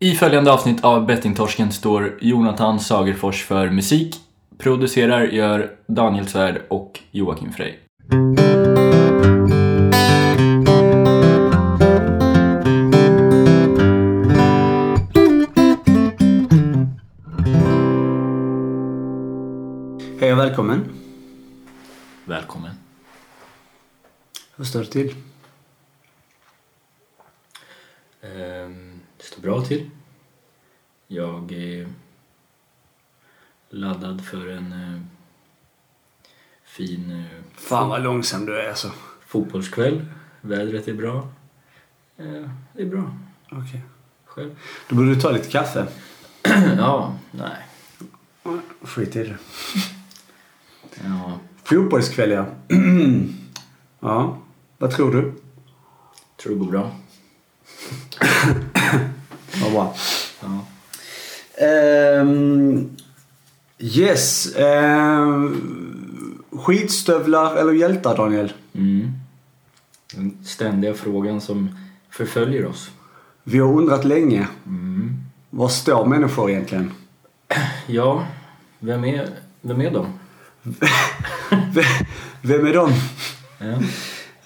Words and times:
I 0.00 0.14
följande 0.14 0.52
avsnitt 0.52 0.84
av 0.84 1.06
Bettingtorsken 1.06 1.72
står 1.72 2.18
Jonathan 2.20 2.80
Sagerfors 2.80 3.44
för 3.44 3.70
musik. 3.70 4.16
Producerar 4.58 5.24
gör 5.24 5.76
Daniel 5.86 6.26
Svärd 6.26 6.62
och 6.68 7.00
Joakim 7.10 7.52
Frey. 7.52 7.74
Hej 20.20 20.32
och 20.32 20.38
välkommen. 20.38 20.84
Välkommen. 22.24 22.70
Hur 24.56 24.64
står 24.64 24.80
det 24.80 24.86
till? 24.86 25.14
Ehm, 28.22 29.00
Det 29.16 29.24
står 29.38 29.50
bra 29.50 29.64
till. 29.64 29.90
Jag 31.06 31.52
är 31.52 31.88
laddad 33.70 34.24
för 34.24 34.48
en 34.48 34.72
eh, 34.72 35.00
fin 36.64 37.10
eh, 37.10 37.42
Fan 37.54 37.88
vad 37.88 38.02
långsam 38.02 38.46
du 38.46 38.58
är 38.60 38.68
alltså. 38.68 38.90
fotbollskväll. 39.26 40.04
Vädret 40.40 40.88
är 40.88 40.94
bra. 40.94 41.28
Eh, 42.16 42.50
Det 42.72 42.82
är 42.82 42.86
bra. 42.86 43.16
Okej. 43.50 43.82
Själv? 44.24 44.56
Då 44.88 44.96
borde 44.96 45.14
du 45.14 45.20
ta 45.20 45.30
lite 45.30 45.50
kaffe. 45.50 45.86
Ja, 46.76 47.14
nej. 47.30 47.66
Skit 48.82 49.16
i 49.16 49.24
det. 49.24 49.38
Ja, 51.04 51.38
Fotbollskväll 51.64 52.30
ja. 52.30 52.46
ja. 54.00 54.38
Vad 54.78 54.90
tror 54.90 55.12
du? 55.12 55.32
tror 56.36 56.52
det 56.52 56.58
går 56.58 56.70
bra. 56.70 56.90
Vad 59.62 59.72
bra. 59.72 59.94
Ja. 60.40 60.64
Ehm, 61.66 62.90
yes. 63.78 64.56
Ehm, 64.56 66.42
skitstövlar 66.52 67.56
eller 67.56 67.72
hjältar 67.72 68.16
Daniel? 68.16 68.52
Mm. 68.74 69.12
Den 70.14 70.38
ständiga 70.44 70.94
frågan 70.94 71.40
som 71.40 71.78
förföljer 72.10 72.66
oss. 72.66 72.90
Vi 73.44 73.58
har 73.58 73.72
undrat 73.72 74.04
länge. 74.04 74.48
Mm. 74.66 75.16
Var 75.50 75.68
står 75.68 76.06
människor 76.06 76.50
egentligen? 76.50 76.92
Ja, 77.86 78.26
vem 78.78 79.04
är, 79.04 79.28
vem 79.60 79.80
är 79.80 79.90
de? 79.90 80.06
Vem 82.42 82.66
är 82.66 82.74
de? 82.74 82.92
Ja. 83.58 83.72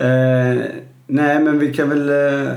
Eh, 0.07 0.65
nej, 1.07 1.41
men 1.41 1.59
vi 1.59 1.75
kan 1.75 1.89
väl... 1.89 2.09
Eh, 2.09 2.57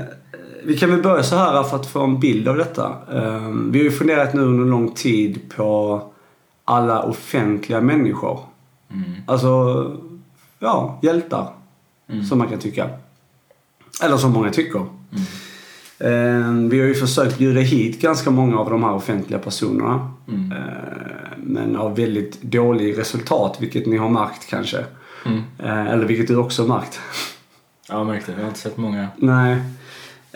vi 0.66 0.76
kan 0.76 0.90
väl 0.90 1.02
börja 1.02 1.22
så 1.22 1.36
här 1.36 1.62
för 1.62 1.76
att 1.76 1.86
få 1.86 2.04
en 2.04 2.20
bild 2.20 2.48
av 2.48 2.56
detta. 2.56 2.86
Eh, 3.12 3.48
vi 3.70 3.78
har 3.78 3.84
ju 3.84 3.90
funderat 3.90 4.34
nu 4.34 4.42
under 4.42 4.64
lång 4.64 4.90
tid 4.90 5.40
på 5.56 6.02
alla 6.64 7.02
offentliga 7.02 7.80
människor. 7.80 8.40
Mm. 8.90 9.12
Alltså, 9.26 9.96
ja, 10.58 10.98
hjältar. 11.02 11.48
Mm. 12.08 12.24
Som 12.24 12.38
man 12.38 12.48
kan 12.48 12.58
tycka. 12.58 12.90
Eller 14.04 14.16
som 14.16 14.32
många 14.32 14.50
tycker. 14.50 14.78
Mm. 14.78 15.24
Eh, 15.98 16.70
vi 16.70 16.80
har 16.80 16.86
ju 16.86 16.94
försökt 16.94 17.38
bjuda 17.38 17.60
hit 17.60 18.00
ganska 18.00 18.30
många 18.30 18.58
av 18.58 18.70
de 18.70 18.84
här 18.84 18.92
offentliga 18.92 19.38
personerna. 19.38 20.10
Mm. 20.28 20.52
Eh, 20.52 20.58
men 21.36 21.76
av 21.76 21.96
väldigt 21.96 22.42
dålig 22.42 22.98
resultat, 22.98 23.56
vilket 23.60 23.86
ni 23.86 23.96
har 23.96 24.08
märkt 24.08 24.50
kanske. 24.50 24.84
Mm. 25.26 25.42
Eller 25.86 26.06
vilket 26.06 26.28
du 26.28 26.36
också 26.36 26.62
har 26.62 26.68
märkt. 26.68 27.00
Ja, 27.88 27.98
jag 27.98 28.06
märkte 28.06 28.32
det. 28.32 28.36
Jag 28.36 28.44
har 28.44 28.48
inte 28.48 28.60
sett 28.60 28.76
många. 28.76 29.08
Nej. 29.16 29.56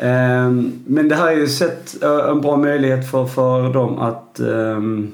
Ehm, 0.03 0.73
men 0.87 1.09
det 1.09 1.15
här 1.17 1.29
är 1.29 1.37
ju 1.37 1.49
sett 1.49 2.03
eh, 2.03 2.29
en 2.29 2.41
bra 2.41 2.57
möjlighet 2.57 3.11
för, 3.11 3.27
för 3.27 3.73
dem 3.73 3.99
att 3.99 4.41
ehm, 4.41 5.13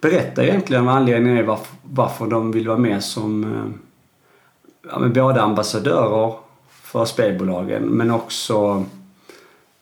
berätta 0.00 0.44
egentligen 0.44 0.84
vad 0.86 0.94
anledningen 0.94 1.38
är 1.38 1.42
varför, 1.42 1.76
varför 1.82 2.26
de 2.26 2.52
vill 2.52 2.68
vara 2.68 2.78
med 2.78 3.04
som 3.04 3.44
eh, 3.44 4.90
ja, 4.92 4.98
men 4.98 5.12
både 5.12 5.42
ambassadörer 5.42 6.34
för 6.82 7.04
spelbolagen 7.04 7.82
men 7.82 8.10
också 8.10 8.84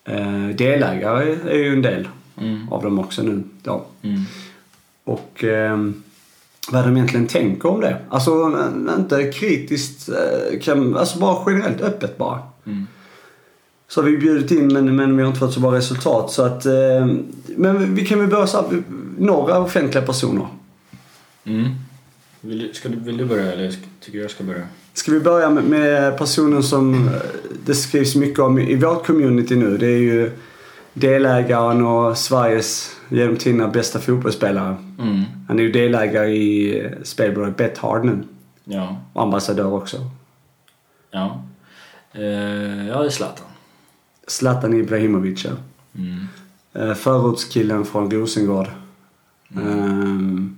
eh, 0.04 0.48
delägare 0.48 1.36
är 1.48 1.58
ju 1.58 1.72
en 1.72 1.82
del 1.82 2.08
Mm. 2.40 2.72
av 2.72 2.82
dem 2.82 2.98
också 2.98 3.22
nu. 3.22 3.42
Då. 3.62 3.84
Mm. 4.02 4.20
Och 5.04 5.44
ehm, 5.44 6.02
vad 6.70 6.84
de 6.84 6.96
egentligen 6.96 7.26
tänker 7.26 7.68
om 7.68 7.80
det. 7.80 7.96
Alltså 8.08 8.30
eh, 8.30 8.94
inte 8.98 9.32
kritiskt, 9.32 10.08
eh, 10.08 10.60
kan, 10.60 10.96
alltså 10.96 11.18
bara 11.18 11.52
generellt 11.52 11.80
öppet 11.80 12.18
bara. 12.18 12.38
Mm. 12.66 12.86
Så 13.88 14.00
har 14.02 14.08
vi 14.10 14.16
bjudit 14.16 14.50
in 14.50 14.68
men, 14.72 14.96
men 14.96 15.16
vi 15.16 15.22
har 15.22 15.28
inte 15.28 15.40
fått 15.40 15.52
så 15.54 15.60
bra 15.60 15.74
resultat. 15.74 16.30
Så 16.32 16.42
att, 16.42 16.66
eh, 16.66 17.06
men 17.46 17.94
vi 17.94 18.06
kan 18.06 18.18
väl 18.18 18.28
börja 18.28 18.46
så 18.46 18.56
här, 18.56 18.82
några 19.18 19.58
offentliga 19.58 20.04
personer. 20.04 20.46
Mm. 21.44 21.68
Vill, 22.40 22.58
du- 22.58 22.74
ska 22.74 22.88
du, 22.88 22.96
vill 22.96 23.16
du 23.16 23.24
börja 23.24 23.52
eller 23.52 23.74
tycker 24.00 24.18
jag 24.18 24.30
ska 24.30 24.44
börja? 24.44 24.62
Ska 24.94 25.12
vi 25.12 25.20
börja 25.20 25.50
med, 25.50 25.64
med 25.64 26.18
personen 26.18 26.62
som 26.62 27.08
eh, 27.08 27.12
det 27.66 27.74
skrivs 27.74 28.14
mycket 28.16 28.38
om 28.38 28.58
i 28.58 28.74
vårt 28.74 29.06
community 29.06 29.56
nu. 29.56 29.76
Det 29.78 29.86
är 29.86 29.98
ju 29.98 30.30
delägaren 30.94 31.86
och 31.86 32.18
Sveriges 32.18 32.90
genom 33.08 33.36
tiderna 33.36 33.68
bästa 33.68 33.98
fotbollsspelare. 33.98 34.76
Mm. 35.00 35.22
Han 35.48 35.58
är 35.58 35.62
ju 35.62 35.72
delägare 35.72 36.30
i 36.30 36.80
eh, 36.84 36.90
spelbolaget 37.02 37.56
Bethard 37.56 38.04
nu. 38.04 38.18
Ja. 38.64 38.96
Och 39.12 39.22
ambassadör 39.22 39.72
också. 39.72 39.96
Ja. 41.10 41.42
Eh, 42.12 42.22
ja, 42.88 42.98
det 43.00 43.06
är 43.06 43.10
Zlatan. 43.10 43.44
Zlatan 44.28 44.74
Ibrahimovic. 44.74 45.46
Mm. 45.94 46.26
Eh, 46.72 46.94
Förortskillen 46.94 47.84
från 47.84 48.10
Rosengård. 48.10 48.68
Ehm, 49.56 50.56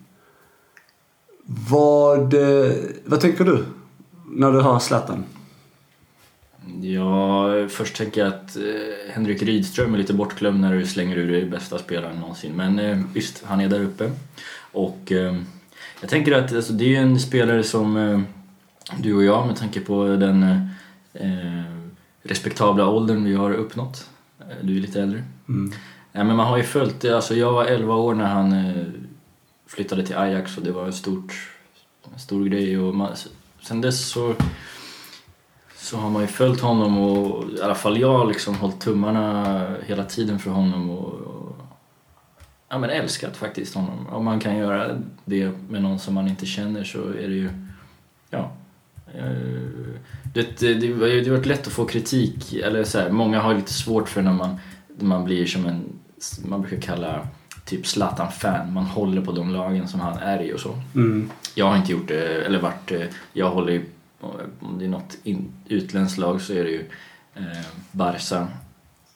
vad, 1.44 2.34
eh, 2.34 2.72
vad 3.04 3.20
tänker 3.20 3.44
du 3.44 3.64
när 4.31 4.53
du 4.53 4.60
hör 4.60 4.78
Zlatan? 4.78 5.25
Ja, 6.82 7.69
först 7.69 7.97
tänker 7.97 8.20
jag 8.20 8.28
att 8.28 8.56
eh, 8.56 9.12
Henrik 9.12 9.42
Rydström 9.42 9.94
är 9.94 9.98
lite 9.98 10.14
bortglömd 10.14 10.60
när 10.60 10.75
du 10.75 10.87
slänger 10.87 11.16
ur 11.16 11.32
dig 11.32 11.44
bästa 11.44 11.78
spelaren 11.78 12.16
någonsin. 12.16 12.56
Men 12.56 13.04
visst, 13.12 13.42
han 13.44 13.60
är 13.60 13.69
där 13.69 13.81
uppe. 13.81 14.10
Och 14.72 15.12
eh, 15.12 15.37
jag 16.00 16.10
tänker 16.10 16.32
att 16.32 16.54
alltså, 16.54 16.72
det 16.72 16.97
är 16.97 17.00
en 17.00 17.20
spelare 17.20 17.62
som 17.62 18.25
du 18.98 19.14
och 19.14 19.25
jag, 19.25 19.47
med 19.47 19.56
tanke 19.56 19.81
på 19.81 20.04
den 20.04 20.42
eh, 21.12 21.80
respektabla 22.22 22.88
åldern 22.88 23.25
vi 23.25 23.34
har 23.34 23.53
uppnått. 23.53 24.08
Eh, 24.41 24.47
du 24.62 24.76
är 24.76 24.81
lite 24.81 25.03
äldre. 25.03 25.25
Mm. 25.48 25.72
Ja, 26.12 26.25
men 26.25 26.36
man 26.36 26.47
har 26.47 26.56
ju 26.56 26.62
följt 26.62 27.00
det. 27.00 27.16
Alltså, 27.16 27.34
jag 27.34 27.53
var 27.53 27.64
11 27.64 27.94
år 27.94 28.14
när 28.14 28.26
han 28.26 28.53
eh, 28.53 28.86
flyttade 29.66 30.06
till 30.06 30.16
Ajax 30.16 30.56
och 30.56 30.62
det 30.62 30.72
var 30.72 30.86
en, 30.86 30.92
stort, 30.92 31.50
en 32.12 32.19
stor 32.19 32.44
grej. 32.44 32.78
Och 32.78 32.94
man, 32.94 33.12
sen 33.62 33.81
dess 33.81 34.08
så, 34.08 34.34
så 35.76 35.97
har 35.97 36.10
man 36.10 36.22
ju 36.22 36.28
följt 36.28 36.60
honom 36.60 36.98
och 36.98 37.44
i 37.58 37.62
alla 37.62 37.75
fall 37.75 38.00
jag 38.00 38.19
har 38.19 38.26
liksom 38.26 38.54
hållit 38.54 38.81
tummarna 38.81 39.76
hela 39.87 40.04
tiden 40.04 40.38
för 40.38 40.50
honom. 40.50 40.91
Och, 40.91 41.12
och 41.12 41.56
ja, 42.69 42.78
men 42.78 42.91
älskat 42.91 43.37
faktiskt 43.37 43.75
honom. 43.75 44.06
Om 44.06 44.25
man 44.25 44.41
kan 44.41 44.56
göra 44.56 44.98
det 45.25 45.52
med 45.69 45.82
någon 45.82 45.98
som 45.98 46.14
man 46.14 46.28
inte 46.28 46.47
känner 46.47 46.84
så 46.84 46.98
är 46.98 47.28
det 47.28 47.34
ju... 47.34 47.50
Ja. 48.31 48.50
eh, 49.14 50.00
Det, 50.33 50.59
det, 50.61 50.75
det, 50.75 50.87
det 51.21 51.29
har 51.31 51.37
varit 51.37 51.47
lätt 51.47 51.67
att 51.67 51.73
få 51.73 51.85
kritik. 51.85 52.53
Eller 52.55 52.85
så 52.85 52.99
här, 52.99 53.11
många 53.11 53.41
har 53.41 53.55
lite 53.55 53.73
svårt 53.73 54.09
för 54.09 54.23
när 54.23 54.33
man, 54.33 54.57
man 55.01 55.25
blir 55.25 55.47
som 55.47 55.67
en... 55.67 55.85
Man 56.45 56.61
brukar 56.63 56.81
kalla 56.81 57.27
typ 57.65 57.87
Zlatan-fan. 57.87 58.73
Man 58.73 58.85
håller 58.85 59.23
på 59.23 59.33
de 59.33 59.51
lagen 59.53 59.89
som 59.89 60.01
han 60.01 60.19
är 60.19 60.43
i 60.43 60.53
och 60.53 60.61
så. 60.61 60.75
Mm. 60.95 61.31
Jag 61.55 61.67
har 61.67 61.77
inte 61.77 61.93
gjort 61.93 62.09
det, 62.09 62.45
eller 62.47 62.61
varit... 62.61 62.93
eh, 62.93 63.03
Jag 63.33 63.51
håller 63.51 63.73
ju... 63.73 63.85
Om 64.61 64.79
det 64.79 64.85
är 64.85 64.89
något 64.89 65.17
in, 65.23 65.53
utländskt 65.69 66.19
lag 66.19 66.41
så 66.41 66.53
är 66.53 66.65
det 66.65 66.71
ju 66.71 66.85
eh, 67.35 67.67
Barca. 67.93 68.49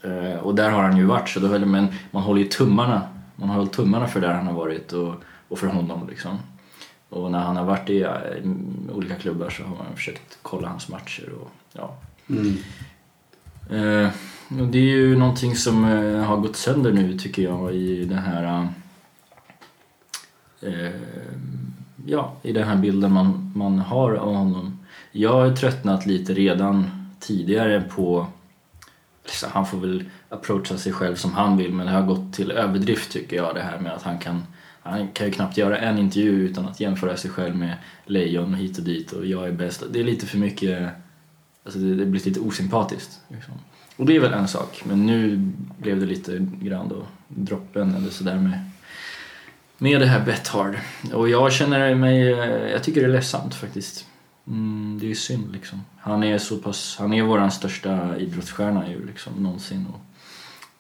Eh, 0.03 0.39
och 0.39 0.55
där 0.55 0.71
har 0.71 0.83
han 0.83 0.97
ju 0.97 1.05
varit, 1.05 1.29
så 1.29 1.41
då, 1.41 1.59
men 1.59 1.87
man 2.11 2.23
håller 2.23 2.41
ju 2.41 2.49
tummarna. 2.49 3.03
Man 3.37 3.49
har 3.49 3.57
hållit 3.57 3.72
tummarna 3.72 4.07
för 4.07 4.21
där 4.21 4.34
han 4.34 4.47
har 4.47 4.55
varit 4.55 4.93
och, 4.93 5.15
och 5.49 5.59
för 5.59 5.67
honom 5.67 6.09
liksom. 6.09 6.39
Och 7.15 7.31
när 7.31 7.39
han 7.39 7.57
har 7.57 7.65
varit 7.65 7.91
i 7.91 8.03
eh, 8.03 8.11
olika 8.93 9.15
klubbar 9.15 9.51
så 9.51 9.63
har 9.63 9.77
man 9.77 9.97
försökt 9.97 10.39
kolla 10.43 10.69
hans 10.69 10.89
matcher 10.89 11.33
och 11.41 11.51
ja. 11.72 11.97
Mm. 12.28 12.57
Eh, 13.71 14.11
och 14.61 14.66
det 14.66 14.78
är 14.78 14.97
ju 14.97 15.16
någonting 15.16 15.57
som 15.57 15.84
eh, 15.84 16.25
har 16.25 16.37
gått 16.37 16.57
sönder 16.57 16.93
nu 16.93 17.19
tycker 17.19 17.43
jag 17.43 17.75
i 17.75 18.05
den 18.05 18.19
här 18.19 18.69
eh, 20.61 20.91
ja, 22.07 22.37
i 22.43 22.53
den 22.53 22.69
här 22.69 22.77
bilden 22.77 23.13
man, 23.13 23.53
man 23.55 23.78
har 23.78 24.15
av 24.15 24.34
honom. 24.34 24.78
Jag 25.13 25.33
har 25.33 25.57
tröttnat 25.57 26.07
lite 26.07 26.34
redan 26.34 26.91
tidigare 27.21 27.81
på 27.81 28.27
så 29.27 29.47
han 29.49 29.67
får 29.67 29.78
väl 29.78 30.05
approacha 30.28 30.78
sig 30.78 30.93
själv 30.93 31.15
som 31.15 31.33
han 31.33 31.57
vill 31.57 31.72
men 31.72 31.87
det 31.87 31.93
har 31.93 32.03
gått 32.03 32.33
till 32.33 32.51
överdrift 32.51 33.13
tycker 33.13 33.37
jag 33.37 33.55
det 33.55 33.63
här 33.63 33.78
med 33.78 33.93
att 33.93 34.03
han 34.03 34.19
kan 34.19 34.43
han 34.84 35.09
kan 35.09 35.27
ju 35.27 35.33
knappt 35.33 35.57
göra 35.57 35.78
en 35.78 35.98
intervju 35.98 36.31
utan 36.31 36.69
att 36.69 36.81
jämföra 36.81 37.16
sig 37.16 37.31
själv 37.31 37.57
med 37.57 37.77
lejon 38.04 38.54
hit 38.54 38.78
och 38.78 38.84
dit 38.84 39.13
och 39.13 39.27
jag 39.27 39.48
är 39.48 39.53
bäst. 39.53 39.83
Det 39.92 40.01
är 40.01 40.04
lite 40.04 40.27
för 40.27 40.39
mycket, 40.39 40.89
alltså 41.65 41.78
det, 41.78 41.95
det 41.95 42.07
blir 42.07 42.25
lite 42.25 42.41
osympatiskt. 42.41 43.21
Liksom. 43.28 43.54
Och 43.97 44.07
det 44.07 44.16
är 44.16 44.21
väl 44.21 44.33
en 44.33 44.48
sak, 44.48 44.83
men 44.84 45.07
nu 45.07 45.53
blev 45.78 46.01
det 46.01 46.07
lite 46.07 46.48
grann 46.60 46.89
då 46.89 47.07
droppen 47.28 47.95
eller 47.95 48.10
sådär 48.10 48.39
med, 48.39 48.71
med 49.78 50.01
det 50.01 50.07
här 50.07 50.25
Bethard. 50.25 50.77
Och 51.13 51.28
jag 51.28 51.53
känner 51.53 51.95
mig, 51.95 52.21
jag 52.71 52.83
tycker 52.83 53.01
det 53.01 53.07
är 53.07 53.13
ledsamt 53.13 53.54
faktiskt. 53.54 54.07
Mm, 54.47 54.98
det 55.01 55.10
är 55.10 55.15
synd 55.15 55.53
liksom. 55.53 55.84
Han 55.98 56.25
är 56.25 56.39
så 56.39 56.57
pass, 56.57 56.97
han 56.98 57.13
är 57.13 57.22
våran 57.22 57.51
största 57.51 58.16
idrottsstjärna 58.19 58.89
ju 58.89 59.07
liksom 59.07 59.33
någonsin. 59.33 59.86
Och 59.95 60.01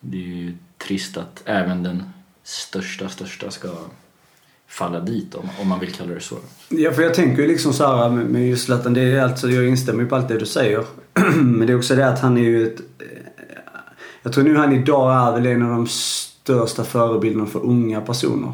det 0.00 0.16
är 0.16 0.36
ju 0.36 0.54
trist 0.78 1.16
att 1.16 1.42
även 1.46 1.82
den 1.82 2.02
största, 2.44 3.08
största 3.08 3.50
ska 3.50 3.68
falla 4.68 5.00
dit 5.00 5.34
om, 5.34 5.48
om 5.60 5.68
man 5.68 5.80
vill 5.80 5.92
kalla 5.92 6.14
det 6.14 6.20
så. 6.20 6.36
Ja, 6.68 6.92
för 6.92 7.02
jag 7.02 7.14
tänker 7.14 7.42
ju 7.42 7.48
liksom 7.48 7.72
så 7.72 7.86
här 7.86 8.10
med, 8.10 8.48
just 8.48 8.64
Zlatan, 8.64 8.94
det 8.94 9.00
är 9.00 9.22
alltså, 9.22 9.50
jag 9.50 9.68
instämmer 9.68 10.02
ju 10.02 10.08
på 10.08 10.16
allt 10.16 10.28
det 10.28 10.38
du 10.38 10.46
säger. 10.46 10.84
Men 11.42 11.66
det 11.66 11.72
är 11.72 11.76
också 11.76 11.94
det 11.94 12.08
att 12.08 12.20
han 12.20 12.36
är 12.36 12.42
ju 12.42 12.66
ett... 12.66 12.80
Jag 14.22 14.32
tror 14.32 14.44
nu 14.44 14.56
han 14.56 14.72
idag 14.72 15.28
är 15.28 15.32
väl 15.32 15.46
en 15.46 15.62
av 15.62 15.70
de 15.70 15.86
största 15.86 16.84
förebilderna 16.84 17.46
för 17.46 17.64
unga 17.64 18.00
personer. 18.00 18.52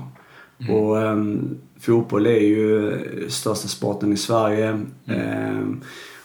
Mm. 0.60 0.74
Och 0.74 0.96
um, 0.96 1.58
fotboll 1.80 2.26
är 2.26 2.40
ju 2.40 2.92
största 3.28 3.68
sporten 3.68 4.12
i 4.12 4.16
Sverige. 4.16 4.68
Mm. 5.06 5.58
Um, 5.58 5.80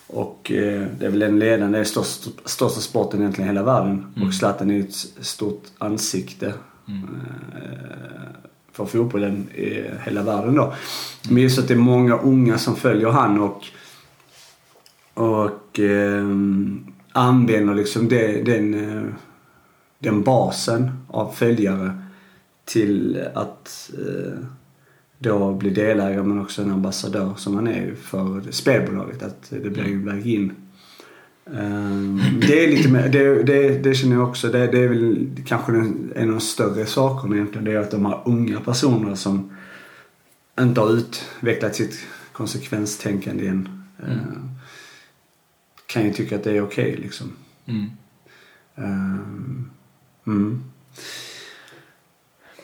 och 0.07 0.51
uh, 0.55 0.83
det 0.99 1.05
är 1.05 1.09
väl 1.09 1.19
den 1.19 1.39
ledande, 1.39 1.85
största, 1.85 2.29
största 2.45 2.81
sporten 2.81 3.19
egentligen 3.19 3.49
i 3.49 3.53
hela 3.53 3.65
världen. 3.65 4.13
Mm. 4.15 4.27
Och 4.27 4.33
Zlatan 4.33 4.71
är 4.71 4.75
ju 4.75 4.81
ett 4.81 5.25
stort 5.25 5.63
ansikte. 5.77 6.53
Mm. 6.87 7.03
Eh, 7.55 8.15
för 8.71 8.85
fotbollen 8.85 9.49
i 9.49 9.83
hela 10.05 10.23
världen 10.23 10.55
då. 10.55 10.73
Men 11.29 11.43
just 11.43 11.59
att 11.59 11.67
det 11.67 11.73
är 11.73 11.77
många 11.77 12.17
unga 12.17 12.57
som 12.57 12.75
följer 12.75 13.09
han 13.09 13.41
och, 13.41 13.65
och 15.13 15.79
eh, 15.79 16.25
använder 17.11 17.75
liksom 17.75 18.07
det, 18.07 18.41
den, 18.45 18.73
eh, 18.73 19.03
den 19.99 20.23
basen 20.23 20.91
av 21.07 21.31
följare 21.31 22.01
till 22.65 23.23
att 23.33 23.91
eh, 23.97 24.39
då 25.17 25.53
bli 25.53 25.69
delägare 25.69 26.23
men 26.23 26.41
också 26.41 26.61
en 26.61 26.71
ambassadör 26.71 27.33
som 27.37 27.55
han 27.55 27.67
är 27.67 27.95
för 27.95 28.51
spelbolaget. 28.51 29.23
Att 29.23 29.49
det 29.49 29.69
blir 29.69 29.83
en 29.83 30.05
väg 30.05 30.27
in. 30.27 30.53
Um, 31.47 32.21
det 32.47 32.63
är 32.63 32.67
lite 32.67 32.89
mer, 32.89 33.09
det, 33.09 33.43
det, 33.43 33.77
det 33.77 33.95
känner 33.95 34.15
jag 34.15 34.29
också, 34.29 34.47
det, 34.47 34.67
det 34.67 34.79
är 34.79 34.87
väl 34.87 35.27
kanske 35.45 35.71
en, 35.71 36.11
en 36.15 36.27
av 36.27 36.35
de 36.35 36.41
större 36.41 36.85
sakerna 36.85 37.35
egentligen. 37.35 37.65
Det 37.65 37.71
är 37.71 37.79
att 37.79 37.91
de 37.91 38.05
här 38.05 38.21
unga 38.25 38.59
personerna 38.59 39.15
som 39.15 39.51
inte 40.59 40.81
har 40.81 40.93
utvecklat 40.93 41.75
sitt 41.75 41.99
konsekvenstänkande 42.31 43.47
än. 43.47 43.69
Mm. 44.05 44.17
Uh, 44.17 44.25
kan 45.85 46.03
ju 46.05 46.13
tycka 46.13 46.35
att 46.35 46.43
det 46.43 46.51
är 46.51 46.61
okej 46.61 46.91
okay, 46.91 47.03
liksom. 47.03 47.31
Mm. 47.65 47.85
Um, 48.75 49.69
mm. 50.27 50.63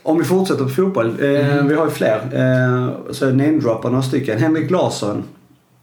Om 0.03 0.17
vi 0.17 0.23
fortsätter 0.23 0.63
på 0.63 0.69
fotboll. 0.69 1.09
Eh, 1.19 1.53
mm. 1.53 1.67
Vi 1.67 1.75
har 1.75 1.85
ju 1.85 1.91
fler. 1.91 2.17
Eh, 2.17 3.11
så 3.11 3.25
jag 3.25 3.35
namedroppar 3.35 3.89
några 3.89 4.03
stycken. 4.03 4.39
Henrik 4.39 4.71
Larsson. 4.71 5.23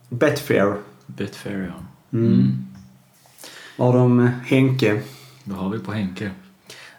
Betfair. 0.09 0.75
Betfair 1.05 1.73
ja. 1.75 1.83
Mm. 2.17 2.68
Har 3.79 3.93
de 3.93 4.31
Henke? 4.45 5.01
Vad 5.43 5.59
har 5.59 5.69
vi 5.69 5.79
på 5.79 5.91
Henke? 5.91 6.31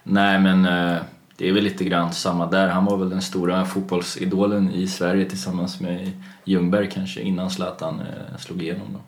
Nej 0.03 0.39
men 0.39 0.65
eh, 0.65 1.01
det 1.37 1.49
är 1.49 1.53
väl 1.53 1.63
lite 1.63 1.83
grann 1.83 2.13
samma 2.13 2.45
där. 2.45 2.67
Han 2.67 2.85
var 2.85 2.97
väl 2.97 3.09
den 3.09 3.21
stora 3.21 3.65
fotbollsidolen 3.65 4.71
i 4.71 4.87
Sverige 4.87 5.25
tillsammans 5.25 5.79
med 5.79 6.11
Ljungberg 6.43 6.89
kanske 6.93 7.21
innan 7.21 7.49
Zlatan 7.49 7.99
eh, 7.99 8.37
slog 8.37 8.61
igenom 8.61 8.87
då. 8.93 8.99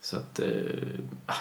Så 0.00 0.16
att, 0.16 0.38
eh, 0.38 0.46
ah, 1.26 1.34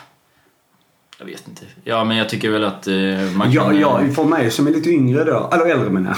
jag 1.19 1.25
vet 1.25 1.47
inte. 1.47 1.65
Ja, 1.83 2.03
men 2.03 2.17
jag 2.17 2.29
tycker 2.29 2.50
väl 2.50 2.63
att 2.63 2.88
man 3.35 3.53
kan... 3.53 3.79
Ja, 3.79 4.01
ja, 4.01 4.13
för 4.15 4.23
mig 4.23 4.51
som 4.51 4.67
är 4.67 4.71
lite 4.71 4.89
yngre 4.89 5.23
då, 5.23 5.50
eller 5.53 5.65
äldre 5.65 5.89
menar 5.89 6.17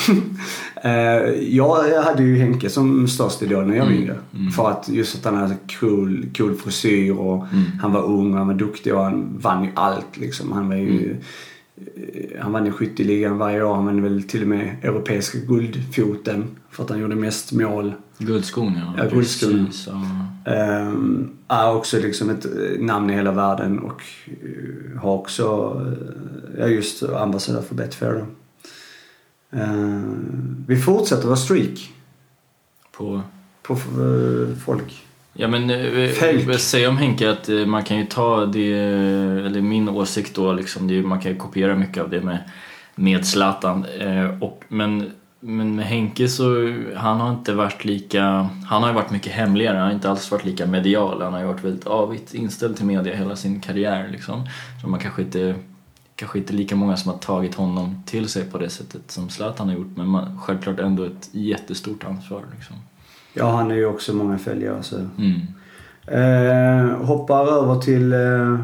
jag. 0.83 1.27
eh, 1.27 1.55
jag 1.55 2.03
hade 2.03 2.23
ju 2.23 2.37
Henke 2.37 2.69
som 2.69 3.07
störst 3.07 3.41
idol 3.41 3.67
när 3.67 3.75
jag 3.75 3.83
var 3.83 3.91
mm. 3.91 4.03
yngre. 4.03 4.15
Mm. 4.35 4.51
För 4.51 4.69
att 4.69 4.89
just 4.89 5.15
att 5.15 5.25
han 5.25 5.35
hade 5.35 5.55
cool, 5.79 6.25
cool 6.37 6.55
frisyr 6.55 7.11
och 7.11 7.45
mm. 7.53 7.63
han 7.81 7.91
var 7.91 8.03
ung 8.03 8.31
och 8.31 8.37
han 8.37 8.47
var 8.47 8.53
duktig 8.53 8.95
och 8.95 9.03
han 9.03 9.37
vann 9.39 9.63
ju 9.63 9.69
allt 9.73 10.17
liksom. 10.17 10.51
Han 10.51 10.69
var 10.69 10.75
ju... 10.75 11.03
Mm. 11.03 11.17
Eh, 11.77 12.41
han 12.41 12.51
vann 12.51 12.65
ju 12.65 12.71
skytteligan 12.71 13.37
varje 13.37 13.63
år. 13.63 13.75
Han 13.75 13.85
vann 13.85 14.03
väl 14.03 14.23
till 14.23 14.41
och 14.41 14.47
med 14.47 14.75
europeiska 14.83 15.37
guldfoten 15.37 16.45
för 16.69 16.83
att 16.83 16.89
han 16.89 16.99
gjorde 16.99 17.15
mest 17.15 17.51
mål. 17.51 17.93
Guldskon 18.17 18.73
ja. 18.75 18.93
Ja, 19.03 19.09
guldskon. 19.09 19.69
Um, 20.45 21.29
är 21.47 21.73
också 21.73 21.97
liksom 21.99 22.29
ett 22.29 22.45
eh, 22.45 22.79
namn 22.79 23.09
i 23.09 23.13
hela 23.13 23.31
världen 23.31 23.79
och 23.79 24.01
har 25.01 25.13
också, 25.13 25.45
ja 26.57 26.67
just 26.67 27.03
ambassadör 27.03 27.61
för 27.61 27.75
Betfair 27.75 28.25
uh, 29.55 30.01
Vi 30.67 30.75
fortsätter 30.75 31.25
vara 31.25 31.37
streak. 31.37 31.91
På? 32.91 33.21
På 33.61 33.73
uh, 33.73 34.55
folk. 34.55 35.03
Ja 35.33 35.47
men 35.47 35.67
vi 36.47 36.57
säger 36.59 36.89
om 36.89 36.97
Henke 36.97 37.31
att 37.31 37.49
man 37.67 37.83
kan 37.83 37.97
ju 37.97 38.05
ta 38.05 38.45
det, 38.45 38.73
eller 39.45 39.61
min 39.61 39.89
åsikt 39.89 40.35
då 40.35 40.53
liksom, 40.53 40.87
det, 40.87 41.01
man 41.01 41.19
kan 41.19 41.31
ju 41.31 41.37
kopiera 41.37 41.75
mycket 41.75 42.03
av 42.03 42.09
det 42.09 42.21
med, 42.21 42.39
med 42.95 43.25
Zlatan. 43.25 43.85
och, 44.41 44.63
men 44.67 45.11
men 45.39 45.75
med 45.75 45.85
Henke 45.85 46.27
så, 46.27 46.73
han 46.95 47.19
har 47.19 47.29
inte 47.29 47.53
varit 47.53 47.85
lika, 47.85 48.49
han 48.65 48.81
har 48.81 48.89
ju 48.89 48.95
varit 48.95 49.11
mycket 49.11 49.33
hemligare, 49.33 49.77
han 49.77 49.85
har 49.85 49.93
inte 49.93 50.09
alls 50.09 50.31
varit 50.31 50.45
lika 50.45 50.65
medial. 50.65 51.21
Han 51.21 51.33
har 51.33 51.39
ju 51.39 51.45
varit 51.45 51.63
väldigt 51.63 51.87
avigt 51.87 52.33
inställd 52.33 52.77
till 52.77 52.85
media 52.85 53.15
hela 53.15 53.35
sin 53.35 53.61
karriär 53.61 54.09
liksom. 54.11 54.47
Så 54.81 54.87
man 54.87 54.99
kanske 54.99 55.21
inte, 55.21 55.55
kanske 56.17 56.39
inte 56.39 56.53
lika 56.53 56.75
många 56.75 56.97
som 56.97 57.11
har 57.11 57.17
tagit 57.17 57.55
honom 57.55 58.03
till 58.05 58.29
sig 58.29 58.45
på 58.45 58.57
det 58.57 58.69
sättet 58.69 59.11
som 59.11 59.29
Zlatan 59.29 59.69
har 59.69 59.75
gjort. 59.75 59.95
Men 59.95 60.07
man, 60.07 60.39
självklart 60.39 60.79
ändå 60.79 61.03
ett 61.03 61.29
jättestort 61.31 62.03
ansvar 62.03 62.43
liksom. 62.55 62.75
Ja, 63.33 63.51
han 63.51 63.71
är 63.71 63.75
ju 63.75 63.85
också 63.85 64.13
många 64.13 64.37
följare 64.37 64.83
så. 64.83 64.95
Mm. 65.17 65.41
Eh, 66.07 67.05
hoppar 67.05 67.47
över 67.47 67.79
till 67.81 68.13
eh, 68.13 68.59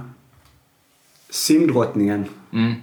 simdrottningen. 1.29 2.25
Mm. 2.53 2.73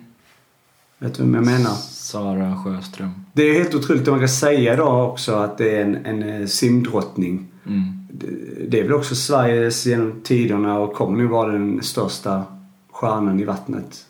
Vet 0.99 1.14
du 1.14 1.23
vem 1.23 1.34
jag 1.34 1.44
menar? 1.44 1.75
Sara 1.90 2.56
Sjöström. 2.64 3.11
Det 3.32 3.43
är 3.43 3.55
helt 3.55 3.75
otroligt 3.75 4.02
att 4.02 4.08
man 4.08 4.19
kan 4.19 4.28
säga 4.28 4.76
då 4.76 5.02
också 5.02 5.34
att 5.34 5.58
det 5.58 5.76
är 5.76 5.82
en, 5.82 6.06
en 6.06 6.23
eh, 6.23 6.46
simdrottning. 6.46 7.46
Mm. 7.66 8.08
Det, 8.11 8.26
det 8.69 8.81
är 8.81 8.82
väl 8.82 8.93
också 8.93 9.14
Sveriges 9.14 9.87
genom 9.87 10.20
tiderna 10.25 10.78
och 10.78 10.94
kommer 10.94 11.19
nu 11.19 11.26
vara 11.26 11.52
den 11.52 11.82
största 11.82 12.44
stjärnan 12.93 13.40
i 13.40 13.44
vattnet. 13.44 14.06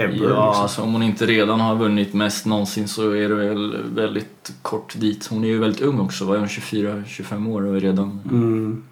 Ever, 0.00 0.14
ja, 0.14 0.20
liksom. 0.20 0.36
alltså 0.38 0.82
om 0.82 0.92
hon 0.92 1.02
inte 1.02 1.26
redan 1.26 1.60
har 1.60 1.74
vunnit 1.74 2.14
mest 2.14 2.46
någonsin 2.46 2.88
så 2.88 3.10
är 3.10 3.28
det 3.28 3.34
väl 3.34 3.76
väldigt 3.94 4.52
kort 4.62 4.94
dit. 4.96 5.26
Hon 5.26 5.44
är 5.44 5.48
ju 5.48 5.58
väldigt 5.58 5.80
ung 5.80 6.00
också, 6.00 6.24
var 6.24 6.36
hon 6.36 6.46
24-25 6.46 7.50
år 7.50 7.66
och 7.66 7.76
är 7.76 7.80
redan... 7.80 8.20
Mm. 8.30 8.84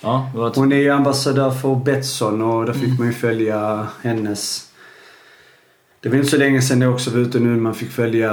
Ja, 0.00 0.30
Hon 0.54 0.72
är 0.72 0.76
ju 0.76 0.90
ambassadör 0.90 1.50
för 1.50 1.74
Betsson 1.74 2.42
och 2.42 2.66
där 2.66 2.72
fick 2.72 2.84
mm. 2.84 2.96
man 2.96 3.06
ju 3.06 3.12
följa 3.12 3.86
hennes 4.02 4.72
det 6.00 6.08
var 6.08 6.16
inte 6.16 6.28
så 6.28 6.36
länge 6.36 6.62
sedan 6.62 6.78
det 6.78 6.88
också 6.88 7.10
var 7.10 7.18
ute 7.18 7.40
nu 7.40 7.56
man 7.56 7.74
fick 7.74 7.90
följa, 7.90 8.32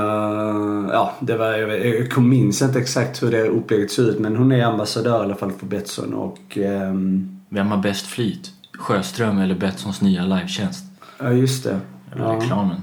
ja 0.93 1.15
det 1.19 1.37
var, 1.37 1.53
jag 1.53 2.17
minns 2.17 2.61
inte 2.61 2.79
exakt 2.79 3.23
hur 3.23 3.31
det 3.31 3.43
upplägget 3.43 3.91
såg 3.91 4.05
ut 4.05 4.19
men 4.19 4.35
hon 4.35 4.51
är 4.51 4.63
ambassadör 4.63 5.19
i 5.19 5.23
alla 5.23 5.35
fall 5.35 5.51
för 5.51 5.65
Betsson 5.65 6.13
och... 6.13 6.57
Um... 6.57 7.39
Vem 7.49 7.67
har 7.67 7.77
bäst 7.77 8.07
flyt? 8.07 8.51
Sjöström 8.77 9.37
eller 9.39 9.55
Betssons 9.55 10.01
nya 10.01 10.25
livetjänst? 10.25 10.88
Ja 11.19 11.31
just 11.31 11.63
det. 11.63 11.79
Eller 12.11 12.23
ja. 12.25 12.35
reklamen. 12.35 12.81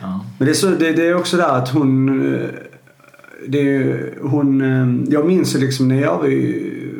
Ja. 0.00 0.24
Men 0.38 0.46
det 0.46 0.52
är, 0.52 0.54
så, 0.54 0.66
det, 0.66 0.92
det 0.92 1.06
är 1.06 1.14
också 1.14 1.36
där 1.36 1.58
att 1.58 1.68
hon... 1.68 2.06
Det 3.48 3.58
är, 3.58 4.14
hon 4.22 5.06
jag 5.10 5.26
minns 5.26 5.54
liksom 5.54 5.88
när 5.88 6.00
jag 6.00 6.24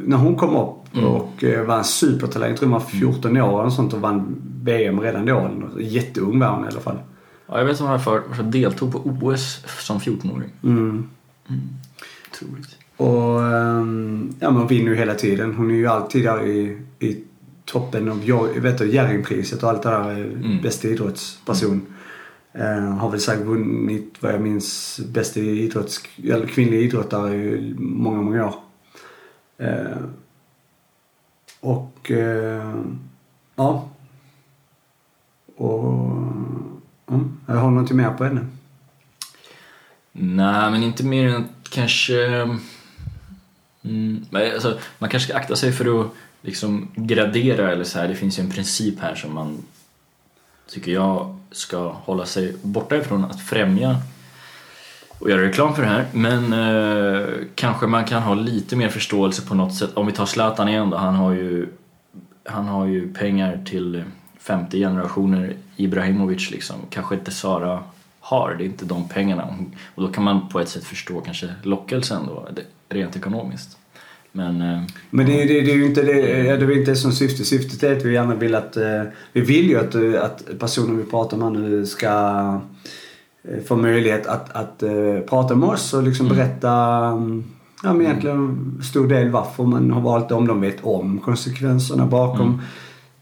när 0.05 0.17
hon 0.17 0.37
kom 0.37 0.57
upp 0.57 0.95
mm. 0.95 1.07
och 1.07 1.45
eh, 1.45 1.67
var 1.67 1.79
en 1.79 1.85
supertalang. 1.85 2.49
Jag 2.49 2.59
tror 2.59 2.69
hon 2.69 2.79
var 2.79 2.87
14 2.87 3.37
år 3.37 3.65
och 3.65 3.73
sånt 3.73 3.93
och 3.93 4.01
vann 4.01 4.37
VM 4.63 5.01
redan 5.01 5.27
då. 5.27 5.51
Jätteung 5.81 6.39
var 6.39 6.49
hon 6.49 6.65
i 6.65 6.69
alla 6.69 6.81
fall. 6.81 6.99
Ja, 7.47 7.59
jag 7.59 7.65
vet 7.65 7.81
att 7.81 7.89
hon 7.89 8.01
för, 8.01 8.35
för 8.35 8.43
deltog 8.43 8.93
på 8.93 8.99
OS 8.99 9.65
som 9.79 9.99
14-åring. 9.99 10.51
Mm. 10.63 11.09
Mm. 11.49 11.61
Otroligt. 12.33 12.77
Och 12.97 13.41
um, 13.41 14.35
ja, 14.41 14.51
men 14.51 14.57
hon 14.59 14.67
vinner 14.67 14.91
ju 14.91 14.97
hela 14.97 15.15
tiden. 15.15 15.55
Hon 15.55 15.71
är 15.71 15.75
ju 15.75 15.87
alltid 15.87 16.25
där 16.25 16.47
i, 16.47 16.79
i 16.99 17.25
toppen 17.71 18.09
av 18.09 18.25
Jerringpriset 18.25 19.63
och 19.63 19.69
allt 19.69 19.83
det 19.83 19.91
där. 19.91 20.11
Mm. 20.11 20.63
Bästa 20.63 20.89
idrottsperson. 20.89 21.87
Uh, 22.59 22.97
har 22.97 23.11
väl 23.11 23.21
säkert 23.21 23.47
vunnit 23.47 24.15
vad 24.21 24.33
jag 24.35 24.41
minns 24.41 25.01
bästa 25.07 25.41
idrotts, 25.41 26.01
eller 26.25 26.47
kvinnlig 26.47 26.83
idrottare 26.83 27.35
i 27.35 27.75
många, 27.79 28.23
många 28.23 28.47
år. 28.47 28.55
Uh, 29.63 30.05
och 31.61 32.11
uh, 32.11 32.85
ja. 33.57 33.89
Och 35.57 36.11
Mm. 37.11 37.41
Har 37.47 37.71
du 37.71 37.75
något 37.75 37.91
mer 37.91 38.11
på 38.11 38.25
henne? 38.25 38.47
Nej, 40.13 40.71
men 40.71 40.83
inte 40.83 41.05
mer 41.05 41.29
än 41.29 41.49
kanske... 41.71 42.49
Mm, 43.85 44.27
alltså, 44.33 44.79
man 44.99 45.11
kanske 45.11 45.29
ska 45.29 45.39
akta 45.39 45.57
sig 45.57 45.73
för 45.73 46.01
att 46.01 46.07
liksom 46.43 46.89
gradera 46.95 47.73
eller 47.73 47.85
så 47.85 47.99
här. 47.99 48.09
Det 48.09 48.15
finns 48.15 48.39
ju 48.39 48.43
en 48.43 48.51
princip 48.51 49.01
här 49.01 49.15
som 49.15 49.35
man 49.35 49.59
tycker 50.69 50.93
jag 50.93 51.39
ska 51.51 51.89
hålla 51.89 52.27
sig 52.27 52.57
borta 52.63 52.97
ifrån 52.97 53.25
att 53.25 53.41
främja 53.41 53.97
och 55.21 55.31
göra 55.31 55.43
reklam 55.43 55.75
för 55.75 55.83
det 55.83 55.89
här. 55.89 56.07
Men 56.13 56.53
eh, 56.53 57.29
kanske 57.55 57.87
man 57.87 58.05
kan 58.05 58.23
ha 58.23 58.35
lite 58.35 58.77
mer 58.77 58.89
förståelse 58.89 59.47
på 59.47 59.55
något 59.55 59.75
sätt. 59.75 59.91
Om 59.95 60.07
vi 60.07 60.13
tar 60.13 60.27
Zlatan 60.27 60.69
igen 60.69 60.91
då, 60.91 60.97
han 60.97 61.15
har 61.15 61.33
ju, 61.33 61.69
han 62.45 62.69
har 62.69 62.87
ju 62.87 63.13
pengar 63.13 63.65
till 63.65 64.05
femte 64.39 64.79
generationer 64.79 65.57
Ibrahimovic 65.77 66.51
liksom. 66.51 66.77
Kanske 66.91 67.15
inte 67.15 67.31
Sara 67.31 67.83
har, 68.21 68.55
det 68.55 68.65
är 68.65 68.67
inte 68.67 68.85
de 68.85 69.09
pengarna. 69.09 69.57
Och 69.95 70.03
då 70.03 70.09
kan 70.09 70.25
man 70.25 70.49
på 70.49 70.61
ett 70.61 70.69
sätt 70.69 70.85
förstå 70.85 71.21
kanske 71.21 71.55
lockelsen 71.63 72.27
då, 72.27 72.49
rent 72.89 73.17
ekonomiskt. 73.17 73.80
Men, 74.33 74.61
eh, 74.63 74.83
Men 75.11 75.27
det, 75.27 75.43
är- 75.43 75.49
det, 75.49 75.61
det 75.61 75.71
är 75.73 75.77
ju 75.77 75.87
inte 75.87 76.03
det, 76.03 76.13
det 76.13 76.65
är 76.65 76.79
inte 76.79 76.97
som 76.97 77.13
syfte. 77.13 77.45
Syftet 77.45 77.83
är 77.83 77.97
att 77.97 78.05
vi 78.05 78.13
gärna 78.13 78.35
vill 78.35 78.55
att... 78.55 78.77
eh, 78.77 79.03
Vi 79.33 79.41
vill 79.41 79.69
ju 79.69 79.79
att, 79.79 79.95
eh, 79.95 80.23
att 80.25 80.45
personen 80.59 80.97
vi 80.99 81.05
pratar 81.05 81.37
med 81.37 81.53
nu 81.53 81.87
ska 81.87 82.61
få 83.67 83.77
möjlighet 83.77 84.27
att, 84.27 84.53
att 84.57 84.83
prata 85.29 85.55
med 85.55 85.69
oss 85.69 85.95
och 85.95 86.03
liksom 86.03 86.29
berätta 86.29 86.73
mm, 87.13 87.45
ja, 87.83 87.93
men 87.93 88.07
egentligen 88.07 88.79
stor 88.85 89.09
del 89.09 89.29
varför 89.31 89.65
man 89.65 89.91
har 89.91 90.01
valt 90.01 90.29
det. 90.29 90.35
Om 90.35 90.47
de 90.47 90.61
vet 90.61 90.77
om 90.85 91.19
konsekvenserna 91.19 92.07
bakom. 92.07 92.61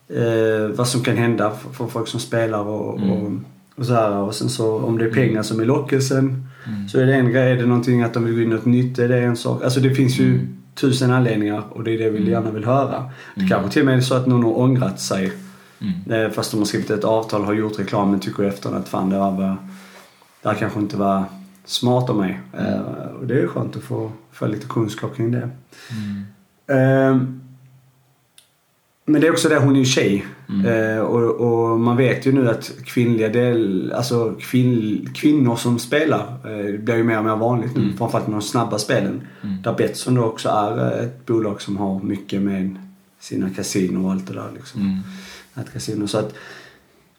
Eh, 0.09 0.69
vad 0.77 0.89
som 0.89 1.01
kan 1.03 1.17
hända 1.17 1.51
för, 1.51 1.71
för 1.73 1.87
folk 1.87 2.09
som 2.09 2.21
spelar 2.21 2.61
och, 2.65 2.95
och, 2.95 3.33
och 3.77 3.87
så 3.87 3.93
här. 3.95 4.17
Och 4.17 4.35
sen 4.35 4.49
så 4.49 4.79
om 4.79 4.99
det 4.99 5.05
är 5.05 5.11
pengar 5.11 5.43
som 5.43 5.61
är 5.61 5.65
lockelsen 5.65 6.47
så 6.93 7.01
är 7.01 7.07
det 7.07 7.15
en 7.15 7.31
grej. 7.33 7.53
Är 7.53 7.57
det 7.57 7.67
någonting 7.67 8.03
att 8.03 8.15
de 8.15 8.25
vill 8.25 8.35
gå 8.35 8.41
in 8.41 8.51
något 8.51 8.65
nytt 8.65 8.99
är 8.99 9.09
det 9.09 9.19
en 9.19 9.37
sak. 9.37 9.65
Alltså 9.65 9.81
det 9.81 9.95
finns 9.95 10.19
ju 10.19 10.41
tusen 10.81 11.11
anledningar 11.11 11.63
och 11.71 11.85
det 11.85 11.91
är 11.95 11.99
det 11.99 12.11
vi 12.11 12.31
gärna 12.31 12.51
vill 12.51 12.65
höra. 12.65 13.11
Det 13.35 13.47
kanske 13.49 13.71
till 13.73 13.83
och 13.83 13.87
med 13.87 13.97
är 13.97 14.01
så 14.01 14.15
att 14.15 14.27
någon 14.27 14.43
har 14.45 14.59
ångrat 14.59 15.01
sig. 15.01 15.33
Eh, 16.11 16.31
Fast 16.31 16.51
de 16.51 16.57
har 16.59 16.65
skrivit 16.65 16.91
ett 16.91 17.05
avtal, 17.05 17.45
har 17.45 17.53
gjort 17.55 17.79
reklam 17.79 18.11
men 18.11 18.21
tycker 18.21 18.43
efter 18.43 18.75
att 18.75 18.89
fan 18.89 19.11
det 19.11 19.19
var 19.19 19.33
bara, 19.33 19.57
det 20.43 20.49
här 20.49 20.55
kanske 20.57 20.81
inte 20.81 20.97
var 20.97 21.25
smart 21.65 22.11
av 22.11 22.17
mig. 22.17 22.41
Eh, 22.59 22.81
Och 23.21 23.27
det 23.27 23.41
är 23.41 23.47
skönt 23.47 23.77
att 23.77 23.83
få, 23.83 24.13
få 24.33 24.47
lite 24.47 24.67
kunskap 24.67 25.17
kring 25.17 25.33
det. 25.33 25.49
Ehm, 26.75 27.41
men 29.09 29.21
det 29.21 29.27
är 29.27 29.31
också 29.31 29.49
det, 29.49 29.59
hon 29.59 29.75
är 29.75 29.79
ju 29.79 29.85
tjej. 29.85 30.27
Eh, 30.67 30.99
och, 30.99 31.31
och 31.41 31.81
man 31.81 31.97
vet 31.97 32.27
ju 32.27 32.33
nu 32.33 32.51
att 32.51 32.73
kvinnliga 32.85 33.29
del, 33.29 33.93
alltså 33.93 34.35
kvinn, 34.41 35.11
kvinnor 35.15 35.57
som 35.57 35.79
spelar, 35.79 36.21
eh, 36.45 36.81
blir 36.81 36.97
ju 36.97 37.05
mer 37.05 37.19
och 37.19 37.25
mer 37.25 37.37
vanligt 37.37 37.77
nu. 37.77 37.93
Framförallt 37.99 38.27
med 38.29 38.35
de 38.35 38.43
snabba 38.43 38.79
spelen. 38.79 39.21
Där 39.63 39.75
Betsson 39.75 40.15
då 40.15 40.25
också 40.25 40.49
är 40.49 40.99
eh, 40.99 41.05
ett 41.05 41.27
bolag 41.27 41.63
som 41.63 41.77
har 41.77 42.01
mycket 42.01 42.43
med 42.43 42.77
sina 43.21 43.51
kasinon 43.51 44.05
och 44.05 44.13
allt 44.13 44.27
det 44.27 44.35
där 44.35 44.49
liksom. 44.55 44.81
mm, 44.81 44.99
Nätkasino. 45.55 46.07
Så 46.07 46.19
att 46.19 46.35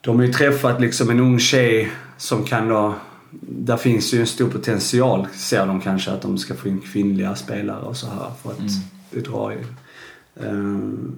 de 0.01 0.15
har 0.19 0.25
ju 0.25 0.33
träffat 0.33 0.81
liksom 0.81 1.09
en 1.09 1.19
ung 1.19 1.39
tjej 1.39 1.89
som 2.17 2.43
kan 2.43 2.67
då 2.67 2.95
där 3.41 3.77
finns 3.77 4.13
ju 4.13 4.19
en 4.19 4.27
stor 4.27 4.49
potential, 4.49 5.27
ser 5.33 5.65
de 5.67 5.81
kanske, 5.81 6.11
att 6.11 6.21
de 6.21 6.37
ska 6.37 6.55
få 6.55 6.67
in 6.67 6.79
kvinnliga 6.79 7.35
spelare 7.35 7.81
och 7.81 7.97
så 7.97 8.07
här 8.07 8.31
för 8.43 8.51
att 8.51 8.59
Mm. 8.59 9.23
dra 9.23 9.53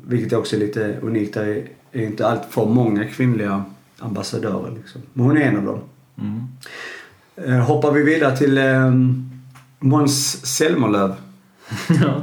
vilket 0.05 0.33
också 0.33 0.55
är 0.55 0.59
lite 0.59 0.97
unikt. 1.01 1.33
Det 1.33 1.63
är, 1.91 2.01
inte 2.01 2.27
allt 2.27 2.45
för 2.49 2.65
många 2.65 3.05
kvinnliga 3.05 3.63
ambassadörer 3.99 4.71
liksom. 4.77 5.01
Men 5.13 5.25
hon 5.25 5.37
är 5.37 5.41
en 5.41 5.57
av 5.57 5.65
dem. 5.65 5.79
mm. 6.17 6.47
Uh, 7.47 7.59
hoppar 7.59 7.91
vi 7.91 8.03
vidare 8.03 8.37
till 8.37 8.57
um, 8.57 9.31
Måns 9.79 10.45
Zelmerlöw. 10.45 11.13
ja. 11.89 12.21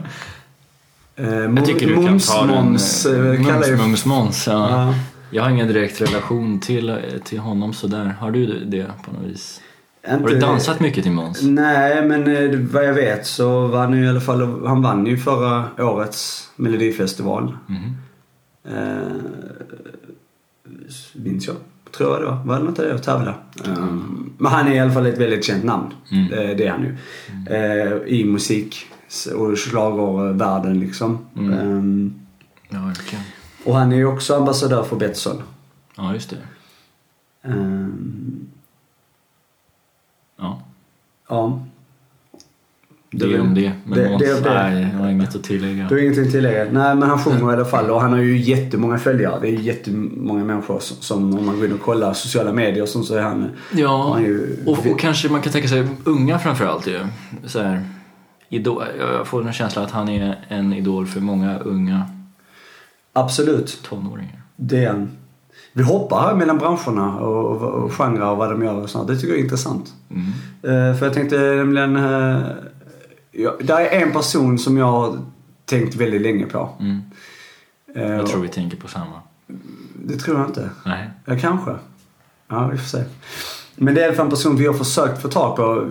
Uh, 1.20 1.54
Jag 1.56 1.66
tycker 1.66 1.86
du 1.86 1.94
kan 1.94 2.18
ta 2.18 2.46
den. 2.46 2.64
Måns, 2.64 3.06
uh, 3.06 3.46
kallar 3.46 3.76
Mums, 3.76 4.04
Måns. 4.04 4.46
Ja. 4.46 4.70
Ja. 4.70 4.94
Jag 5.30 5.42
har 5.42 5.50
ingen 5.50 5.68
direkt 5.68 6.00
relation 6.00 6.60
till, 6.60 6.98
till 7.24 7.38
honom 7.38 7.72
sådär. 7.72 8.16
Har 8.20 8.30
du 8.30 8.64
det 8.64 8.86
på 9.04 9.12
något 9.12 9.30
vis? 9.30 9.60
Har 10.10 10.18
du 10.18 10.34
Inte- 10.34 10.46
dansat 10.46 10.80
mycket 10.80 11.02
till 11.02 11.12
Måns? 11.12 11.42
Nej, 11.42 12.06
men 12.08 12.26
eh, 12.36 12.58
vad 12.72 12.84
jag 12.86 12.94
vet 12.94 13.26
så 13.26 13.66
vann 13.66 13.92
ju 13.96 14.04
i 14.04 14.08
alla 14.08 14.20
fall, 14.20 14.66
han 14.66 14.82
vann 14.82 15.06
ju 15.06 15.18
förra 15.18 15.64
årets 15.84 16.50
melodifestival. 16.56 17.56
Mhm. 17.66 17.96
Eh, 18.64 19.12
minns 21.14 21.46
jag. 21.46 21.56
Tror 21.96 22.10
jag 22.12 22.20
det 22.22 22.26
var. 22.26 22.44
Var 22.44 22.60
det 22.60 22.68
inte 22.68 22.82
det 22.82 22.88
jag 22.88 23.02
tävlade? 23.02 23.34
Eh, 23.66 23.84
men 24.38 24.52
han 24.52 24.68
är 24.68 24.72
i 24.74 24.78
alla 24.78 24.92
fall 24.92 25.06
ett 25.06 25.18
väldigt 25.18 25.44
känt 25.44 25.64
namn. 25.64 25.86
Mm. 26.12 26.32
Eh, 26.32 26.56
det 26.56 26.66
är 26.66 26.70
han 26.70 26.82
ju. 26.82 26.96
Eh, 27.56 27.92
I 28.06 28.24
musik 28.24 28.76
och 29.36 29.58
schlagervärlden 29.58 30.80
liksom. 30.80 31.18
Mm. 31.36 31.52
Eh, 31.52 32.12
Ja, 32.70 32.86
verkligen. 32.86 33.24
och 33.64 33.74
han 33.76 33.92
är 33.92 33.96
ju 33.96 34.04
också 34.06 34.34
ambassadör 34.36 34.82
för 34.82 34.96
Betsson. 34.96 35.42
Ja, 35.96 36.12
just 36.14 36.30
det. 36.30 36.36
Ja, 37.42 37.50
ja. 41.28 41.64
det 43.10 43.40
om 43.40 43.54
det. 43.54 43.72
Men 43.84 43.98
det- 43.98 44.18
det- 44.18 44.40
det- 44.44 44.50
nej, 44.54 44.88
jag 44.92 44.98
har 44.98 45.08
inget 45.10 45.34
att 45.36 45.44
tillägga. 45.44 45.86
Du 45.88 45.94
har 45.94 46.02
ingenting 46.02 46.24
att 46.24 46.30
tillägga? 46.32 46.64
Nej, 46.64 46.94
men 46.94 47.02
han 47.02 47.18
sjunger 47.18 47.50
i 47.50 47.54
alla 47.54 47.64
fall 47.64 47.90
och 47.90 48.00
han 48.00 48.12
har 48.12 48.18
ju 48.18 48.38
jättemånga 48.38 48.98
följare. 48.98 49.38
Det 49.40 49.48
är 49.48 49.52
jättemånga 49.52 50.44
människor 50.44 50.78
som, 50.80 50.96
som 51.00 51.38
om 51.38 51.46
man 51.46 51.56
går 51.56 51.66
in 51.66 51.72
och 51.72 51.80
kollar 51.80 52.12
sociala 52.12 52.52
medier 52.52 52.82
och 52.82 52.88
sånt 52.88 53.06
så 53.06 53.14
är 53.14 53.22
han... 53.22 53.50
Ja, 53.74 54.12
han 54.14 54.24
är 54.24 54.28
ju, 54.28 54.56
och, 54.66 54.86
och 54.86 55.00
kanske 55.00 55.28
man 55.28 55.40
kan 55.42 55.52
tänka 55.52 55.68
sig 55.68 55.86
unga 56.04 56.38
framförallt 56.38 56.86
ju. 56.86 56.98
Så 57.46 57.62
här, 57.62 57.82
idol, 58.48 58.82
jag 58.98 59.26
får 59.26 59.46
en 59.46 59.52
känsla 59.52 59.82
att 59.82 59.90
han 59.90 60.08
är 60.08 60.36
en 60.48 60.72
idol 60.72 61.06
för 61.06 61.20
många 61.20 61.58
unga 61.58 62.02
Absolut, 63.12 63.78
tonåringar. 63.82 64.42
det 64.56 64.84
är 64.84 64.88
han. 64.90 65.10
Vi 65.78 65.84
hoppar 65.84 66.34
mellan 66.34 66.58
branscherna 66.58 67.18
och, 67.18 67.56
och, 67.62 67.62
och 67.84 67.92
genrer 67.92 68.30
och 68.30 68.36
vad 68.36 68.50
de 68.50 68.62
gör 68.62 68.74
och 68.82 68.90
sånt. 68.90 69.08
Det 69.08 69.16
tycker 69.16 69.28
jag 69.28 69.38
är 69.38 69.42
intressant. 69.44 69.92
Mm. 70.10 70.26
Eh, 70.62 70.98
för 70.98 71.06
jag 71.06 71.14
tänkte 71.14 71.36
nämligen... 71.38 71.96
Uh, 71.96 72.46
ja, 73.32 73.54
där 73.60 73.80
är 73.80 74.02
en 74.02 74.12
person 74.12 74.58
som 74.58 74.76
jag 74.76 74.86
har 74.86 75.18
tänkt 75.64 75.94
väldigt 75.94 76.22
länge 76.22 76.46
på. 76.46 76.68
Mm. 76.80 77.00
Eh, 77.96 78.16
Jag 78.16 78.26
tror 78.26 78.40
vi 78.42 78.48
tänker 78.48 78.76
på 78.76 78.88
samma. 78.88 79.22
Det 79.94 80.16
tror 80.16 80.38
jag 80.38 80.48
inte. 80.48 80.70
Nej. 80.86 81.10
Ja, 81.24 81.36
kanske. 81.40 81.70
Ja, 82.48 82.66
vi 82.72 82.78
får 82.78 82.86
se. 82.98 83.04
Men 83.76 83.94
det 83.94 84.00
är 84.00 84.04
i 84.04 84.06
alla 84.06 84.16
fall 84.16 84.24
en 84.26 84.30
person 84.30 84.56
vi 84.56 84.66
har 84.66 84.74
försökt 84.74 85.22
få 85.22 85.28
tag 85.28 85.56
på 85.56 85.86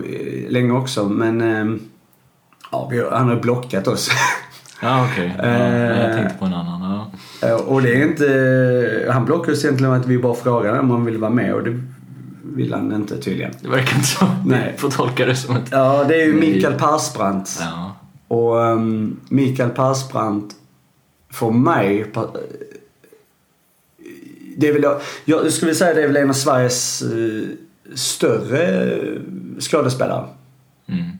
länge 0.48 0.72
också. 0.72 1.04
Men 1.08 1.40
ja, 2.72 2.90
har, 2.90 3.16
han 3.18 3.28
har 3.28 3.36
blockat 3.36 3.86
oss. 3.88 4.10
Ja, 4.82 5.06
okej. 5.12 5.34
Ja, 5.38 5.44
Eh. 5.44 6.00
jag 6.06 6.16
tänkte 6.16 6.38
på 6.38 6.44
en 6.44 6.54
annan. 6.54 6.77
Eh, 7.42 7.54
och 7.54 7.82
det 7.82 7.94
är 7.94 8.02
inte... 8.02 9.10
Han 9.12 9.24
blockade 9.24 9.52
oss 9.52 9.64
egentligen 9.64 9.92
att 9.92 10.06
vi 10.06 10.18
bara 10.18 10.34
frågade 10.34 10.80
om 10.80 10.90
han 10.90 11.04
ville 11.04 11.18
vara 11.18 11.30
med 11.30 11.54
och 11.54 11.64
det 11.64 11.82
vill 12.42 12.72
han 12.72 12.92
inte 12.92 13.18
tydligen. 13.18 13.52
Det 13.60 13.68
verkar 13.68 13.96
inte 13.96 14.08
så. 14.08 14.26
Nej. 14.46 14.74
Får 14.78 14.90
tolka 14.90 15.26
det 15.26 15.36
som 15.36 15.56
ett... 15.56 15.68
Ja, 15.70 16.04
det 16.08 16.22
är 16.22 16.26
ju. 16.26 16.32
Mikael 16.32 16.74
Persbrandt. 16.74 17.58
Ja. 17.60 17.96
Och 18.28 18.56
um, 18.56 19.20
Mikael 19.28 19.70
Persbrandt 19.70 20.54
för 21.30 21.50
mig... 21.50 22.12
Det 24.56 24.68
är 24.68 24.72
väl, 24.72 24.86
jag 25.24 25.52
skulle 25.52 25.74
säga 25.74 25.94
det 25.94 26.02
är 26.02 26.06
väl 26.06 26.16
en 26.16 26.30
av 26.30 26.34
Sveriges 26.34 27.02
eh, 27.02 27.48
större 27.94 28.98
skådespelare. 29.60 30.26
Mm. 30.86 31.17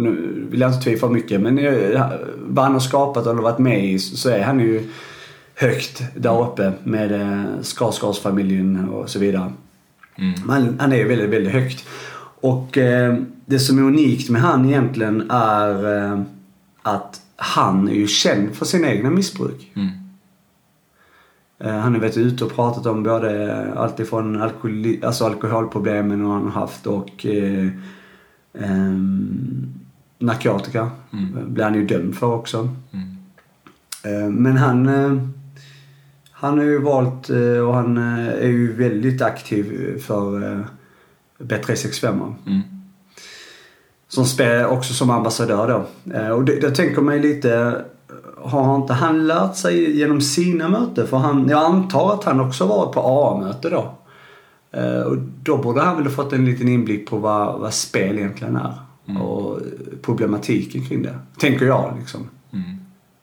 Och 0.00 0.06
nu 0.06 0.46
vill 0.50 0.60
jag 0.60 0.70
inte 0.70 0.84
tvivla 0.84 1.00
för 1.00 1.14
mycket 1.14 1.40
men 1.40 1.58
eh, 1.58 2.10
vad 2.36 2.64
han 2.64 2.72
har 2.72 2.80
skapat 2.80 3.26
eller 3.26 3.42
varit 3.42 3.58
med 3.58 3.84
i 3.84 3.98
så 3.98 4.30
är 4.30 4.42
han 4.42 4.60
ju 4.60 4.88
högt 5.54 6.02
där 6.16 6.42
uppe 6.42 6.72
med 6.84 7.12
eh, 7.12 7.62
Skarsgårdsfamiljen 7.62 8.88
och 8.88 9.10
så 9.10 9.18
vidare. 9.18 9.52
Mm. 10.18 10.34
Men 10.46 10.80
han 10.80 10.92
är 10.92 10.96
ju 10.96 11.08
väldigt, 11.08 11.30
väldigt 11.30 11.52
högt. 11.52 11.84
Och 12.40 12.78
eh, 12.78 13.16
det 13.46 13.58
som 13.58 13.78
är 13.78 13.82
unikt 13.82 14.30
med 14.30 14.42
han 14.42 14.64
egentligen 14.64 15.30
är 15.30 15.96
eh, 15.96 16.20
att 16.82 17.20
han 17.36 17.88
är 17.88 17.94
ju 17.94 18.06
känd 18.06 18.54
för 18.54 18.64
sina 18.64 18.88
egna 18.88 19.10
missbruk. 19.10 19.72
Mm. 19.76 19.88
Eh, 21.58 21.78
han 21.78 21.94
har 21.94 22.00
varit 22.00 22.16
ute 22.16 22.44
och 22.44 22.54
pratat 22.54 22.86
om 22.86 23.02
både 23.02 23.72
alltifrån 23.74 24.42
alkohol, 24.42 24.96
alltså 25.02 25.24
alkoholproblemen 25.24 26.20
han 26.20 26.42
har 26.42 26.60
haft 26.60 26.86
och 26.86 27.26
eh, 27.26 27.68
ehm, 28.58 29.79
narkotika. 30.20 30.90
Mm. 31.12 31.54
blir 31.54 31.64
han 31.64 31.74
ju 31.74 31.86
dömd 31.86 32.14
för 32.16 32.34
också. 32.34 32.68
Mm. 32.92 33.16
Eh, 34.04 34.30
Men 34.30 34.56
han, 34.56 34.88
eh, 34.88 35.22
han 36.30 36.58
har 36.58 36.64
ju 36.64 36.78
valt 36.78 37.30
eh, 37.30 37.58
och 37.58 37.74
han 37.74 37.96
är 37.96 38.48
ju 38.48 38.72
väldigt 38.72 39.22
aktiv 39.22 39.98
för 40.06 40.52
eh, 40.52 40.60
B365. 41.38 42.34
Mm. 42.46 42.60
Som 44.08 44.24
spelar 44.24 44.66
också 44.66 44.94
som 44.94 45.10
ambassadör 45.10 45.68
då. 45.68 46.12
Och 46.34 46.44
det, 46.44 46.60
då 46.60 46.70
tänker 46.70 47.12
ju 47.12 47.20
lite, 47.20 47.84
har 48.36 48.76
inte 48.76 48.92
han 48.92 49.26
lärt 49.26 49.56
sig 49.56 49.98
genom 49.98 50.20
sina 50.20 50.68
möten? 50.68 51.06
För 51.06 51.16
han, 51.16 51.48
jag 51.48 51.64
antar 51.64 52.14
att 52.14 52.24
han 52.24 52.40
också 52.40 52.66
varit 52.66 52.94
på 52.94 53.00
AA-möte 53.00 53.70
då. 53.70 53.94
Och 55.06 55.16
då 55.42 55.56
borde 55.56 55.80
han 55.80 55.96
väl 55.96 56.06
ha 56.06 56.12
fått 56.12 56.32
en 56.32 56.44
liten 56.44 56.68
inblick 56.68 57.10
på 57.10 57.16
vad, 57.16 57.60
vad 57.60 57.74
spel 57.74 58.18
egentligen 58.18 58.56
är. 58.56 58.74
Mm. 59.10 59.22
Och 59.22 59.60
problematiken 60.02 60.86
kring 60.86 61.02
det. 61.02 61.18
Tänker 61.38 61.66
jag 61.66 61.96
liksom. 61.98 62.28
Mm. 62.52 62.76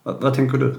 Vad, 0.04 0.22
vad 0.22 0.34
tänker 0.34 0.58
du? 0.58 0.76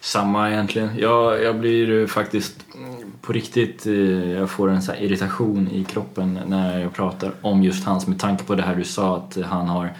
Samma 0.00 0.50
egentligen. 0.50 0.90
Jag, 0.98 1.42
jag 1.42 1.60
blir 1.60 2.06
faktiskt 2.06 2.64
mm, 2.74 3.12
på 3.20 3.32
riktigt, 3.32 3.86
eh, 3.86 4.30
jag 4.30 4.50
får 4.50 4.70
en 4.70 4.82
så 4.82 4.92
här 4.92 5.02
irritation 5.02 5.68
i 5.68 5.84
kroppen 5.84 6.38
när 6.46 6.80
jag 6.80 6.94
pratar 6.94 7.32
om 7.40 7.62
just 7.62 7.84
hans 7.84 8.06
med 8.06 8.20
tanke 8.20 8.44
på 8.44 8.54
det 8.54 8.62
här 8.62 8.74
du 8.74 8.84
sa 8.84 9.16
att 9.16 9.38
han 9.44 9.68
har, 9.68 9.92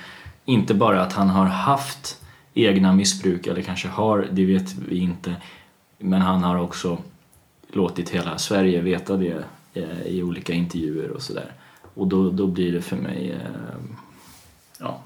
inte 0.45 0.75
bara 0.75 1.03
att 1.03 1.13
han 1.13 1.29
har 1.29 1.45
haft 1.45 2.21
egna 2.55 2.93
missbruk 2.93 3.47
eller 3.47 3.63
kanske 3.63 3.89
har, 3.89 4.29
det 4.33 4.45
vet 4.45 4.75
vi 4.89 4.99
inte, 4.99 5.37
men 5.99 6.21
han 6.21 6.43
har 6.43 6.59
också 6.61 6.99
låtit 7.73 8.11
hela 8.11 8.39
Sverige 8.39 8.81
veta 8.81 9.17
det 9.17 9.45
eh, 9.75 10.03
i 10.07 10.23
olika 10.23 10.53
intervjuer 10.53 11.11
och 11.11 11.23
sådär. 11.23 11.53
Och 11.99 12.07
då, 12.07 12.31
då 12.31 12.47
blir 12.47 12.73
det 12.73 12.83
för 12.83 12.97
mig, 12.97 13.31
eh, 13.33 13.77
ja, 14.79 15.01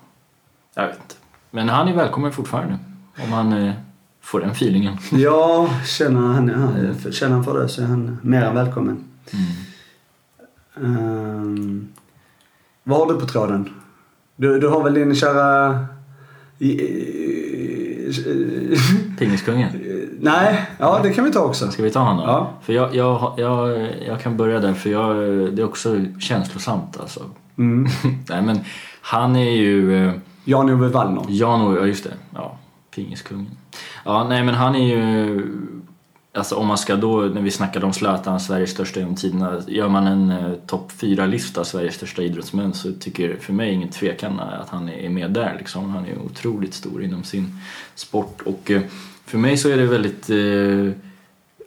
jag 0.74 0.86
vet 0.86 0.96
inte. 0.96 1.14
Men 1.50 1.68
han 1.68 1.88
är 1.88 1.94
välkommen 1.94 2.32
fortfarande 2.32 2.78
om 3.24 3.32
han 3.32 3.52
eh, 3.52 3.72
får 4.20 4.40
den 4.40 4.50
feelingen. 4.50 4.96
Ja, 5.12 5.70
känner 5.86 6.20
han, 6.20 6.48
han, 6.48 6.96
känner 7.12 7.34
han 7.34 7.44
för 7.44 7.62
det 7.62 7.68
så 7.68 7.82
är 7.82 7.86
han 7.86 8.18
mer 8.22 8.42
än 8.42 8.54
välkommen. 8.54 9.04
Mm. 9.30 9.52
Um, 10.74 11.88
vad 12.82 12.98
har 12.98 13.14
du 13.14 13.20
på 13.20 13.26
tråden? 13.26 13.70
Du, 14.36 14.60
du 14.60 14.68
har 14.68 14.84
väl 14.84 14.94
din 14.94 15.14
kära... 15.14 15.86
Pingiskungen? 19.18 19.68
Nej, 20.24 20.64
ja 20.78 21.00
det 21.02 21.12
kan 21.12 21.24
vi 21.24 21.32
ta 21.32 21.40
också. 21.40 21.70
Ska 21.70 21.82
vi 21.82 21.90
ta 21.90 22.00
honom? 22.00 22.24
Ja. 22.26 22.50
För 22.62 22.72
jag, 22.72 22.94
jag, 22.94 23.34
jag, 23.36 23.88
jag 24.06 24.20
kan 24.20 24.36
börja 24.36 24.60
där 24.60 24.74
för 24.74 24.90
jag, 24.90 25.16
det 25.54 25.62
är 25.62 25.64
också 25.64 26.04
känslosamt 26.20 27.00
alltså. 27.00 27.20
Mm. 27.58 27.90
Nej 28.28 28.42
men 28.42 28.60
han 29.00 29.36
är 29.36 29.50
ju... 29.50 30.06
eh, 30.06 30.12
Jan-Ove 30.44 30.88
Wallner. 30.88 31.22
Jan 31.28 31.74
ja 31.74 31.86
just 31.86 32.04
det. 32.04 32.14
Ja, 32.34 32.58
pingiskungen. 32.94 33.50
Ja, 34.04 34.26
nej 34.28 34.42
men 34.44 34.54
han 34.54 34.74
är 34.74 34.86
ju... 34.86 35.46
Alltså 36.34 36.54
om 36.56 36.66
man 36.66 36.78
ska 36.78 36.96
då, 36.96 37.20
när 37.20 37.42
vi 37.42 37.50
snackade 37.50 37.86
om 37.86 37.92
Zlatan, 37.92 38.40
Sveriges 38.40 38.70
största 38.70 39.00
genom 39.00 39.16
tiderna. 39.16 39.62
Gör 39.66 39.88
man 39.88 40.06
en 40.06 40.30
eh, 40.30 40.52
topp 40.66 40.92
4-lista 40.98 41.64
Sveriges 41.64 41.94
största 41.94 42.22
idrottsmän 42.22 42.74
så 42.74 42.92
tycker 42.92 43.36
för 43.40 43.52
mig 43.52 43.72
ingen 43.72 43.88
tvekan 43.88 44.40
att 44.40 44.68
han 44.68 44.88
är 44.88 45.08
med 45.08 45.30
där 45.30 45.54
liksom. 45.58 45.90
Han 45.90 46.06
är 46.06 46.18
otroligt 46.18 46.74
stor 46.74 47.04
inom 47.04 47.24
sin 47.24 47.58
sport 47.94 48.40
och 48.44 48.70
eh, 48.70 48.82
för 49.32 49.38
mig 49.38 49.56
så 49.56 49.68
är 49.68 49.76
det 49.76 49.86
väldigt... 49.86 50.30
Eh, 50.30 51.02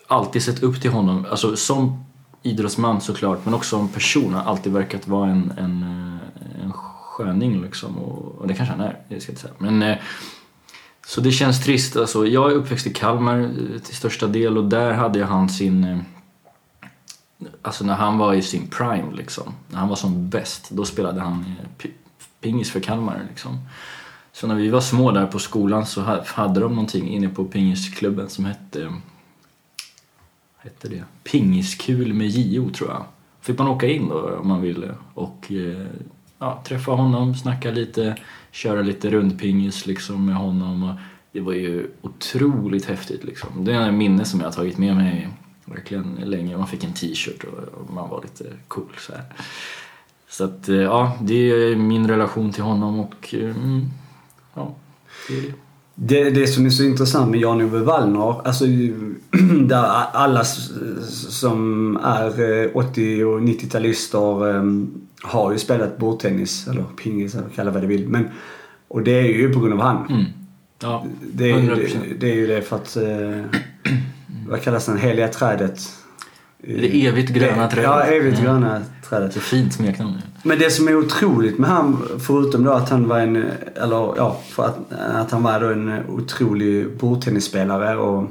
alltid 0.08 0.44
sett 0.44 0.64
upp 0.64 0.82
till 0.82 0.92
honom. 0.92 1.26
Alltså 1.32 1.56
som 1.56 2.06
idrottsman 2.44 3.02
såklart 3.02 3.46
men 3.46 3.54
också 3.54 3.70
som 3.78 3.90
person. 3.90 4.34
Har 4.34 4.44
alltid 4.44 4.74
verkat 4.74 5.08
vara 5.08 5.30
en, 5.30 5.54
en, 5.58 5.84
eh, 5.84 6.64
en 6.64 6.74
sköning 6.74 7.62
liksom. 7.62 7.98
Och, 7.98 8.36
och 8.42 8.48
det 8.48 8.54
kanske 8.54 8.76
han 8.76 8.86
är, 8.86 9.00
det 9.10 9.20
ska 9.22 9.32
jag 9.32 9.34
inte 9.34 9.42
säga. 9.42 9.54
Men, 9.58 9.84
eh, 9.84 9.98
så 11.08 11.22
det 11.22 11.32
känns 11.32 11.64
trist. 11.64 11.98
Alltså, 11.98 12.28
jag 12.28 12.52
är 12.52 12.56
uppväxt 12.56 12.88
i 12.88 12.94
Kalmar 12.94 13.40
eh, 13.40 13.80
till 13.80 13.96
största 13.96 14.28
del 14.28 14.58
och 14.58 14.66
där 14.70 14.94
hade 14.94 15.20
jag 15.20 15.28
han 15.28 15.50
sin... 15.50 15.84
eh, 15.84 16.00
Alltså 17.62 17.86
när 17.86 17.96
han 17.96 18.18
var 18.18 18.34
i 18.34 18.42
sin 18.42 18.68
prime 18.68 19.12
liksom. 19.14 19.54
När 19.70 19.80
han 19.80 19.90
var 19.90 19.96
som 19.96 20.30
bäst. 20.30 20.70
Då 20.70 20.86
spelade 20.86 21.22
han 21.22 21.46
eh, 21.80 21.90
pingis 22.42 22.72
för 22.72 22.80
Kalmar 22.80 23.22
liksom. 23.30 23.60
Så 24.36 24.48
när 24.48 24.56
vi 24.56 24.70
var 24.70 24.82
små 24.82 25.12
där 25.12 25.28
på 25.28 25.40
skolan 25.40 25.86
så 25.86 26.02
hade 26.26 26.60
de 26.60 26.72
någonting 26.72 27.10
inne 27.10 27.30
på 27.30 27.46
pingisklubben 27.46 28.30
som 28.30 28.46
hette... 28.46 28.94
Hette 30.58 30.88
det? 30.88 31.04
Pingiskul 31.24 32.14
med 32.14 32.28
JO 32.28 32.70
tror 32.70 32.90
jag. 32.90 33.06
Fick 33.42 33.58
man 33.58 33.68
åka 33.68 33.88
in 33.88 34.08
då 34.08 34.38
om 34.38 34.48
man 34.48 34.62
ville 34.62 34.92
och 35.14 35.52
eh, 35.52 35.88
ja, 36.40 36.62
träffa 36.66 36.92
honom, 36.92 37.36
snacka 37.36 37.72
lite, 37.72 38.16
köra 38.52 38.82
lite 38.82 39.10
rundpingis 39.10 39.86
liksom 39.86 40.26
med 40.26 40.36
honom. 40.36 40.84
Och 40.84 40.96
det 41.32 41.40
var 41.40 41.54
ju 41.54 41.88
otroligt 42.02 42.86
häftigt 42.86 43.24
liksom. 43.24 43.66
Det 43.66 43.74
är 43.74 43.82
en 43.82 43.98
minne 43.98 44.26
som 44.26 44.40
jag 44.40 44.48
har 44.48 44.54
tagit 44.54 44.78
med 44.78 44.96
mig 44.96 45.30
verkligen 45.66 46.16
länge. 46.16 46.58
Man 46.58 46.68
fick 46.68 46.84
en 46.84 46.94
t-shirt 46.94 47.44
och 47.44 47.94
man 47.94 48.10
var 48.10 48.22
lite 48.22 48.46
cool 48.68 48.96
så 49.00 49.14
här. 49.14 49.24
Så 50.30 50.44
att 50.44 50.70
eh, 50.70 50.76
ja, 50.76 51.18
det 51.22 51.52
är 51.52 51.76
min 51.76 52.08
relation 52.08 52.52
till 52.52 52.64
honom 52.64 53.00
och 53.00 53.34
mm, 53.34 53.90
ja, 54.56 54.76
det 55.28 55.38
är 55.38 55.42
det. 55.42 55.54
Det, 55.98 56.30
det 56.30 56.48
som 56.48 56.66
är 56.66 56.70
så 56.70 56.84
intressant 56.84 57.32
med 57.32 57.40
Jan-Ove 57.40 57.80
Wallner, 57.80 58.48
alltså 58.48 58.66
där 59.68 59.84
alla 60.14 60.44
som 60.44 61.98
är 62.04 62.64
eh, 62.64 62.70
80 62.74 63.24
och 63.24 63.40
90-talister 63.42 64.56
eh, 64.56 64.64
har 65.22 65.52
ju 65.52 65.58
spelat 65.60 65.98
bordtennis, 65.98 66.68
eller 66.68 66.84
pingis, 67.04 67.36
eller 67.36 67.50
kalla 67.50 67.72
vad 67.72 67.84
det 67.84 67.88
vill. 67.88 68.08
Men, 68.08 68.30
och 68.88 69.04
det 69.04 69.12
är 69.12 69.24
ju 69.24 69.54
på 69.54 69.60
grund 69.60 69.74
av 69.74 69.80
han. 69.80 70.08
Mm. 70.10 70.26
Ja, 70.82 71.06
Det 71.34 71.52
är, 71.52 71.58
ju, 71.58 71.70
100%. 71.70 71.78
det, 72.10 72.14
det 72.20 72.32
är 72.32 72.36
ju 72.36 72.48
det 72.48 72.62
för 72.62 72.76
att, 72.76 72.98
eh, 72.98 73.62
vad 74.48 74.62
kallas 74.62 74.86
den, 74.86 74.98
heliga 74.98 75.28
trädet? 75.28 75.80
Det 76.68 77.06
evigt 77.08 77.30
gröna 77.30 77.68
trädet. 77.68 77.84
Ja, 77.84 78.02
evigt 78.04 78.42
gröna 78.42 78.82
trädet. 79.10 79.34
så 79.34 79.40
fint 79.40 79.74
smeknamn. 79.74 80.14
Men 80.44 80.60
det 80.60 80.70
som 80.70 80.88
är 80.88 80.96
otroligt 80.96 81.58
med 81.58 81.70
han, 81.70 82.08
förutom 82.20 82.64
då 82.64 82.72
att 82.72 82.90
han 82.90 83.08
var 83.08 83.20
en, 83.20 83.36
eller 83.76 84.14
ja, 84.18 84.40
för 84.50 84.66
att, 84.66 84.78
att 85.16 85.32
han 85.32 85.44
var 85.44 85.60
då 85.60 85.68
en 85.68 86.06
otrolig 86.10 86.98
bordtennisspelare 86.98 87.98
och 87.98 88.30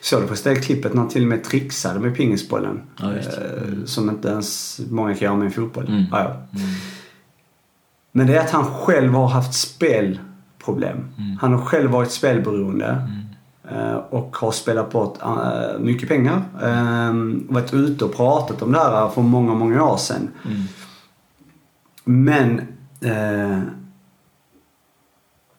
såg 0.00 0.22
du 0.22 0.26
förresten 0.26 0.54
det 0.54 0.60
klippet 0.60 0.94
när 0.94 1.00
han 1.00 1.10
till 1.10 1.22
och 1.22 1.28
med 1.28 1.44
trixade 1.44 2.00
med 2.00 2.16
pingisbollen? 2.16 2.80
Ja, 3.00 3.06
det. 3.06 3.18
Eh, 3.20 3.84
Som 3.84 4.10
inte 4.10 4.28
ens 4.28 4.80
många 4.90 5.14
kan 5.14 5.26
göra 5.26 5.36
med 5.36 5.46
en 5.46 5.52
fotboll. 5.52 5.86
Mm. 5.88 6.04
Ja, 6.10 6.18
ja. 6.24 6.58
Men 8.12 8.26
det 8.26 8.36
är 8.36 8.40
att 8.40 8.50
han 8.50 8.64
själv 8.64 9.12
har 9.12 9.28
haft 9.28 9.54
spelproblem. 9.54 10.96
Mm. 11.18 11.36
Han 11.40 11.52
har 11.52 11.60
själv 11.60 11.90
varit 11.90 12.10
spelberoende. 12.10 13.08
Eh, 13.70 13.96
Och 13.96 14.36
har 14.36 14.52
spelat 14.52 14.92
bort 14.92 15.18
eh, 15.22 15.78
mycket 15.78 16.08
pengar. 16.08 16.42
Eh, 16.62 17.12
Varit 17.54 17.74
ute 17.74 18.04
och 18.04 18.16
pratat 18.16 18.62
om 18.62 18.72
det 18.72 18.78
här 18.78 19.08
för 19.08 19.22
många, 19.22 19.54
många 19.54 19.84
år 19.84 19.96
sedan. 19.96 20.30
Mm. 20.44 20.62
Men 22.04 22.58
eh, 23.00 23.60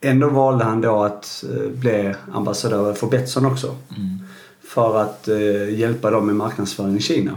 ändå 0.01 0.29
valde 0.29 0.63
han 0.63 0.81
då 0.81 1.03
att 1.03 1.43
eh, 1.49 1.69
bli 1.71 2.15
ambassadör 2.33 2.93
för 2.93 3.07
Betsson 3.07 3.45
också. 3.45 3.75
Mm. 3.97 4.19
För 4.63 5.01
att 5.01 5.27
eh, 5.27 5.79
hjälpa 5.79 6.11
dem 6.11 6.25
med 6.25 6.35
marknadsföring 6.35 6.97
i 6.97 7.01
Kina. 7.01 7.31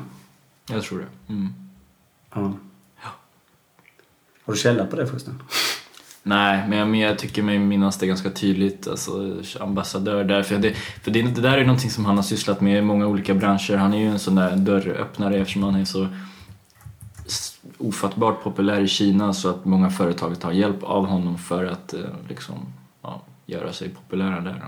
Jag 0.71 0.83
tror 0.83 0.99
det. 0.99 1.33
Mm. 1.33 1.49
Ja. 2.35 2.53
Har 4.45 4.53
du 4.53 4.59
källa 4.59 4.87
på 4.87 4.97
det 4.97 5.07
förresten? 5.07 5.43
Nej, 6.23 6.69
men 6.69 6.79
jag, 6.79 6.89
men 6.89 7.01
jag 7.01 7.19
tycker 7.19 7.43
mig 7.43 7.59
minnas 7.59 7.99
det 7.99 8.07
ganska 8.07 8.31
tydligt. 8.31 8.89
Alltså, 8.89 9.37
ambassadör 9.61 10.25
där. 10.25 10.43
För, 10.43 10.59
det, 10.59 10.75
för 10.75 11.11
det, 11.11 11.23
det 11.23 11.41
där 11.41 11.59
är 11.59 11.65
någonting 11.65 11.91
som 11.91 12.05
han 12.05 12.17
har 12.17 12.23
sysslat 12.23 12.61
med 12.61 12.79
i 12.79 12.83
många 12.83 13.07
olika 13.07 13.35
branscher. 13.35 13.77
Han 13.77 13.95
är 13.95 13.99
ju 13.99 14.09
en 14.09 14.19
sån 14.19 14.35
där 14.35 14.57
dörröppnare 14.57 15.37
eftersom 15.37 15.63
han 15.63 15.75
är 15.75 15.85
så 15.85 16.09
ofattbart 17.79 18.43
populär 18.43 18.81
i 18.81 18.89
Kina 18.89 19.35
så 19.35 19.51
att 19.51 19.65
många 19.65 19.91
företag 19.91 20.41
tar 20.41 20.53
hjälp 20.53 20.83
av 20.83 21.07
honom 21.07 21.39
för 21.39 21.65
att 21.65 21.95
eh, 21.95 22.01
liksom, 22.29 22.55
ja, 23.03 23.23
göra 23.47 23.73
sig 23.73 23.89
populära 23.89 24.41
där. 24.41 24.65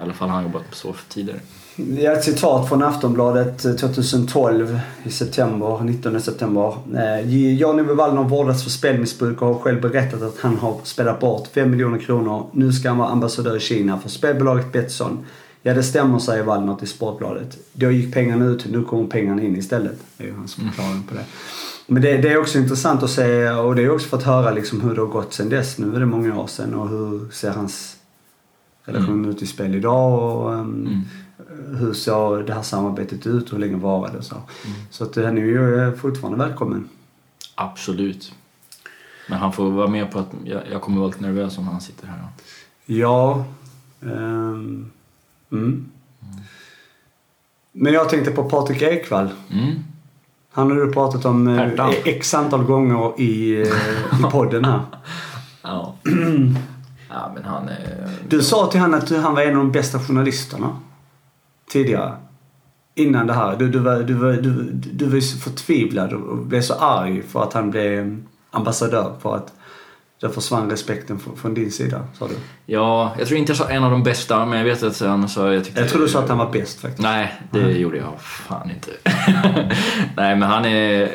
I 0.00 0.02
alla 0.02 0.12
fall 0.12 0.28
han 0.28 0.42
jobbat 0.42 0.70
på 0.70 0.76
så 0.76 0.94
tidigare. 1.08 1.40
Det 1.76 2.06
är 2.06 2.12
ett 2.12 2.24
citat 2.24 2.68
från 2.68 2.82
Aftonbladet 2.82 3.64
eh, 3.64 3.72
2012 3.72 4.80
i 5.02 5.10
september, 5.10 5.80
19 5.84 6.20
september. 6.20 6.76
Eh, 6.96 7.54
Jan-Ove 7.54 7.94
Wallner 7.94 8.22
vårdas 8.22 8.62
för 8.62 8.70
spelmissbruk 8.70 9.42
och 9.42 9.48
har 9.48 9.54
själv 9.54 9.80
berättat 9.80 10.22
att 10.22 10.38
han 10.40 10.56
har 10.56 10.80
spelat 10.84 11.20
bort 11.20 11.48
5 11.54 11.70
miljoner 11.70 11.98
kronor. 11.98 12.46
Nu 12.52 12.72
ska 12.72 12.88
han 12.88 12.98
vara 12.98 13.08
ambassadör 13.08 13.56
i 13.56 13.60
Kina 13.60 13.98
för 13.98 14.08
spelbolaget 14.08 14.72
Betsson. 14.72 15.26
Ja, 15.62 15.74
det 15.74 15.82
stämmer, 15.82 16.18
säger 16.18 16.42
Wallner 16.42 16.74
till 16.74 16.88
Sportbladet. 16.88 17.58
Då 17.72 17.90
gick 17.90 18.14
pengarna 18.14 18.44
ut, 18.44 18.66
nu 18.70 18.84
kommer 18.84 19.08
pengarna 19.08 19.42
in 19.42 19.56
istället. 19.56 19.98
Det 20.16 20.24
är 20.24 20.28
ju 20.28 20.34
hans 20.34 20.54
förklaring 20.54 21.02
på 21.08 21.14
det. 21.14 21.24
Men 21.86 22.02
det, 22.02 22.16
det 22.16 22.28
är 22.28 22.38
också 22.38 22.58
intressant 22.58 23.02
att 23.02 23.10
se 23.10 23.50
och 23.50 23.74
det 23.74 23.82
är 23.82 23.90
också 23.90 24.08
för 24.08 24.16
att 24.16 24.22
höra 24.22 24.50
liksom 24.50 24.80
hur 24.80 24.94
det 24.94 25.00
har 25.00 25.08
gått 25.08 25.34
sen 25.34 25.48
dess. 25.48 25.78
Nu 25.78 25.96
är 25.96 26.00
det 26.00 26.06
många 26.06 26.40
år 26.40 26.46
sedan 26.46 26.74
och 26.74 26.88
hur 26.88 27.30
ser 27.32 27.50
hans 27.50 27.96
relation 28.84 29.24
ut 29.24 29.42
i 29.42 29.46
spel 29.46 29.74
idag 29.74 30.22
och 30.22 30.50
um, 30.52 31.04
Mm. 31.50 31.76
hur 31.76 31.92
såg 31.92 32.46
det 32.46 32.54
här 32.54 32.62
samarbetet 32.62 33.26
ut 33.26 33.44
och 33.44 33.50
hur 33.52 33.58
länge 33.58 33.76
varade 33.76 34.12
det 34.12 34.18
och 34.18 34.24
så. 34.24 34.36
Så 34.90 35.04
att 35.04 35.16
han 35.16 35.38
är 35.38 35.42
ju 35.42 35.80
eh, 35.80 35.92
fortfarande 35.94 36.38
välkommen. 36.38 36.88
Absolut. 37.54 38.34
Men 39.28 39.38
han 39.38 39.52
får 39.52 39.70
vara 39.70 39.86
med 39.88 40.10
på 40.12 40.18
att 40.18 40.28
jag, 40.44 40.62
jag 40.72 40.82
kommer 40.82 40.98
vara 40.98 41.08
lite 41.08 41.22
nervös 41.22 41.58
om 41.58 41.68
han 41.68 41.80
sitter 41.80 42.06
här. 42.06 42.18
Då. 42.18 42.28
Ja. 42.94 43.44
ehm, 44.02 44.90
mm. 45.52 45.86
Men 47.72 47.92
jag 47.92 48.08
tänkte 48.08 48.30
på 48.30 48.44
Patrik 48.50 48.82
Ekwall. 48.82 49.28
Mm. 49.50 49.74
Han 50.52 50.70
har 50.70 50.76
du 50.76 50.92
pratat 50.92 51.24
om 51.24 51.48
eh, 51.48 51.90
x 52.04 52.34
antal 52.34 52.64
gånger 52.64 53.20
i, 53.20 53.60
eh, 53.62 54.20
i 54.20 54.30
podden 54.30 54.64
här. 54.64 54.80
Ja. 55.62 55.94
ja, 57.10 57.32
men 57.34 57.44
han 57.44 57.68
är... 57.68 58.08
Du 58.28 58.42
sa 58.42 58.66
till 58.66 58.80
honom 58.80 58.98
att 58.98 59.10
han 59.10 59.34
var 59.34 59.42
en 59.42 59.48
av 59.48 59.56
de 59.56 59.72
bästa 59.72 59.98
journalisterna 59.98 60.76
tidigare. 61.70 62.16
Innan 62.94 63.26
det 63.26 63.32
här. 63.32 63.56
Du, 63.56 63.68
du, 63.68 63.78
var, 63.78 63.96
du, 64.00 64.14
var, 64.14 64.32
du, 64.32 64.50
du 64.72 65.06
var 65.06 65.20
så 65.20 65.38
förtvivlad 65.38 66.12
och 66.12 66.36
blev 66.36 66.62
så 66.62 66.74
arg 66.74 67.22
för 67.22 67.42
att 67.42 67.52
han 67.52 67.70
blev 67.70 68.22
ambassadör. 68.50 69.14
För 69.22 69.36
att 69.36 69.52
Då 70.20 70.28
försvann 70.28 70.70
respekten 70.70 71.18
från, 71.36 71.54
din 71.54 71.72
sida, 71.72 72.04
sa 72.18 72.28
du? 72.28 72.34
Ja, 72.66 73.14
jag 73.18 73.28
tror 73.28 73.38
inte 73.38 73.50
jag 73.50 73.56
sa 73.56 73.68
en 73.68 73.84
av 73.84 73.90
de 73.90 74.02
bästa, 74.02 74.46
men 74.46 74.58
jag 74.58 74.64
vet 74.64 74.82
att 74.82 75.00
han 75.00 75.28
sa... 75.28 75.52
Jag, 75.52 75.64
tyckte, 75.64 75.80
Jag 75.80 75.88
tror 75.88 76.02
du 76.02 76.08
sa 76.08 76.18
att 76.18 76.28
han 76.28 76.38
var 76.38 76.50
bäst 76.52 76.80
faktiskt. 76.80 77.02
Nej, 77.02 77.40
det 77.50 77.60
Nej. 77.60 77.80
gjorde 77.80 77.96
jag 77.96 78.20
fan 78.20 78.70
inte. 78.70 78.90
Nej, 80.16 80.36
men 80.36 80.42
han 80.42 80.64
är... 80.64 81.10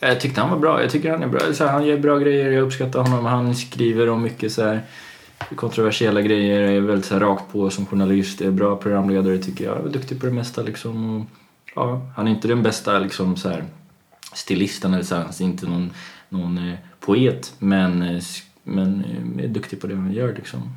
Jag 0.00 0.20
tyckte 0.20 0.40
han 0.40 0.50
var 0.50 0.58
bra. 0.58 0.82
Jag 0.82 0.90
tycker 0.90 1.10
han 1.10 1.22
är 1.22 1.28
bra. 1.28 1.40
Så 1.52 1.64
här, 1.64 1.72
han 1.72 1.86
gör 1.86 1.98
bra 1.98 2.18
grejer, 2.18 2.50
jag 2.52 2.62
uppskattar 2.62 3.00
honom. 3.00 3.24
Han 3.24 3.54
skriver 3.54 4.08
om 4.08 4.22
mycket 4.22 4.52
så 4.52 4.64
här 4.64 4.82
kontroversiella 5.56 6.22
grejer, 6.22 6.60
är 6.60 6.80
väldigt 6.80 7.04
så 7.06 7.14
här, 7.14 7.20
rakt 7.20 7.52
på 7.52 7.70
som 7.70 7.86
journalist, 7.86 8.40
är 8.40 8.50
bra 8.50 8.76
programledare 8.76 9.38
tycker 9.38 9.64
jag. 9.64 9.86
Är 9.86 9.88
duktig 9.88 10.20
på 10.20 10.26
det 10.26 10.32
mesta 10.32 10.62
liksom. 10.62 11.20
Och, 11.20 11.26
ja, 11.74 12.12
han 12.16 12.26
är 12.26 12.30
inte 12.30 12.48
den 12.48 12.62
bästa 12.62 12.98
liksom 12.98 13.36
så 13.36 13.48
här, 13.48 13.64
stilisten 14.32 14.94
eller 14.94 15.04
så 15.04 15.14
här, 15.14 15.22
han 15.22 15.32
är 15.40 15.42
inte 15.42 15.66
någon, 15.66 15.90
någon 16.28 16.58
eh, 16.58 16.78
poet, 17.00 17.54
men, 17.58 18.02
eh, 18.02 18.22
men 18.62 19.04
eh, 19.04 19.44
är 19.44 19.48
duktig 19.48 19.80
på 19.80 19.86
det 19.86 19.94
han 19.94 20.12
gör 20.12 20.34
liksom. 20.34 20.72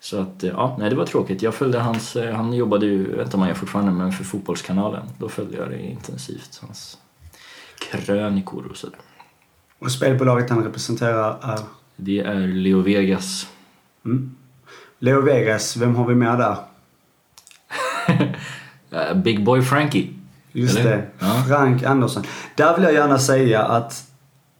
Så 0.00 0.20
att, 0.20 0.44
eh, 0.44 0.50
ja, 0.50 0.76
nej 0.78 0.90
det 0.90 0.96
var 0.96 1.06
tråkigt. 1.06 1.42
Jag 1.42 1.54
följde 1.54 1.78
hans, 1.78 2.16
eh, 2.16 2.34
han 2.34 2.52
jobbade 2.52 2.86
ju, 2.86 3.16
vet 3.16 3.24
inte 3.24 3.36
om 3.36 3.40
han 3.40 3.48
gör 3.48 3.56
fortfarande, 3.56 3.92
men 3.92 4.12
för 4.12 4.24
Fotbollskanalen. 4.24 5.06
Då 5.18 5.28
följde 5.28 5.56
jag 5.56 5.70
det 5.70 5.82
intensivt, 5.82 6.58
hans 6.62 6.98
krönikor 7.78 8.66
och 8.70 8.76
sådär. 8.76 8.98
Och 9.78 9.92
spelbolaget 9.92 10.50
han 10.50 10.64
representerar 10.64 11.38
är? 11.42 11.58
Det 11.96 12.20
är 12.20 12.46
Leo 12.46 12.80
Vegas. 12.80 13.46
Mm. 14.04 14.30
Leo 14.98 15.20
Vegas, 15.20 15.76
vem 15.76 15.94
har 15.94 16.06
vi 16.06 16.14
med 16.14 16.38
där? 16.38 16.56
Eh, 18.92 19.16
Big 19.16 19.44
Boy 19.44 19.62
Frankie. 19.62 20.08
Just 20.52 20.78
Eller? 20.78 20.96
det, 20.96 21.06
Ja. 21.18 21.44
Frank 21.48 21.82
Andersson. 21.82 22.22
Där 22.56 22.74
vill 22.74 22.84
jag 22.84 22.92
gärna 22.92 23.18
säga 23.18 23.62
att 23.62 24.04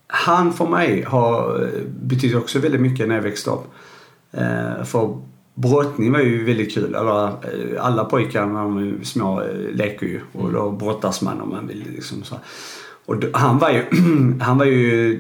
han 0.07 0.53
för 0.53 0.67
mig 0.67 1.03
har 1.03 1.63
eh, 1.63 1.83
betytt 2.03 2.35
också 2.35 2.59
väldigt 2.59 2.81
mycket 2.81 3.09
när 3.09 3.15
jag 3.15 3.23
växte 3.23 3.51
upp. 3.51 3.65
Eh, 4.33 4.85
för 4.85 5.19
brottning 5.55 6.13
var 6.13 6.21
ju 6.21 6.45
väldigt 6.45 6.75
kul. 6.75 6.97
Alla 7.81 8.05
pojkar 8.05 8.47
när 8.47 8.63
de 8.63 8.79
är 8.79 9.05
små 9.05 9.43
leker 9.73 10.07
ju 10.07 10.21
och 10.33 10.53
då 10.53 10.71
brottas 10.71 11.23
man 11.23 11.41
om 11.41 11.49
man 11.49 11.67
vill. 11.67 11.87
Liksom, 11.95 12.23
så. 12.23 12.37
Och 13.07 13.17
han 13.33 13.59
var 13.59 13.71
ju, 13.71 13.85
han 14.41 14.59
var 14.59 14.65
ju 14.65 15.19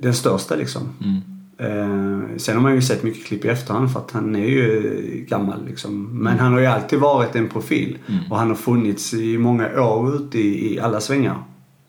den 0.00 0.14
största 0.14 0.54
liksom. 0.54 0.82
Mm. 1.04 1.35
Eh, 1.58 2.36
sen 2.36 2.54
har 2.54 2.62
man 2.62 2.74
ju 2.74 2.82
sett 2.82 3.02
mycket 3.02 3.26
klipp 3.26 3.44
i 3.44 3.48
efterhand 3.48 3.92
för 3.92 4.00
att 4.00 4.10
han 4.10 4.36
är 4.36 4.46
ju 4.46 5.26
gammal 5.28 5.66
liksom. 5.66 6.22
Men 6.22 6.38
han 6.38 6.52
har 6.52 6.60
ju 6.60 6.66
alltid 6.66 6.98
varit 6.98 7.36
en 7.36 7.48
profil. 7.48 7.98
Mm. 8.06 8.32
Och 8.32 8.38
han 8.38 8.48
har 8.48 8.56
funnits 8.56 9.14
i 9.14 9.38
många 9.38 9.80
år 9.80 10.16
ute 10.16 10.38
i, 10.38 10.74
i 10.74 10.80
alla 10.80 11.00
svängar. 11.00 11.42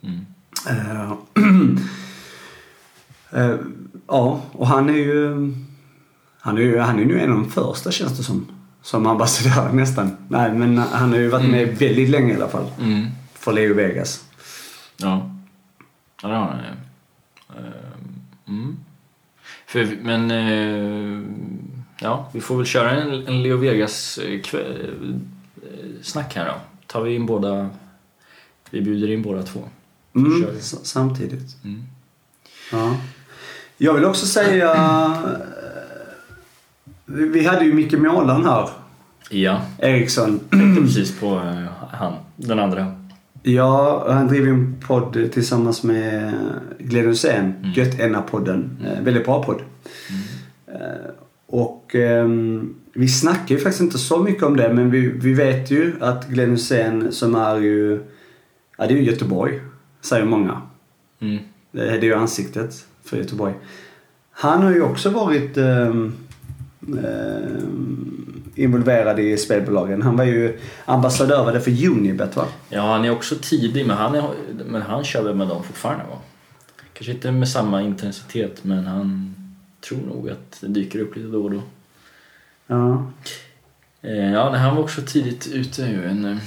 Mm. 0.03 0.25
Eh, 0.69 1.11
eh, 3.41 3.55
ja, 4.07 4.41
och 4.51 4.67
han 4.67 4.89
är 4.89 4.93
ju... 4.93 5.53
Han 6.39 6.57
är 6.57 6.61
ju 6.61 6.79
han 6.79 6.99
är 6.99 7.05
nu 7.05 7.19
en 7.19 7.31
av 7.31 7.37
de 7.37 7.51
första 7.51 7.91
känns 7.91 8.17
det 8.17 8.23
som. 8.23 8.47
Som 8.81 9.05
ambassadör 9.05 9.73
nästan. 9.73 10.17
Nej 10.29 10.53
men 10.53 10.77
han 10.77 11.09
har 11.09 11.17
ju 11.17 11.27
varit 11.27 11.49
med 11.49 11.77
väldigt 11.77 12.09
länge 12.09 12.33
i 12.33 12.35
alla 12.35 12.47
fall. 12.47 12.65
Mm. 12.81 13.07
För 13.33 13.53
Leo 13.53 13.73
Vegas. 13.73 14.25
Ja. 14.97 15.31
Ja, 16.21 16.27
det 16.27 16.35
har 16.35 16.45
han 16.45 16.59
ju. 16.59 16.87
För, 19.67 19.97
men, 20.01 20.31
eh, 20.31 21.21
ja, 21.99 22.29
vi 22.33 22.41
får 22.41 22.57
väl 22.57 22.65
köra 22.65 22.91
en, 22.91 23.27
en 23.27 23.43
Leo 23.43 23.57
Vegas 23.57 24.17
eh, 24.17 24.33
eh, 24.33 24.89
snack 26.01 26.35
här 26.35 26.45
då. 26.45 26.53
Tar 26.87 27.01
vi 27.01 27.15
in 27.15 27.25
båda, 27.25 27.69
vi 28.69 28.81
bjuder 28.81 29.11
in 29.11 29.21
båda 29.21 29.43
två. 29.43 29.59
Mm, 30.15 30.45
samtidigt. 30.61 31.63
Mm. 31.63 31.83
Ja. 32.71 32.97
Jag 33.77 33.93
vill 33.93 34.05
också 34.05 34.25
säga... 34.25 34.73
vi 37.05 37.45
hade 37.45 37.65
ju 37.65 37.73
Micke 37.73 37.93
Målan 37.93 38.45
här. 38.45 38.69
Ja, 39.29 39.61
Eriksson. 39.79 40.39
tänkte 40.39 40.81
precis 40.81 41.19
på 41.19 41.39
han, 41.91 42.13
den 42.35 42.59
andra. 42.59 43.06
Ja, 43.47 44.05
han 44.13 44.27
driver 44.27 44.49
en 44.49 44.75
podd 44.87 45.31
tillsammans 45.31 45.83
med 45.83 46.33
Glenn 46.79 47.07
Hysén. 47.07 47.53
Mm. 47.59 47.71
Gött-Enna-podden. 47.73 48.77
Eh, 48.85 49.03
väldigt 49.03 49.25
bra 49.25 49.43
podd. 49.43 49.61
Eh, 50.67 51.11
och 51.47 51.95
ehm, 51.95 52.75
vi 52.93 53.07
snackar 53.07 53.55
ju 53.55 53.61
faktiskt 53.61 53.81
inte 53.81 53.97
så 53.97 54.23
mycket 54.23 54.43
om 54.43 54.57
det 54.57 54.73
men 54.73 54.91
vi, 54.91 55.07
vi 55.07 55.33
vet 55.33 55.71
ju 55.71 55.93
att 55.99 56.27
Glenn 56.27 56.51
Hysén 56.51 57.11
som 57.11 57.35
är 57.35 57.57
ju, 57.57 57.99
ja 58.77 58.87
det 58.87 58.93
är 58.93 58.97
ju 58.97 59.03
Göteborg, 59.03 59.61
säger 60.01 60.25
många. 60.25 60.61
Mm. 61.19 61.37
Det 61.71 61.85
det 61.85 61.97
är 61.97 62.01
ju 62.01 62.13
ansiktet 62.13 62.85
för 63.03 63.17
Göteborg. 63.17 63.53
Han 64.31 64.63
har 64.63 64.71
ju 64.71 64.81
också 64.81 65.09
varit 65.09 65.57
ehm, 65.57 66.13
ehm, 66.87 68.36
involverad 68.57 69.19
i 69.19 69.37
spelbolagen. 69.37 70.01
Han 70.01 70.17
var 70.17 70.23
ju 70.23 70.59
ambassadör 70.85 71.45
var 71.45 71.53
det 71.53 71.61
för 71.61 71.87
Unibet 71.87 72.35
va? 72.35 72.45
Ja, 72.69 72.81
han 72.81 73.05
är 73.05 73.11
också 73.11 73.35
tidig, 73.41 73.87
men 73.87 73.97
han, 73.97 74.15
är, 74.15 74.23
men 74.65 74.81
han 74.81 75.03
kör 75.03 75.23
väl 75.23 75.35
med 75.35 75.47
dem 75.47 75.63
fortfarande 75.63 76.03
va? 76.05 76.17
Kanske 76.93 77.11
inte 77.11 77.31
med 77.31 77.49
samma 77.49 77.81
intensitet, 77.81 78.63
men 78.63 78.85
han 78.85 79.35
tror 79.87 79.99
nog 80.07 80.29
att 80.29 80.57
det 80.61 80.67
dyker 80.67 80.99
upp 80.99 81.15
lite 81.15 81.27
då 81.27 81.43
och 81.43 81.51
då. 81.51 81.61
Ja. 82.67 83.11
Eh, 84.01 84.31
Ja, 84.33 84.55
han 84.55 84.75
var 84.75 84.83
också 84.83 85.01
tidigt 85.01 85.47
ute 85.47 85.81
ju. 85.81 86.05
En 86.05 86.25
eh, 86.25 86.37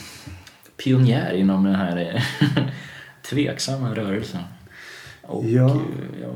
pionjär 0.76 1.32
inom 1.32 1.64
den 1.64 1.74
här 1.74 2.14
eh, 2.14 2.22
tveksamma 3.30 3.94
rörelsen. 3.94 4.40
Och, 5.22 5.44
Ja. 5.44 5.80
ja. 6.22 6.28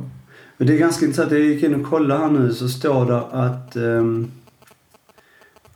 Det 0.59 0.73
är 0.75 0.79
ganska 0.79 1.05
intressant. 1.07 1.33
Jag 1.33 1.41
gick 1.41 1.63
in 1.63 1.75
och 1.85 1.91
kollade 1.91 2.21
här 2.21 2.31
nu 2.31 2.53
så 2.55 2.69
står 2.69 3.07
det 3.07 3.21
att 3.21 3.77
um, 3.77 4.31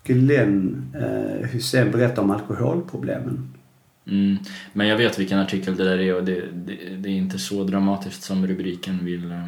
Glenn 0.08 0.84
uh, 0.96 1.46
Hussein 1.48 1.90
berättar 1.90 2.22
om 2.22 2.30
alkoholproblemen. 2.30 3.48
Mm. 4.06 4.36
Men 4.72 4.86
jag 4.88 4.96
vet 4.96 5.18
vilken 5.18 5.38
artikel 5.38 5.76
det 5.76 5.84
där 5.84 5.98
är 5.98 6.14
och 6.14 6.24
det, 6.24 6.42
det, 6.52 6.76
det 6.96 7.08
är 7.08 7.12
inte 7.12 7.38
så 7.38 7.64
dramatiskt 7.64 8.22
som 8.22 8.46
rubriken 8.46 9.04
vill. 9.04 9.30
eh, 9.32 9.38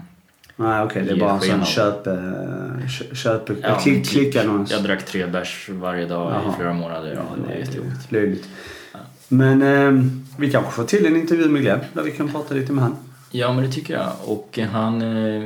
Nej 0.57 0.83
okej, 0.83 1.03
det 1.05 1.11
är 1.11 1.17
bara 1.17 1.33
en 1.35 1.41
sån 1.41 1.61
av. 1.61 1.65
köp... 1.65 2.07
Uh, 2.07 2.87
köp 3.15 3.51
Ja, 3.63 3.79
klick, 3.83 3.95
typ. 3.97 4.07
klickannons. 4.13 4.71
Jag 4.73 4.83
drack 4.83 5.07
tre 5.07 5.27
bärs 5.27 5.69
varje 5.73 6.07
dag 6.07 6.33
Jaha. 6.33 6.53
i 6.53 6.57
flera 6.57 6.73
månader. 6.75 7.15
Ja, 7.15 7.23
det 7.37 7.49
det 7.49 7.55
är 7.55 7.59
jättejobbigt. 7.59 8.13
löjligt. 8.13 8.49
Ja. 8.93 8.99
Men 9.29 9.63
ehm, 9.63 10.23
vi 10.39 10.51
kanske 10.53 10.73
får 10.73 10.85
till 10.85 11.07
en 11.07 11.17
intervju 11.17 11.49
med 11.49 11.63
Glenn 11.63 11.81
där 11.93 12.03
vi 12.03 12.11
kan 12.11 12.29
prata 12.29 12.55
lite 12.55 12.73
med 12.73 12.85
han. 12.85 12.97
Ja, 13.31 13.53
men 13.53 13.65
det 13.65 13.71
tycker 13.73 13.95
jag. 13.95 14.13
Och 14.27 14.59
han 14.73 15.03
eh, 15.03 15.43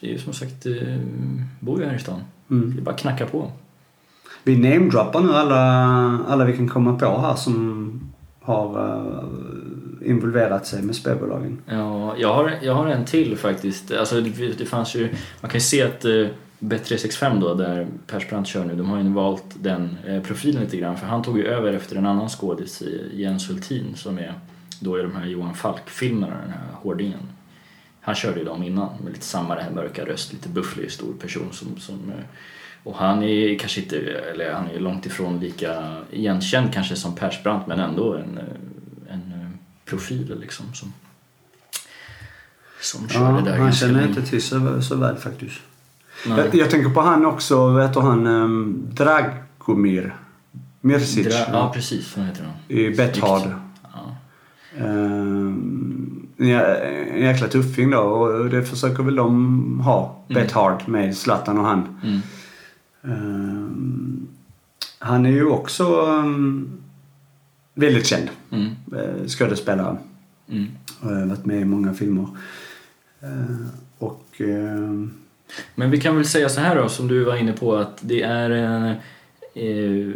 är 0.00 0.08
ju 0.08 0.18
som 0.18 0.32
sagt, 0.32 0.66
eh, 0.66 0.72
bor 1.60 1.80
ju 1.80 1.86
här 1.86 1.96
i 1.96 1.98
stan. 1.98 2.20
Det 2.48 2.54
Mm. 2.54 2.78
är 2.78 2.82
bara 2.82 2.94
att 2.94 3.00
knacka 3.00 3.26
på. 3.26 3.52
Vi 4.46 4.56
namedroppar 4.56 5.20
nu 5.20 5.32
alla, 5.32 5.62
alla 6.28 6.44
vi 6.44 6.56
kan 6.56 6.68
komma 6.68 6.98
på 6.98 7.18
här 7.18 7.34
som 7.34 8.14
har 8.40 8.78
uh, 8.78 10.10
involverat 10.10 10.66
sig 10.66 10.82
med 10.82 10.96
spelbolagen. 10.96 11.58
Ja, 11.66 12.16
jag 12.18 12.34
har, 12.34 12.52
jag 12.62 12.74
har 12.74 12.86
en 12.86 13.04
till 13.04 13.36
faktiskt. 13.36 13.92
Alltså, 13.92 14.20
det, 14.20 14.58
det 14.58 14.66
fanns 14.66 14.94
ju, 14.94 15.08
man 15.40 15.50
kan 15.50 15.58
ju 15.58 15.64
se 15.64 15.82
att 15.82 16.04
eh, 16.04 16.10
uh, 16.10 16.28
Bet365 16.58 17.40
då, 17.40 17.54
där 17.54 17.86
Persbrandt 18.06 18.48
kör 18.48 18.64
nu, 18.64 18.74
de 18.74 18.88
har 18.88 19.02
ju 19.02 19.08
valt 19.08 19.44
den 19.54 19.96
uh, 20.08 20.22
profilen 20.22 20.62
lite 20.62 20.76
grann. 20.76 20.96
För 20.96 21.06
han 21.06 21.22
tog 21.22 21.38
ju 21.38 21.46
över 21.46 21.72
efter 21.72 21.96
en 21.96 22.06
annan 22.06 22.28
skådis, 22.28 22.82
Jens 23.12 23.50
Hultin, 23.50 23.94
som 23.94 24.18
är 24.18 24.34
då 24.80 24.98
i 24.98 25.02
de 25.02 25.16
här 25.16 25.26
Johan 25.26 25.54
Falk-filmerna, 25.54 26.36
den 26.42 26.50
här 26.50 26.72
hårdingen. 26.72 27.20
Han 28.00 28.14
körde 28.14 28.38
ju 28.38 28.44
dem 28.44 28.62
innan 28.62 28.88
med 29.04 29.12
lite 29.12 29.26
samma 29.26 29.54
det 29.54 29.62
här 29.62 29.70
mörka 29.70 30.04
röst, 30.04 30.32
lite 30.32 30.48
bufflig, 30.48 30.92
stor 30.92 31.12
person 31.12 31.48
som, 31.52 31.76
som 31.78 32.12
och 32.86 32.96
han 32.96 33.22
är 33.22 33.58
kanske 33.58 33.80
inte, 33.80 33.96
eller 33.98 34.52
han 34.52 34.68
är 34.70 34.80
långt 34.80 35.06
ifrån 35.06 35.40
lika 35.40 35.96
igenkänd 36.10 36.72
kanske 36.74 36.96
som 36.96 37.14
Persbrandt 37.14 37.66
men 37.66 37.80
ändå 37.80 38.14
en, 38.14 38.38
en 39.10 39.58
profil 39.84 40.38
liksom 40.40 40.74
som, 40.74 40.92
som 42.80 43.08
kör 43.08 43.20
Ja, 43.20 43.40
det 43.40 43.50
där 43.50 43.58
han 43.58 43.72
känner 43.72 44.08
inte 44.08 44.22
till 44.22 44.42
så, 44.42 44.82
så 44.82 44.96
väl 44.96 45.16
faktiskt. 45.16 45.60
Jag, 46.26 46.54
jag 46.54 46.70
tänker 46.70 46.90
på 46.90 47.00
han 47.00 47.26
också, 47.26 47.72
vad 47.72 47.82
heter 47.86 48.00
han? 48.00 48.26
Um, 48.26 48.88
Dragomir 48.92 50.16
Mirsic 50.80 51.26
Dra- 51.26 51.48
ja 51.52 51.72
precis, 51.74 52.16
vad 52.16 52.26
heter 52.26 52.44
han? 52.44 52.52
i 52.68 52.90
Bethard. 52.90 53.50
Ja. 53.92 54.16
Um, 54.84 56.28
en 56.38 56.50
en 57.16 57.22
jäkla 57.22 57.48
tuffing 57.48 57.90
då 57.90 57.98
och 57.98 58.50
det 58.50 58.64
försöker 58.64 59.02
väl 59.02 59.14
de 59.16 59.80
ha. 59.80 60.24
Mm. 60.28 60.42
Bethard 60.42 60.88
med 60.88 61.16
Zlatan 61.16 61.58
och 61.58 61.64
han. 61.64 62.00
Mm. 62.04 62.20
Um, 63.06 64.28
han 64.98 65.26
är 65.26 65.30
ju 65.30 65.46
också 65.46 65.84
um, 66.06 66.80
väldigt 67.74 68.06
känd 68.06 68.28
Mm. 68.50 68.66
uh, 68.92 69.26
skådespelare. 69.26 69.96
Mm. 70.48 70.66
Har 71.00 71.26
varit 71.26 71.46
med 71.46 71.60
i 71.60 71.64
många 71.64 71.94
filmer. 71.94 72.28
Uh, 73.22 73.66
och 73.98 74.40
um, 74.40 75.12
Men 75.74 75.90
vi 75.90 76.00
kan 76.00 76.16
väl 76.16 76.24
säga 76.24 76.48
så 76.48 76.60
här 76.60 76.76
då, 76.76 76.88
som 76.88 77.08
du 77.08 77.24
var 77.24 77.36
inne 77.36 77.52
på, 77.52 77.76
att 77.76 77.98
det 78.00 78.22
är 78.22 78.50
eh, 78.50 78.90
eh, 79.64 80.12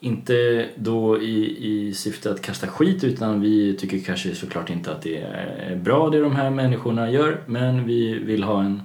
inte 0.00 0.68
då 0.76 1.22
i, 1.22 1.68
i 1.68 1.94
syfte 1.94 2.30
att 2.30 2.42
kasta 2.42 2.66
skit 2.66 3.04
utan 3.04 3.40
vi 3.40 3.76
tycker 3.76 3.98
kanske 3.98 4.34
såklart 4.34 4.70
inte 4.70 4.92
att 4.92 5.02
det 5.02 5.18
är 5.18 5.76
bra 5.76 6.10
det 6.10 6.20
de 6.20 6.36
här 6.36 6.50
människorna 6.50 7.10
gör 7.10 7.40
men 7.46 7.86
vi 7.86 8.18
vill 8.18 8.42
ha 8.42 8.62
en 8.62 8.82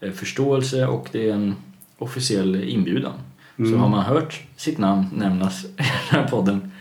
eh, 0.00 0.12
förståelse 0.12 0.86
och 0.86 1.08
det 1.12 1.28
är 1.28 1.34
en 1.34 1.54
officiell 2.02 2.64
inbjudan. 2.64 3.12
Så 3.56 3.62
Mm. 3.62 3.80
har 3.80 3.88
man 3.88 4.04
hört 4.04 4.40
sitt 4.56 4.78
namn 4.78 5.06
nämnas 5.16 5.64
i 5.64 5.68
den 5.76 5.86
här 6.20 6.28
podden, 6.28 6.72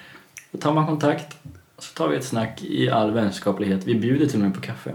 då 0.52 0.58
tar 0.58 0.74
man 0.74 0.88
kontakt 0.88 1.38
och 1.76 1.84
så 1.84 1.94
tar 1.94 2.08
vi 2.08 2.16
ett 2.18 2.26
snack 2.26 2.62
i 2.64 2.90
all 2.90 3.12
vänskaplighet. 3.12 3.88
Vi 3.88 3.96
bjuder 3.96 4.26
till 4.26 4.36
och 4.40 4.46
med 4.46 4.54
på 4.56 4.62
kaffe. 4.62 4.92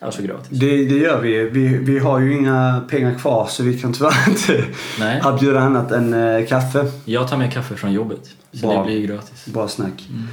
Alltså 0.00 0.22
gratis. 0.22 0.58
Det, 0.58 0.84
det 0.84 0.96
gör 0.98 1.20
vi. 1.20 1.44
vi. 1.50 1.68
Vi 1.78 1.98
har 1.98 2.20
ju 2.20 2.36
inga 2.36 2.84
pengar 2.90 3.14
kvar 3.14 3.46
så 3.46 3.62
vi 3.62 3.78
kan 3.80 3.92
tyvärr 3.92 4.28
inte 4.28 4.64
Nej, 4.98 5.20
erbjuda 5.24 5.60
annat 5.60 5.92
än 5.92 6.14
eh, 6.14 6.46
kaffe. 6.46 6.90
jag 7.04 7.28
tar 7.28 7.36
med 7.38 7.52
kaffe 7.52 7.76
från 7.76 7.92
jobbet. 7.92 8.30
Så 8.52 8.66
Bra. 8.66 8.78
det 8.78 8.84
blir 8.86 9.06
gratis. 9.06 9.46
Bra 9.46 9.68
snack. 9.68 10.08
Mm. 10.10 10.26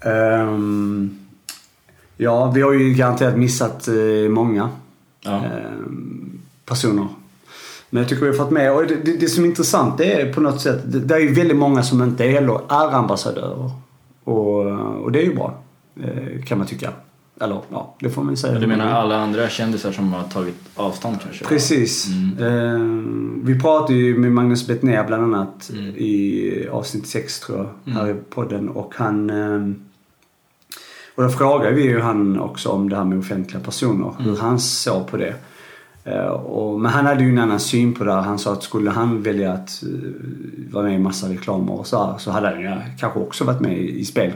Ehm, 0.00 1.18
ja, 2.16 2.50
vi 2.50 2.62
har 2.62 2.72
ju 2.72 2.94
garanterat 2.94 3.36
missat 3.36 3.88
eh, 3.88 4.28
många 4.30 4.68
Ja. 5.20 5.44
ehm, 5.44 6.38
personer. 6.66 7.08
Men 7.90 8.02
jag 8.02 8.08
tycker 8.08 8.22
vi 8.22 8.28
har 8.28 8.36
fått 8.36 8.50
med. 8.50 8.72
Och 8.72 8.86
det, 8.86 8.94
det, 9.04 9.12
det 9.20 9.28
som 9.28 9.44
är 9.44 9.48
intressant 9.48 9.98
det 9.98 10.12
är 10.20 10.32
på 10.32 10.40
något 10.40 10.60
sätt, 10.60 10.80
det, 10.92 10.98
det 11.00 11.14
är 11.14 11.18
ju 11.18 11.32
väldigt 11.34 11.56
många 11.56 11.82
som 11.82 12.02
inte 12.02 12.24
heller 12.24 12.60
är 12.68 12.90
ambassadörer. 12.94 13.70
Och, 14.24 14.66
och 15.04 15.12
det 15.12 15.18
är 15.20 15.24
ju 15.24 15.34
bra, 15.34 15.58
eh, 16.02 16.42
kan 16.44 16.58
man 16.58 16.66
tycka. 16.66 16.90
Eller 17.40 17.60
ja, 17.70 17.94
det 18.00 18.10
får 18.10 18.22
man 18.22 18.32
ju 18.32 18.36
säga. 18.36 18.58
Du 18.58 18.66
menar 18.66 18.86
alla 18.92 19.16
andra 19.16 19.48
kändisar 19.48 19.92
som 19.92 20.12
har 20.12 20.22
tagit 20.22 20.54
avstånd 20.76 21.16
kanske? 21.22 21.44
Precis. 21.44 22.06
Mm. 22.08 22.46
Ehm, 22.74 23.40
vi 23.44 23.60
pratade 23.60 23.94
ju 23.98 24.18
med 24.18 24.32
Magnus 24.32 24.66
Bettner 24.66 25.04
bland 25.06 25.22
annat 25.34 25.70
Mm. 25.72 25.84
i 25.96 26.68
avsnitt 26.72 27.06
6 27.06 27.40
tror 27.40 27.58
jag, 27.84 27.92
här 27.94 28.02
Mm. 28.04 28.16
i 28.16 28.20
podden. 28.30 28.68
Och 28.68 28.94
han... 28.96 29.30
ehm, 29.30 29.74
och 31.14 31.22
då 31.22 31.28
frågade 31.28 31.74
vi 31.74 31.82
ju 31.82 32.00
han 32.00 32.40
också 32.40 32.68
om 32.68 32.88
det 32.88 32.96
här 32.96 33.04
med 33.04 33.18
offentliga 33.18 33.60
personer, 33.62 34.14
hur 34.18 34.28
Mm. 34.28 34.40
han 34.40 34.60
såg 34.60 35.06
på 35.06 35.16
det. 35.16 35.34
Eh, 36.04 36.26
och, 36.26 36.80
men 36.80 36.92
han 36.92 37.06
hade 37.06 37.24
ju 37.24 37.30
en 37.30 37.38
annan 37.38 37.60
syn 37.60 37.94
på 37.94 38.04
det. 38.04 38.12
Han 38.12 38.38
sa 38.38 38.52
att 38.52 38.62
skulle 38.62 38.90
han 38.90 39.22
välja 39.22 39.52
att 39.52 39.82
eh, 39.82 39.88
vara 40.72 40.84
med 40.84 40.94
i 40.94 40.98
massa 40.98 41.28
reklamer 41.28 41.72
och 41.72 41.86
så 41.86 42.14
så 42.18 42.30
hade 42.30 42.48
han 42.48 42.60
ju 42.60 42.70
kanske 42.98 43.20
också 43.20 43.44
varit 43.44 43.60
med 43.60 43.78
i, 43.78 44.04
spel. 44.04 44.32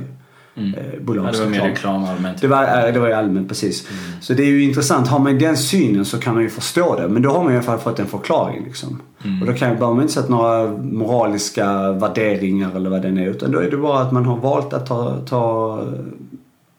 Mm. 0.57 0.75
Eh, 0.75 0.85
Ja, 1.07 1.31
det 1.33 1.39
var 1.39 1.47
mer 1.47 1.61
reklam 1.61 2.05
allmänt. 2.05 2.41
Det 2.41 2.47
var, 2.49 2.93
det 2.93 2.99
var 2.99 3.09
ju 3.09 3.13
allmänt 3.13 3.49
precis. 3.49 3.89
Mm. 3.91 4.21
Så 4.21 4.35
det 4.35 4.43
är 4.43 4.47
ju 4.47 4.63
intressant. 4.63 5.09
Har 5.09 5.19
man 5.19 5.39
den 5.39 5.57
synen 5.57 6.05
så 6.05 6.19
kan 6.19 6.35
man 6.35 6.43
ju 6.43 6.49
förstå 6.49 6.97
det. 6.97 7.09
Men 7.09 7.23
då 7.23 7.31
har 7.31 7.45
man 7.45 7.53
i 7.53 7.57
alla 7.57 7.65
fall 7.65 7.79
fått 7.79 7.99
en 7.99 8.07
förklaring 8.07 8.65
liksom. 8.65 9.01
Mm. 9.25 9.41
Och 9.41 9.47
då 9.47 9.53
kan, 9.53 9.69
behöver 9.69 9.95
man 9.95 10.03
inte 10.03 10.15
sätta 10.15 10.29
några 10.29 10.67
moraliska 10.77 11.93
värderingar 11.93 12.77
eller 12.77 12.91
vad 12.91 13.03
det 13.03 13.09
är. 13.09 13.29
Utan 13.29 13.51
då 13.51 13.59
är 13.59 13.71
det 13.71 13.77
bara 13.77 14.01
att 14.01 14.13
man 14.13 14.27
har 14.27 14.37
valt 14.37 14.73
att 14.73 14.87
ta, 14.87 15.21
ta 15.27 15.81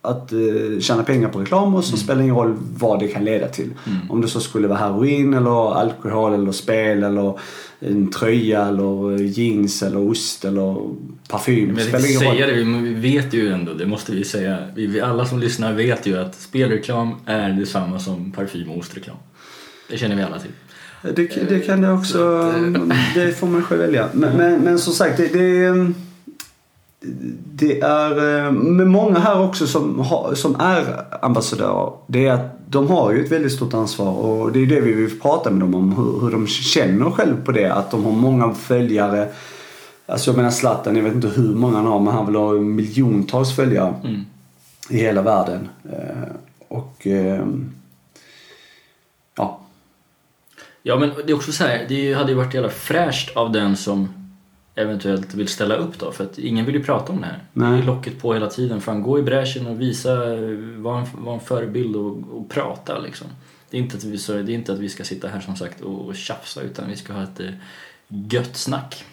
att 0.06 0.32
eh, 0.32 0.80
tjäna 0.80 1.04
pengar 1.04 1.30
på 1.30 1.40
reklam 1.40 1.76
och 1.76 1.84
så 1.84 1.98
spelar 1.98 2.18
det 2.18 2.24
ingen 2.24 2.36
roll 2.36 2.56
vad 2.78 3.00
det 3.00 3.08
kan 3.08 3.26
leda 3.26 3.48
till. 3.48 3.70
Mm. 3.88 4.12
Om 4.12 4.22
det 4.22 4.28
så 4.28 4.40
skulle 4.40 4.68
vara 4.68 4.80
heroin 4.80 5.34
eller 5.34 5.76
alkohol 5.76 6.34
eller 6.34 6.52
spel 6.52 7.04
eller 7.04 7.40
en 7.80 8.12
tröja 8.12 8.66
eller 8.66 9.18
jeans 9.24 9.84
eller 9.84 9.98
ost 9.98 10.46
eller 10.46 10.76
parfym. 11.30 11.68
Men 11.68 11.78
jag 11.78 11.92
tänkte 11.92 12.10
säga 12.10 12.48
det, 12.48 12.66
men 12.66 12.84
vi 12.84 12.94
vet 12.94 13.34
ju 13.34 13.54
ändå, 13.54 13.74
det 13.74 13.86
måste 13.86 14.12
vi 14.12 14.24
säga. 14.24 14.58
Vi, 14.76 15.02
alla 15.02 15.26
som 15.26 15.40
lyssnar 15.40 15.74
vet 15.74 16.06
ju 16.06 16.18
att 16.18 16.36
spelreklam 16.36 17.16
är 17.26 17.50
detsamma 17.50 18.00
som 18.00 18.32
parfym 18.32 18.70
och 18.70 18.78
ostreklam. 18.78 19.18
Det 19.90 19.98
känner 19.98 20.16
vi 20.16 20.24
alla 20.24 20.40
till. 20.40 20.52
Det, 21.16 21.50
det 21.50 21.60
kan 21.60 21.82
det 21.82 21.92
också. 21.92 22.54
Eh, 22.56 22.96
Det 23.16 23.34
får 23.34 23.48
man 23.48 23.64
själv 23.64 23.82
välja. 23.82 24.10
Men, 24.14 24.38
men, 24.38 24.62
men 24.62 24.80
som 24.80 24.94
sagt, 24.94 25.18
det, 25.18 25.28
det, 25.28 25.92
det 27.54 27.80
är 27.82 28.46
eh, 28.46 28.52
med 28.52 28.88
många 28.88 29.20
här 29.20 29.42
också 29.42 29.68
som, 29.68 30.00
har, 30.00 30.36
som 30.36 30.56
är 30.60 31.06
ambassadörer. 31.22 31.92
Det 32.08 32.26
är 32.28 32.32
att 32.34 32.52
de 32.70 32.88
har 32.88 33.12
ju 33.12 33.26
ett 33.26 33.32
väldigt 33.32 33.52
stort 33.52 33.74
ansvar 33.74 34.12
och 34.14 34.52
det 34.52 34.60
är 34.60 34.66
det 34.66 34.82
vi 34.82 34.94
vill 34.94 35.20
prata 35.20 35.50
med 35.52 35.60
dem 35.60 35.76
om. 35.76 35.92
Hur, 35.96 36.22
hur 36.22 36.32
de 36.32 36.48
känner 36.48 37.12
själv 37.12 37.46
på 37.46 37.52
det. 37.52 37.74
Att 37.74 37.92
de 37.92 38.04
har 38.06 38.12
många 38.12 38.54
följare. 38.54 39.28
Alltså 40.06 40.30
jag 40.32 40.38
menar 40.38 40.50
Zlatan, 40.52 40.96
jag 40.96 41.04
vet 41.04 41.14
inte 41.16 41.28
hur 41.28 41.56
många 41.56 41.78
han 41.78 41.86
har 41.86 42.00
men 42.00 42.14
han 42.14 42.26
vill 42.26 42.36
ha 42.36 42.52
miljontals 42.54 43.56
följare 43.56 43.94
Mm. 44.04 44.22
i 44.90 44.98
hela 44.98 45.22
världen. 45.22 45.70
Eh, 45.92 46.30
Och 46.68 47.08
eh, 47.08 47.46
ja, 49.38 49.60
Ja 50.84 50.98
men 51.00 51.12
det 51.26 51.32
är 51.32 51.36
också 51.36 51.52
så 51.52 51.64
här, 51.64 51.86
det 51.90 52.14
hade 52.14 52.30
ju 52.32 52.38
varit 52.38 52.54
jävla 52.54 52.70
fräscht 52.70 53.38
av 53.38 53.52
den 53.52 53.78
som 53.78 54.10
eventuellt 54.76 55.34
vill 55.34 55.48
ställa 55.48 55.76
upp 55.76 56.00
då. 56.00 56.12
För 56.12 56.24
att 56.24 56.38
ingen 56.38 56.66
vill 56.66 56.76
ju 56.76 56.84
prata 56.84 57.14
om 57.14 57.22
det 57.22 57.28
här. 57.28 57.40
Nej. 57.54 57.72
Det 57.72 57.78
är 57.78 57.86
locket 57.86 58.22
på 58.22 58.34
hela 58.34 58.48
tiden. 58.48 58.82
Fan, 58.82 59.04
gå 59.04 59.20
i 59.20 59.22
bräschen 59.22 59.68
och 59.68 59.82
visa, 59.82 60.34
eh, 60.34 60.58
vara 60.78 61.00
en, 61.00 61.06
var 61.14 61.34
en 61.34 61.40
förebild 61.40 61.96
och, 61.96 62.18
och 62.32 62.50
prata 62.50 63.00
liksom. 63.00 63.28
Det 63.70 63.78
är, 63.78 63.82
inte 63.82 63.98
att 63.98 64.04
vi, 64.04 64.18
så, 64.18 64.34
det 64.34 64.52
är 64.52 64.56
inte 64.56 64.74
att 64.74 64.80
vi 64.80 64.90
ska 64.90 65.04
sitta 65.04 65.28
här 65.28 65.40
som 65.40 65.56
sagt 65.56 65.82
och, 65.82 66.06
och 66.06 66.16
tjafsa 66.16 66.62
utan 66.62 66.90
vi 66.90 66.96
ska 66.96 67.14
ha 67.14 67.24
ett 67.24 67.40
eh, 67.40 67.50
gött 68.08 68.56
snack. 68.56 69.06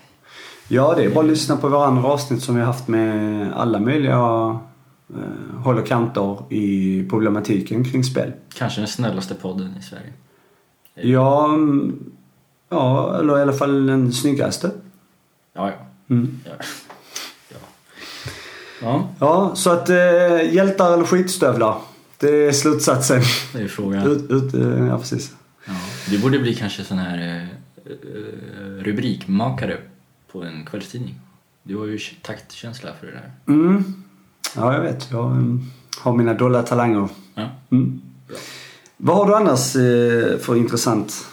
Ja, 0.68 0.94
det 0.96 1.04
är 1.04 1.10
bara 1.10 1.24
att 1.24 1.30
lyssna 1.30 1.56
på 1.56 1.68
våra 1.68 1.86
andra 1.86 2.08
avsnitt 2.08 2.42
som 2.42 2.54
vi 2.54 2.60
har 2.60 2.66
haft 2.66 2.88
med 2.88 3.52
alla 3.52 3.80
möjliga 3.80 4.60
eh, 5.08 5.56
håll 5.64 5.78
och 5.78 5.86
kanter 5.86 6.52
i 6.52 7.06
problematiken 7.10 7.84
kring 7.84 8.04
spel. 8.04 8.32
Kanske 8.54 8.80
den 8.80 8.88
snällaste 8.88 9.34
podden 9.34 9.74
i 9.80 9.82
Sverige. 9.82 10.12
Ja, 10.94 11.44
mm, 11.44 12.10
ja 12.68 13.16
eller 13.18 13.38
i 13.38 13.42
alla 13.42 13.52
fall 13.52 13.86
den 13.86 14.12
snyggaste. 14.12 14.70
Ja, 15.52 15.70
ja. 15.70 15.86
Mm. 16.14 16.40
ja. 16.44 16.52
ja. 17.48 17.56
ja 18.80 19.08
Ja, 19.18 19.54
så 19.54 19.70
att 19.70 19.88
eh, 19.88 20.54
hjältar 20.54 20.92
eller 20.92 21.04
skitstövlar. 21.04 21.78
Det 22.18 22.46
är 22.46 22.52
slutsatsen. 22.52 23.22
det 23.52 23.60
är 23.60 23.68
frågan. 23.68 24.06
Ut, 24.06 24.30
ut, 24.30 24.54
eh, 24.54 24.86
ja, 24.86 24.98
precis. 24.98 25.34
Ja. 25.64 25.72
Du 26.10 26.18
borde 26.18 26.38
bli 26.38 26.54
kanske 26.54 26.84
sån 26.84 26.98
här 26.98 27.18
eh, 27.18 27.42
eh, 27.90 28.82
rubrikmakare 28.82 29.76
på 30.32 30.42
en 30.42 30.64
kvällstidning. 30.64 31.20
Du 31.62 31.76
har 31.76 31.86
ju 31.86 31.98
taktkänsla 32.22 32.90
för 33.00 33.06
det 33.06 33.12
där. 33.12 33.32
Mm. 33.46 34.04
Ja, 34.56 34.74
jag 34.74 34.80
vet. 34.80 35.10
Jag 35.10 35.30
mm, 35.30 35.60
har 35.98 36.12
mina 36.12 36.34
dolda 36.34 36.62
talanger. 36.62 37.08
Ja. 37.34 37.50
Mm. 37.70 38.00
Vad 38.96 39.16
har 39.16 39.26
du 39.26 39.34
annars 39.34 39.76
eh, 39.76 40.38
för 40.38 40.56
intressant 40.56 41.26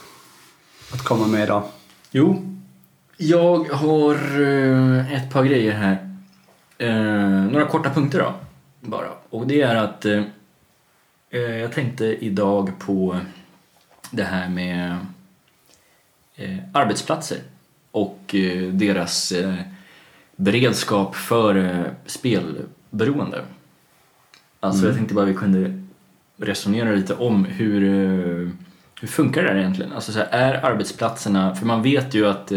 att 0.94 1.04
komma 1.04 1.28
med 1.28 1.44
idag? 1.44 1.64
Jo, 2.12 2.49
jag 3.22 3.70
har 3.70 4.42
eh, 4.42 5.14
ett 5.14 5.32
par 5.32 5.44
grejer 5.44 5.72
här. 5.72 6.10
Eh, 6.78 7.52
några 7.52 7.66
korta 7.66 7.90
punkter 7.90 8.20
då, 8.20 8.34
bara. 8.82 9.10
Och 9.30 9.48
det 9.48 9.62
är 9.62 9.76
att 9.76 10.06
eh, 10.06 10.24
jag 11.40 11.72
tänkte 11.72 12.06
idag 12.06 12.72
på 12.80 13.20
det 14.12 14.24
här 14.24 14.50
med 14.50 14.98
arbetsplatser 16.74 17.38
och 17.92 18.36
deras 18.72 19.34
beredskap 20.36 21.16
för 21.16 21.84
spelberoende. 22.06 23.42
Alltså 24.60 24.86
jag 24.86 24.96
tänkte 24.96 25.14
bara 25.14 25.26
vi 25.26 25.34
kunde 25.34 25.84
resonera 26.38 26.92
lite 26.92 27.16
om 27.16 27.46
hur, 27.46 27.82
hur 29.02 29.08
funkar 29.08 29.44
det 29.44 29.50
här 29.50 29.58
egentligen? 29.58 29.94
Alltså 29.94 30.12
så 30.12 30.20
här, 30.20 30.28
är 30.32 30.66
arbetsplatserna, 30.66 31.56
för 31.56 31.66
man 31.66 31.82
vet 31.82 32.14
ju 32.14 32.28
att 32.28 32.52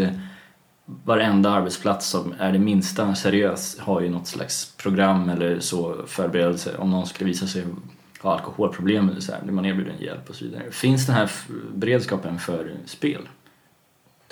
varenda 0.85 1.49
arbetsplats 1.49 2.07
som 2.09 2.33
är 2.39 2.51
det 2.51 2.59
minsta 2.59 3.15
seriös 3.15 3.79
har 3.79 4.01
ju 4.01 4.09
något 4.09 4.27
slags 4.27 4.73
program 4.77 5.29
eller 5.29 5.59
så 5.59 5.95
förberedelse 6.07 6.77
om 6.77 6.91
någon 6.91 7.07
skulle 7.07 7.29
visa 7.29 7.47
sig 7.47 7.65
ha 8.21 8.33
alkoholproblem 8.33 9.09
eller 9.09 9.21
så 9.21 9.31
här, 9.31 9.51
man 9.51 9.65
erbjuder 9.65 9.95
hjälp 9.99 10.29
och 10.29 10.35
så 10.35 10.45
vidare. 10.45 10.71
Finns 10.71 11.05
den 11.05 11.15
här 11.15 11.31
beredskapen 11.75 12.39
för 12.39 12.71
spel? 12.85 13.29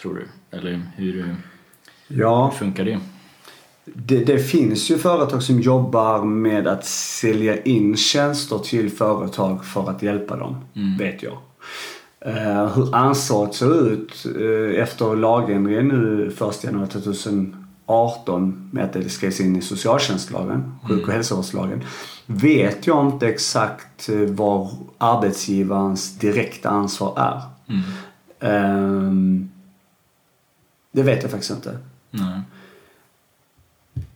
Tror 0.01 0.15
du? 0.15 0.57
Eller 0.57 0.71
hur, 0.95 1.13
hur 1.13 1.35
Ja, 2.07 2.51
funkar 2.51 2.85
det? 2.85 2.99
det, 3.85 4.25
det 4.25 4.39
finns 4.39 4.91
ju 4.91 4.97
företag 4.97 5.43
som 5.43 5.61
jobbar 5.61 6.23
med 6.23 6.67
att 6.67 6.85
sälja 6.85 7.61
in 7.61 7.97
tjänster 7.97 8.57
till 8.57 8.89
företag 8.89 9.65
för 9.65 9.89
att 9.89 10.01
hjälpa 10.01 10.37
dem. 10.37 10.65
Mm. 10.75 10.97
Vet 10.97 11.23
jag. 11.23 11.37
Eh, 12.25 12.67
hur 12.67 12.95
ansvaret 12.95 13.55
ser 13.55 13.91
ut 13.91 14.25
eh, 14.25 14.81
efter 14.81 15.15
lagändringen 15.15 15.87
nu 15.87 16.27
1 16.27 16.63
januari 16.63 16.87
2018 16.87 18.69
med 18.73 18.85
att 18.85 18.93
det 18.93 19.09
skrevs 19.09 19.39
in 19.39 19.55
i 19.55 19.61
socialtjänstlagen, 19.61 20.73
sjuk 20.89 21.07
och 21.07 21.13
hälsovårdslagen. 21.13 21.83
Vet 22.25 22.87
jag 22.87 23.05
inte 23.07 23.27
exakt 23.27 24.09
eh, 24.09 24.15
vad 24.17 24.67
arbetsgivarens 24.97 26.17
direkta 26.17 26.69
ansvar 26.69 27.13
är. 27.17 27.41
Mm. 27.67 27.81
Ehm, 28.39 29.49
det 30.91 31.03
vet 31.03 31.21
jag 31.21 31.31
faktiskt 31.31 31.51
inte. 31.51 31.77
Nej. 32.11 32.41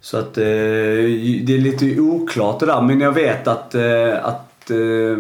Så 0.02 0.18
att 0.18 0.38
eh, 0.38 0.44
det 0.44 1.54
är 1.54 1.62
lite 1.62 2.00
oklart 2.00 2.60
det 2.60 2.66
där. 2.66 2.82
Men 2.82 3.00
jag 3.00 3.12
vet 3.12 3.48
att, 3.48 3.76
eh, 3.76 4.26
att 4.26 4.72
eh, 4.72 5.18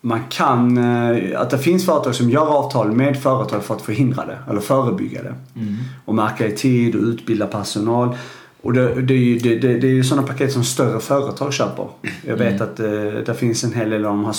man 0.00 0.20
kan, 0.28 0.78
eh, 0.78 1.40
att 1.40 1.50
det 1.50 1.58
finns 1.58 1.86
företag 1.86 2.14
som 2.14 2.30
gör 2.30 2.46
avtal 2.46 2.92
med 2.92 3.22
företag 3.22 3.64
för 3.64 3.74
att 3.74 3.82
förhindra 3.82 4.26
det. 4.26 4.38
Eller 4.50 4.60
förebygga 4.60 5.22
det. 5.22 5.34
Mm. 5.60 5.74
Och 6.04 6.14
märka 6.14 6.46
i 6.46 6.52
tid 6.56 6.94
och 6.94 7.02
utbilda 7.02 7.46
personal. 7.46 8.16
Och 8.62 8.72
det, 8.72 9.02
det, 9.02 9.14
är 9.14 9.18
ju, 9.18 9.38
det, 9.38 9.58
det, 9.58 9.78
det 9.78 9.86
är 9.86 9.92
ju 9.92 10.04
sådana 10.04 10.26
paket 10.26 10.52
som 10.52 10.64
större 10.64 11.00
företag 11.00 11.52
köper. 11.52 11.86
Jag 12.26 12.36
vet 12.36 12.60
Mm. 12.60 12.62
att 12.62 12.80
eh, 12.80 13.24
det 13.26 13.34
finns 13.38 13.64
en 13.64 13.72
hel 13.72 13.90
del 13.90 14.04
av 14.04 14.10
dem 14.12 14.24
har, 14.24 14.36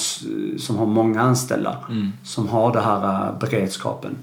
som 0.60 0.76
har 0.76 0.86
många 0.86 1.22
anställda 1.22 1.78
Mm. 1.90 2.12
som 2.24 2.48
har 2.48 2.74
det 2.74 2.82
här 2.82 3.28
eh, 3.28 3.40
beredskapen 3.40 4.16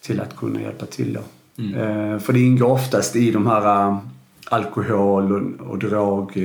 till 0.00 0.20
att 0.20 0.36
kunna 0.36 0.60
hjälpa 0.60 0.86
till 0.86 1.12
då. 1.12 1.20
Mm. 1.62 2.20
För 2.20 2.32
det 2.32 2.40
ingår 2.40 2.70
oftast 2.70 3.16
i 3.16 3.30
de 3.30 3.46
här 3.46 3.96
alkohol 4.50 5.32
och, 5.32 5.70
och 5.70 6.36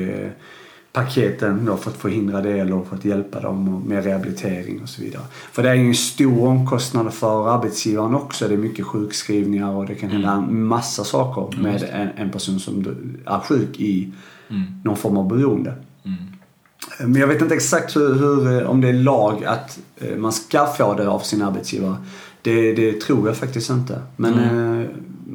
drogpaketen 0.96 1.66
då 1.66 1.78
för 1.78 1.92
att 1.92 1.98
förhindra 1.98 2.42
det 2.42 2.60
eller 2.60 2.84
för 2.84 2.96
att 2.96 3.06
hjälpa 3.06 3.40
dem 3.40 3.84
med 3.88 4.04
rehabilitering 4.04 4.82
och 4.82 4.90
så 4.90 5.02
vidare. 5.02 5.24
För 5.52 5.64
det 5.64 5.70
är 5.70 5.74
ju 5.74 5.88
en 5.88 5.96
stor 5.96 6.48
omkostnad 6.48 7.14
för 7.14 7.50
arbetsgivaren 7.50 8.16
också. 8.16 8.48
Det 8.48 8.54
är 8.54 8.58
mycket 8.58 8.86
sjukskrivningar 8.86 9.72
och 9.72 9.86
det 9.86 9.96
kan 9.96 10.10
hända 10.10 10.32
en 10.32 10.64
massa 10.66 11.04
saker 11.04 11.62
med 11.62 11.84
en, 11.94 12.10
en 12.16 12.32
person 12.32 12.60
som 12.60 12.86
är 13.26 13.40
sjuk 13.40 13.80
i 13.80 14.12
Mm. 14.50 14.64
någon 14.84 14.98
form 14.98 15.18
av 15.18 15.28
beroende. 15.28 15.74
Mm. 16.04 16.18
Men 17.00 17.22
jag 17.22 17.28
vet 17.28 17.42
inte 17.42 17.56
exakt 17.56 17.96
hur, 17.96 18.14
hur, 18.14 18.66
om 18.66 18.82
det 18.82 18.90
är 18.90 18.94
lag 18.94 19.46
att 19.46 19.80
eh, 19.98 20.18
man 20.18 20.32
ska 20.32 20.66
få 20.66 20.94
det 20.94 21.08
av 21.08 21.20
sin 21.20 21.42
arbetsgivare. 21.42 21.96
Det, 22.46 22.74
det 22.74 23.02
tror 23.02 23.28
jag 23.28 23.38
faktiskt 23.38 23.70
inte. 23.70 24.02
Men 24.16 24.34
eh, 24.34 24.90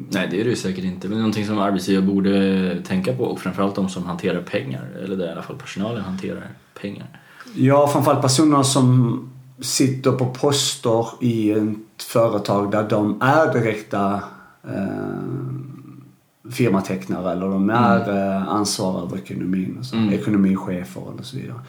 Nej, 0.09 0.27
det 0.31 0.41
är 0.41 0.43
det 0.43 0.49
ju 0.49 0.55
säkert 0.55 0.83
inte. 0.83 1.07
Men 1.09 1.17
någonting 1.17 1.45
som 1.45 1.57
arbetsgivare 1.57 2.05
borde 2.05 2.81
tänka 2.81 3.13
på 3.13 3.23
och 3.23 3.39
framförallt 3.39 3.75
de 3.75 3.89
som 3.89 4.05
hanterar 4.05 4.41
pengar. 4.41 4.87
Eller 5.03 5.15
där 5.15 5.27
i 5.27 5.31
alla 5.31 5.41
fall 5.41 5.57
personalen 5.57 6.01
hanterar 6.03 6.47
pengar. 6.81 7.07
ja, 7.55 7.87
framförallt 7.87 8.21
personer 8.21 8.63
som 8.63 9.29
sitter 9.59 10.11
på 10.11 10.25
poster 10.25 11.05
i 11.21 11.51
ett 11.51 12.03
företag 12.03 12.71
där 12.71 12.89
de 12.89 13.21
är 13.21 13.53
direkta 13.53 14.23
eh, 14.63 16.51
firmatecknare 16.51 17.31
eller 17.31 17.45
de 17.49 17.69
är 17.69 18.09
eh, 18.09 18.47
ansvariga 18.47 19.03
över 19.03 19.17
ekonomin. 19.17 19.77
Och 19.79 19.85
så, 19.85 19.95
Mm. 19.95 20.13
Ekonomichefer 20.13 21.01
och 21.01 21.25
så 21.25 21.37
vidare. 21.37 21.59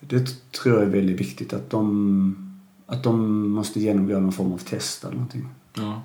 Det 0.00 0.26
tror 0.62 0.74
jag 0.74 0.82
är 0.84 0.90
väldigt 0.90 1.20
viktigt 1.20 1.52
att 1.52 1.70
de, 1.70 2.51
att 2.92 3.02
de 3.02 3.48
måste 3.48 3.80
genomgå 3.80 4.20
någon 4.20 4.32
form 4.32 4.52
av 4.52 4.58
test 4.58 5.04
eller 5.04 5.14
någonting. 5.14 5.48
Ja. 5.74 6.02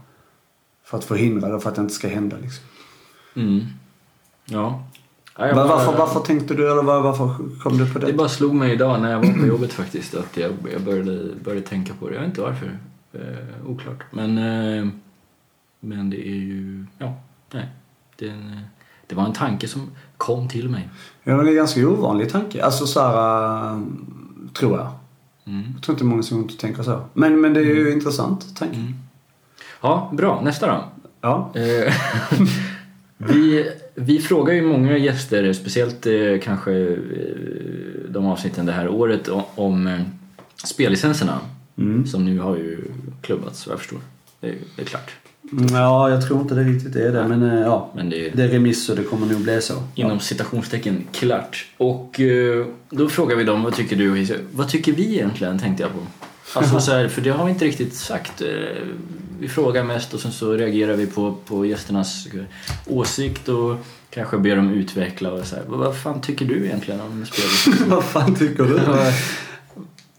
För 0.84 0.98
att 0.98 1.04
förhindra 1.04 1.50
det, 1.50 1.60
för 1.60 1.70
att 1.70 1.76
det 1.76 1.82
inte 1.82 1.94
ska 1.94 2.08
hända 2.08 2.38
liksom. 2.42 2.64
Mm. 3.36 3.66
Ja. 4.46 4.84
ja 5.38 5.56
Var, 5.56 5.68
varför, 5.68 5.98
varför 5.98 6.20
tänkte 6.20 6.54
du, 6.54 6.72
eller 6.72 6.84
var, 6.84 7.02
varför 7.02 7.60
kom 7.60 7.78
du 7.78 7.94
på 7.94 8.00
det? 8.00 8.06
Det 8.06 8.14
bara 8.14 8.30
slog 8.30 8.56
mig 8.56 8.74
idag 8.74 9.02
när 9.02 9.12
jag 9.12 9.20
var 9.20 9.34
på 9.40 9.46
jobbet 9.46 9.74
faktiskt 9.74 10.16
att 10.16 10.38
jag, 10.38 10.52
jag 10.74 10.82
började, 10.82 11.36
började 11.44 11.68
tänka 11.68 11.94
på 11.94 12.10
det. 12.10 12.14
Jag 12.14 12.22
vet 12.22 12.30
inte 12.30 12.42
varför. 12.42 12.78
Eh, 13.14 13.70
oklart. 13.70 14.04
Men, 14.12 14.38
eh, 14.38 14.88
men 15.80 16.10
det 16.10 16.28
är 16.28 16.36
ju... 16.36 16.86
Ja, 16.98 17.14
nej. 17.52 17.70
Det, 18.16 18.30
en, 18.30 18.54
eh, 18.54 18.60
det 19.08 19.16
var 19.16 19.26
en 19.26 19.34
tanke 19.34 19.68
som 19.68 19.92
kom 20.18 20.48
till 20.48 20.70
mig. 20.70 20.90
Ja, 21.24 21.36
men 21.36 21.46
det 21.46 21.50
är 21.50 21.54
en 21.54 21.58
ganska 21.58 21.88
ovanlig 21.88 22.32
tanke. 22.32 22.64
Alltså 22.64 22.88
så 22.88 23.02
här, 23.02 23.74
äh, 23.74 23.80
tror 24.54 24.78
jag. 24.78 24.92
Mm. 25.48 25.64
Jag 25.74 25.84
tror 25.84 25.94
inte 25.96 26.04
många 26.06 26.24
som 26.24 26.38
inte 26.38 26.58
tänker 26.58 26.84
så. 26.84 27.02
Men, 27.14 27.42
men 27.42 27.54
det 27.54 27.60
är 27.60 27.64
ju 27.64 27.92
intressant 27.92 28.56
tanke. 28.58 28.76
Mm. 28.76 28.94
Ja, 29.82 30.12
bra. 30.18 30.42
Nästa 30.44 30.68
då. 30.68 30.84
Ja. 31.22 31.52
Eh, 31.56 31.94
vi, 33.18 33.72
vi 33.96 34.20
frågar 34.20 34.54
ju 34.54 34.62
många 34.62 34.98
gäster, 34.98 35.54
speciellt 35.54 36.06
eh, 36.06 36.40
kanske 36.44 36.72
eh, 36.72 36.98
de 38.10 38.26
avsnitten 38.26 38.66
det 38.66 38.72
här 38.72 38.90
året, 38.90 39.30
om, 39.56 40.04
spellicenserna 40.64 41.40
Mm. 41.80 42.08
som 42.08 42.26
nu 42.26 42.40
har 42.40 42.56
ju 42.56 42.84
klubbats 43.22 43.68
vad 43.68 43.74
jag 43.74 43.80
förstår. 43.80 44.00
Det 44.40 44.48
är, 44.50 44.56
det 44.76 44.82
är 44.82 44.86
klart. 44.86 45.12
Ja, 45.72 46.10
jag 46.10 46.28
tror 46.28 46.42
inte 46.42 46.56
det 46.56 46.64
riktigt 46.64 46.96
är 46.96 47.12
det. 47.12 47.28
Men 47.28 47.44
äh, 47.44 47.60
ja, 47.62 47.92
Men 47.96 48.10
det 48.10 48.28
är 48.28 48.32
det 48.36 48.44
är 48.44 48.48
remiss 48.48 48.90
och 48.90 48.96
det 48.96 49.04
kommer 49.04 49.28
nog 49.28 49.42
bli 49.42 49.62
så. 49.62 49.74
inom 49.96 50.20
citationstecken 50.20 51.04
klart. 51.12 51.66
Och 51.78 52.20
eh, 52.20 52.66
då 52.90 53.10
frågar 53.10 53.36
vi 53.36 53.44
dem, 53.44 53.64
vad 53.64 53.76
tycker 53.76 53.96
du? 53.96 54.38
Vad 54.52 54.70
tycker 54.70 54.92
vi 54.94 55.14
egentligen, 55.16 55.60
tänkte 55.60 55.84
jag 55.84 55.92
på. 55.92 56.00
Alltså 56.60 56.80
så 56.80 56.92
här, 56.92 57.08
för 57.08 57.22
det 57.22 57.30
har 57.30 57.46
vi 57.46 57.52
inte 57.52 57.66
riktigt 57.66 57.94
sagt. 57.96 58.42
Eh, 58.42 58.48
Vi 59.40 59.48
frågar 59.48 59.84
mest 59.84 60.14
och 60.14 60.20
sen 60.20 60.32
så 60.32 60.54
reagerar 60.54 60.94
vi 60.96 61.06
på, 61.08 61.36
på 61.46 61.66
gästernas 61.66 62.28
eh, 62.34 62.42
åsikt 62.86 63.50
och 63.50 63.76
kanske 64.10 64.38
ber 64.38 64.56
dem 64.56 64.70
utveckla 64.70 65.32
och 65.32 65.46
så 65.46 65.56
här. 65.56 65.64
Vad, 65.68 65.80
vad 65.80 65.98
fan 65.98 66.22
tycker 66.22 66.46
du 66.46 66.66
egentligen 66.66 67.02
om 67.02 67.26
spelet? 67.26 67.80
Vad 67.88 68.04
fan 68.04 68.36
tycker 68.36 68.64
du? 68.64 68.80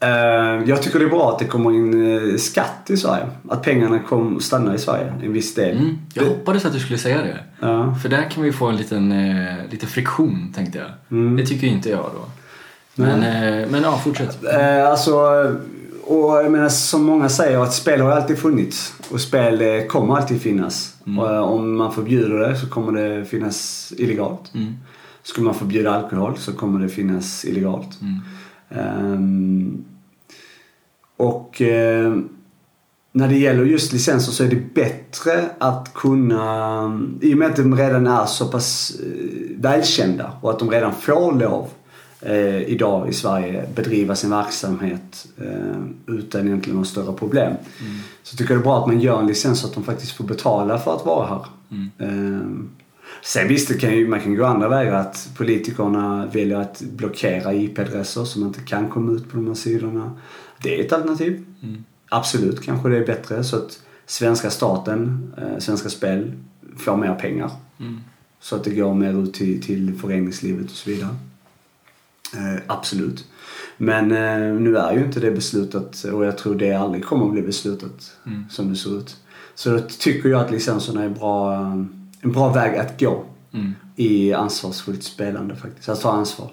Eh, 0.01 0.69
jag 0.69 0.83
tycker 0.83 0.99
det 0.99 1.05
är 1.05 1.09
bra 1.09 1.31
att 1.31 1.39
det 1.39 1.45
kommer 1.45 1.71
in 1.71 2.13
eh, 2.31 2.37
skatt 2.37 2.89
i 2.89 2.97
Sverige. 2.97 3.27
Att 3.49 3.63
pengarna 3.63 3.99
kom, 3.99 4.41
stannar 4.41 4.75
i 4.75 4.77
Sverige, 4.77 5.13
en 5.23 5.33
viss 5.33 5.55
del. 5.55 5.77
Mm, 5.77 5.97
jag 6.13 6.23
hoppades 6.23 6.65
att 6.65 6.73
du 6.73 6.79
skulle 6.79 6.99
säga 6.99 7.21
det. 7.21 7.37
Ja. 7.59 7.95
För 8.01 8.09
där 8.09 8.29
kan 8.29 8.43
vi 8.43 8.51
få 8.51 8.67
en 8.67 8.77
liten 8.77 9.11
eh, 9.11 9.55
lite 9.71 9.87
friktion 9.87 10.53
tänkte 10.55 10.79
jag. 10.79 10.87
Mm. 11.11 11.37
Det 11.37 11.45
tycker 11.45 11.67
inte 11.67 11.89
jag 11.89 12.05
då. 12.15 12.29
Men, 12.95 13.23
eh, 13.23 13.69
men 13.69 13.83
ja, 13.83 13.97
fortsätt. 14.03 14.45
Alltså, 14.89 15.13
och 16.03 16.37
jag 16.37 16.51
menar 16.51 16.69
som 16.69 17.03
många 17.03 17.29
säger 17.29 17.63
att 17.63 17.73
spel 17.73 18.01
har 18.01 18.11
alltid 18.11 18.39
funnits. 18.39 18.93
Och 19.11 19.21
spel 19.21 19.87
kommer 19.87 20.15
alltid 20.15 20.41
finnas. 20.41 20.95
Mm. 21.07 21.19
Och, 21.19 21.53
om 21.53 21.77
man 21.77 21.93
förbjuder 21.93 22.39
det 22.39 22.55
så 22.55 22.67
kommer 22.67 23.01
det 23.01 23.25
finnas 23.25 23.93
illegalt. 23.97 24.51
Mm. 24.53 24.73
Skulle 25.23 25.45
man 25.45 25.55
förbjuda 25.55 25.91
alkohol 25.91 26.37
så 26.37 26.53
kommer 26.53 26.79
det 26.79 26.89
finnas 26.89 27.45
illegalt. 27.45 28.01
Mm. 28.01 28.19
Ehm, 28.69 29.85
och 31.17 31.61
eh, 31.61 32.15
när 33.11 33.27
det 33.27 33.37
gäller 33.37 33.65
just 33.65 33.93
licenser 33.93 34.31
så 34.31 34.43
är 34.43 34.47
det 34.47 34.73
bättre 34.73 35.49
att 35.57 35.93
kunna, 35.93 37.01
i 37.21 37.33
och 37.33 37.37
med 37.37 37.49
att 37.49 37.55
de 37.55 37.77
redan 37.77 38.07
är 38.07 38.25
så 38.25 38.47
pass 38.47 38.99
eh, 38.99 39.57
välkända 39.57 40.31
och 40.41 40.49
att 40.49 40.59
de 40.59 40.71
redan 40.71 40.93
får 40.93 41.39
lov 41.39 41.67
eh, 42.21 42.61
idag 42.61 43.09
i 43.09 43.13
Sverige 43.13 43.65
bedriva 43.75 44.15
sin 44.15 44.29
verksamhet 44.29 45.27
eh, 45.37 46.15
utan 46.15 46.47
egentligen 46.47 46.75
några 46.75 46.85
större 46.85 47.13
problem. 47.13 47.53
Så 48.23 48.37
tycker 48.37 48.53
jag 48.53 48.59
det 48.59 48.63
är 48.63 48.65
bra 48.65 48.81
att 48.81 48.87
man 48.87 48.99
gör 48.99 49.19
en 49.19 49.27
licens 49.27 49.59
så 49.59 49.67
att 49.67 49.73
de 49.73 49.83
faktiskt 49.83 50.11
får 50.11 50.23
betala 50.23 50.77
för 50.77 50.95
att 50.95 51.05
vara 51.05 51.27
här. 51.27 51.45
Mm. 51.71 51.89
Ehm, 51.97 52.69
Sen 53.23 53.47
visst, 53.47 53.79
kan 53.79 53.95
ju, 53.95 54.07
man 54.07 54.19
kan 54.21 54.35
gå 54.35 54.45
andra 54.45 54.69
vägar. 54.69 54.93
Att 54.93 55.29
politikerna 55.37 56.25
väljer 56.25 56.57
att 56.57 56.81
blockera 56.81 57.53
IP-adresser 57.53 58.23
så 58.23 58.39
man 58.39 58.47
inte 58.47 58.61
kan 58.61 58.89
komma 58.89 59.11
ut 59.11 59.29
på 59.29 59.35
de 59.35 59.47
här 59.47 59.53
sidorna. 59.53 60.17
Det 60.63 60.79
är 60.79 60.85
ett 60.85 60.93
alternativ. 60.93 61.45
Mm. 61.63 61.83
Absolut 62.09 62.61
kanske 62.61 62.89
det 62.89 62.97
är 62.97 63.05
bättre 63.05 63.43
så 63.43 63.55
att 63.55 63.79
svenska 64.05 64.49
staten, 64.49 65.33
eh, 65.37 65.59
Svenska 65.59 65.89
Spel, 65.89 66.31
får 66.77 66.97
mer 66.97 67.15
pengar. 67.15 67.51
Mm. 67.79 67.99
Så 68.39 68.55
att 68.55 68.63
det 68.63 68.75
går 68.75 68.93
mer 68.93 69.23
ut 69.23 69.33
till, 69.33 69.61
till 69.63 69.93
föreningslivet 70.01 70.65
och 70.65 70.71
så 70.77 70.89
vidare. 70.89 71.09
Eh, 72.37 72.61
absolut. 72.67 73.25
Men 73.77 74.11
eh, 74.11 74.61
nu 74.61 74.77
är 74.77 74.93
ju 74.93 75.05
inte 75.05 75.19
det 75.19 75.31
beslutat 75.31 76.03
och 76.03 76.25
jag 76.25 76.37
tror 76.37 76.55
det 76.55 76.73
aldrig 76.73 77.05
kommer 77.05 77.25
att 77.25 77.31
bli 77.31 77.41
beslutat 77.41 78.11
Mm. 78.25 78.45
som 78.49 78.69
det 78.69 78.75
ser 78.75 78.97
ut. 78.97 79.17
Så 79.55 79.69
då 79.69 79.79
tycker 79.99 80.29
jag 80.29 80.41
att 80.41 80.51
licenserna 80.51 81.03
är 81.03 81.09
bra, 81.09 81.53
eh, 81.53 81.83
en 82.21 82.31
bra 82.31 82.53
väg 82.53 82.77
att 82.77 82.99
gå 82.99 83.23
Mm. 83.53 83.73
i 83.95 84.33
ansvarsfullt 84.33 85.03
spelande 85.03 85.55
faktiskt. 85.55 85.89
Att 85.89 86.01
ta 86.01 86.11
ansvar. 86.11 86.51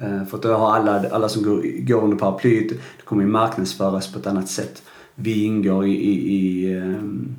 Eh, 0.00 0.24
För 0.24 0.36
att 0.36 0.42
då 0.42 0.52
har 0.54 0.72
alla, 0.76 1.08
alla 1.10 1.28
som 1.28 1.42
går, 1.42 1.84
går 1.86 2.02
under 2.02 2.16
paraplyet, 2.16 2.68
det 2.68 3.04
kommer 3.04 3.22
ju 3.22 3.28
marknadsföras 3.28 4.12
på 4.12 4.18
ett 4.18 4.26
annat 4.26 4.48
sätt. 4.48 4.82
Vi 5.14 5.44
ingår 5.44 5.86
i, 5.86 5.90
i, 5.92 6.34
i 6.34 6.74
ehm, 6.76 7.36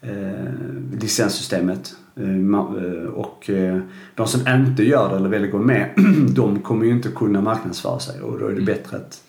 eh, 0.00 0.98
licenssystemet. 1.00 1.94
Eh, 2.16 2.34
eh, 2.34 3.08
och 3.14 3.50
eh, 3.50 3.80
de 4.14 4.26
som 4.26 4.40
inte 4.48 4.82
gör 4.82 5.10
det 5.10 5.16
eller 5.16 5.28
väljer 5.28 5.50
gå 5.50 5.58
med, 5.58 5.90
de 6.34 6.60
kommer 6.60 6.84
ju 6.86 6.90
inte 6.92 7.08
kunna 7.08 7.40
marknadsföra 7.40 7.98
sig 7.98 8.20
och 8.20 8.38
då 8.38 8.46
är 8.46 8.52
det 8.52 8.62
bättre 8.62 8.96
att 8.96 9.22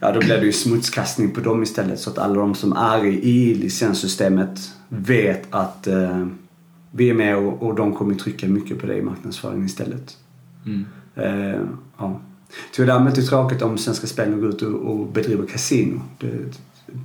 Ja, 0.00 0.12
då 0.12 0.20
blir 0.20 0.38
det 0.38 0.46
ju 0.46 0.52
smutskastning 0.52 1.30
på 1.30 1.40
dem 1.40 1.62
istället 1.62 2.00
så 2.00 2.10
att 2.10 2.18
alla 2.18 2.34
de 2.34 2.54
som 2.54 2.72
är 2.72 3.04
i, 3.04 3.54
licenssystemet 3.54 4.72
vet 4.88 5.46
att 5.50 5.86
eh, 5.86 6.26
vi 6.90 7.10
är 7.10 7.14
med 7.14 7.36
och, 7.36 7.62
och 7.62 7.74
de 7.74 7.94
kommer 7.94 8.14
trycka 8.14 8.48
mycket 8.48 8.78
på 8.78 8.86
det 8.86 8.96
i 8.96 9.02
marknadsföringen 9.02 9.66
istället. 9.66 10.16
Mm. 10.66 10.84
Eh, 11.14 11.60
ja. 11.98 12.20
Tyvärr 12.72 12.86
däremot 12.86 13.12
är 13.12 13.20
det 13.20 13.26
tråkigt 13.26 13.62
om 13.62 13.78
Svenska 13.78 14.06
Spel 14.06 14.34
går 14.34 14.48
ut 14.48 14.62
och, 14.62 14.74
och 14.74 15.06
bedriver 15.06 15.46
kasino 15.46 16.00
det, 16.18 16.30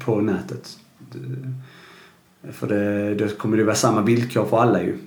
på 0.05 0.21
nätet. 0.21 0.77
Det, 1.11 2.51
för 2.51 2.67
det, 2.67 3.15
det 3.15 3.37
kommer 3.37 3.57
det 3.57 3.63
vara 3.63 3.75
samma 3.75 4.01
villkor 4.01 4.45
för 4.45 4.57
alla 4.57 4.83
ju. 4.83 4.97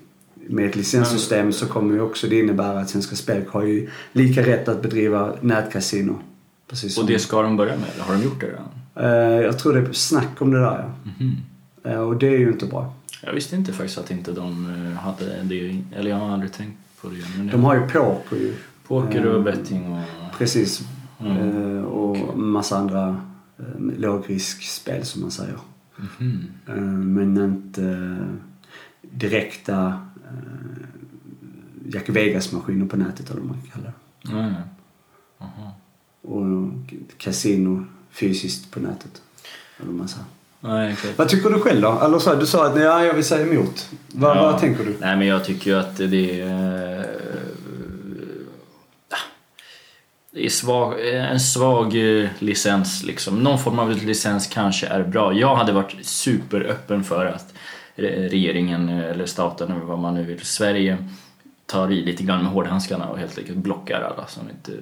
Med 0.46 0.68
ett 0.68 0.76
licenssystem 0.76 1.52
så 1.52 1.66
kommer 1.66 1.94
ju 1.94 2.00
också 2.00 2.26
det 2.26 2.38
innebära 2.38 2.80
att 2.80 2.90
Svenska 2.90 3.16
Spel 3.16 3.42
har 3.48 3.62
ju 3.62 3.88
lika 4.12 4.46
rätt 4.46 4.68
att 4.68 4.82
bedriva 4.82 5.32
nätkasino. 5.40 6.18
Precis 6.68 6.98
Och 6.98 7.06
det 7.06 7.18
ska 7.18 7.42
de 7.42 7.56
börja 7.56 7.76
med, 7.76 7.88
eller 7.94 8.04
har 8.04 8.14
de 8.14 8.22
gjort 8.22 8.40
det 8.40 8.46
redan? 8.46 8.68
eh, 8.94 9.42
jag 9.42 9.58
tror 9.58 9.72
det 9.72 9.80
är 9.80 9.92
snack 9.92 10.40
om 10.42 10.50
det 10.50 10.60
där 10.60 10.78
ja. 11.04 11.10
Mhm. 11.18 11.36
Eh, 11.84 11.98
och 12.00 12.16
det 12.16 12.26
är 12.26 12.38
ju 12.38 12.52
inte 12.52 12.66
bra. 12.66 12.94
Jag 13.22 13.32
visste 13.32 13.56
inte 13.56 13.72
faktiskt 13.72 13.98
att 13.98 14.10
inte 14.10 14.32
de 14.32 14.70
eh, 14.70 14.98
hade 14.98 15.42
det, 15.42 15.82
eller 15.96 16.10
jag 16.10 16.16
har 16.16 16.30
aldrig 16.30 16.52
tänkt 16.52 16.78
på 17.00 17.08
det. 17.08 17.38
Men 17.38 17.46
De 17.46 17.64
har 17.64 17.74
ju 17.74 17.80
poker 17.88 18.36
ju. 18.36 18.54
Poker 18.86 19.26
och 19.26 19.42
betting 19.42 19.92
och... 19.92 20.02
Precis. 20.38 20.80
Mm. 21.20 21.84
Och 21.84 22.38
massa 22.38 22.78
andra 22.78 23.20
lågriskspel 23.96 25.04
som 25.04 25.20
man 25.22 25.30
säger. 25.30 25.58
Mhm. 25.96 26.46
Eh, 26.68 26.74
men 26.82 27.44
inte 27.44 28.16
direkta 29.02 30.06
Jack 31.86 32.08
Vegas-maskiner 32.08 32.86
på 32.86 32.96
nätet 32.96 33.30
eller 33.30 33.40
vad 33.40 33.50
man 33.50 33.62
kallar 33.72 33.92
det. 34.22 34.32
Nej. 34.34 34.54
Aha. 35.38 35.72
Och 36.24 36.94
kasino 37.18 37.86
fysiskt 38.12 38.70
på 38.70 38.80
nätet. 38.80 39.22
Eller 39.82 39.90
man 39.92 40.08
säger. 40.08 40.24
Nej, 40.60 40.92
exakt. 40.92 41.18
Vad 41.18 41.28
tycker 41.28 41.50
du 41.50 41.60
själv 41.60 41.80
då? 41.80 42.00
Eller 42.04 42.18
så, 42.18 42.34
du 42.34 42.46
sa 42.46 42.66
att 42.66 42.80
ja, 42.80 43.04
jag 43.04 43.14
vill 43.14 43.24
säga 43.24 43.46
emot. 43.46 43.88
Vad, 44.08 44.36
Ja. 44.36 44.42
vad 44.42 44.60
tänker 44.60 44.84
du? 44.84 44.96
Nej, 45.00 45.16
men 45.16 45.26
jag 45.26 45.44
tycker 45.44 45.70
ju 45.70 45.76
att 45.78 45.96
det 45.96 46.40
är... 46.40 46.98
eh, 46.98 47.04
Det 50.30 50.44
är 50.46 50.50
svag, 50.50 50.94
en 51.14 51.40
svag 51.40 51.96
eh, 52.22 52.28
licens 52.38 53.02
liksom. 53.04 53.42
Någon 53.42 53.58
form 53.58 53.78
av 53.78 53.90
licens 53.90 54.46
kanske 54.46 54.86
är 54.86 55.02
bra. 55.04 55.32
Jag 55.32 55.56
hade 55.56 55.72
varit 55.72 55.96
superöppen 56.06 57.04
för 57.04 57.26
att 57.26 57.54
eh, 57.96 58.02
regeringen 58.02 58.88
eh, 58.88 59.04
eller 59.10 59.26
staten 59.26 59.72
eller 59.72 59.80
vad 59.84 59.98
man 59.98 60.14
nu 60.14 60.22
vill, 60.24 60.40
Sverige 60.40 60.98
tar 61.66 61.92
i 61.92 62.02
lite 62.04 62.22
grann 62.22 62.42
med 62.42 62.52
hårdhandskarna 62.52 63.08
och 63.08 63.18
helt 63.18 63.38
enkelt 63.38 63.58
blockar 63.58 64.00
alla 64.00 64.26
som 64.26 64.42
inte, 64.50 64.72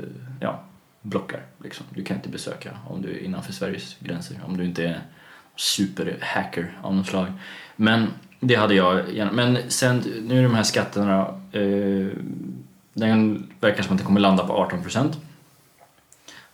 ja, 0.40 0.60
blockar 1.02 1.40
liksom. 1.62 1.86
Du 1.90 2.04
kan 2.04 2.16
inte 2.16 2.28
besöka 2.28 2.70
om 2.88 3.02
du 3.02 3.10
är 3.10 3.18
innanför 3.18 3.52
Sveriges 3.52 3.96
gränser, 3.98 4.36
om 4.46 4.56
du 4.56 4.64
inte 4.64 4.84
är 4.84 5.00
superhacker 5.56 6.78
av 6.82 6.94
något 6.94 7.06
slag. 7.06 7.26
Men 7.76 8.06
det 8.40 8.54
hade 8.54 8.74
jag 8.74 9.14
gärna. 9.14 9.32
Men 9.32 9.58
sen, 9.70 9.98
nu 10.22 10.38
är 10.38 10.42
de 10.42 10.54
här 10.54 10.62
skatterna, 10.62 11.20
eh, 11.52 12.18
den 12.92 13.46
verkar 13.60 13.82
som 13.82 13.92
att 13.92 13.98
den 13.98 14.06
kommer 14.06 14.20
landa 14.20 14.46
på 14.46 14.52
18%. 14.52 15.18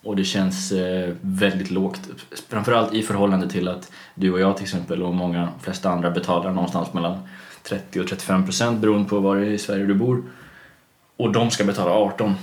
Och 0.03 0.17
det 0.17 0.25
känns 0.25 0.73
eh, 0.73 1.15
väldigt 1.21 1.71
lågt. 1.71 2.01
Framförallt 2.49 2.95
i 2.95 3.03
förhållande 3.03 3.51
till 3.51 3.69
att 3.69 3.93
du 4.15 4.33
och 4.33 4.41
jag 4.41 4.57
till 4.57 4.65
exempel 4.65 5.03
och 5.03 5.15
många, 5.15 5.49
flesta 5.61 5.91
andra 5.91 6.11
betalar 6.11 6.53
någonstans 6.53 6.93
mellan 6.93 7.19
30 7.63 8.01
och 8.01 8.09
35 8.09 8.45
procent 8.45 8.81
beroende 8.81 9.09
på 9.09 9.21
var 9.21 9.37
i 9.37 9.59
Sverige 9.59 9.87
du 9.87 9.95
bor. 9.95 10.23
Och 11.17 11.33
de 11.33 11.51
ska 11.51 11.65
betala 11.65 11.91
18. 11.91 12.35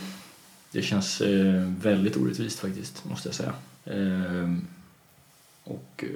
Det 0.75 0.81
känns 0.81 1.21
eh, 1.21 1.71
väldigt 1.81 2.17
orättvist 2.17 2.59
faktiskt, 2.59 3.05
måste 3.05 3.27
jag 3.27 3.35
säga. 3.35 3.53
Eh, 3.85 4.49
och 5.63 6.03
eh, 6.03 6.09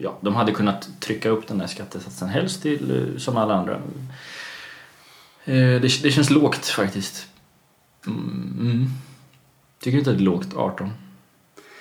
ja, 0.00 0.18
de 0.20 0.34
hade 0.34 0.52
kunnat 0.52 0.88
trycka 1.00 1.28
upp 1.28 1.48
den 1.48 1.58
där 1.58 1.66
skattesatsen 1.66 2.28
helst 2.28 2.62
till 2.62 3.12
eh, 3.14 3.18
som 3.18 3.36
alla 3.36 3.54
andra. 3.54 3.74
Eh, 5.44 5.80
det, 5.80 6.02
det 6.02 6.10
känns 6.10 6.30
lågt 6.30 6.66
faktiskt. 6.66 7.26
Mm. 8.06 8.56
mm. 8.60 8.86
Tycker 9.80 9.98
inte 9.98 10.10
att 10.10 10.16
det 10.16 10.22
är 10.22 10.24
lågt 10.24 10.56
18? 10.56 10.90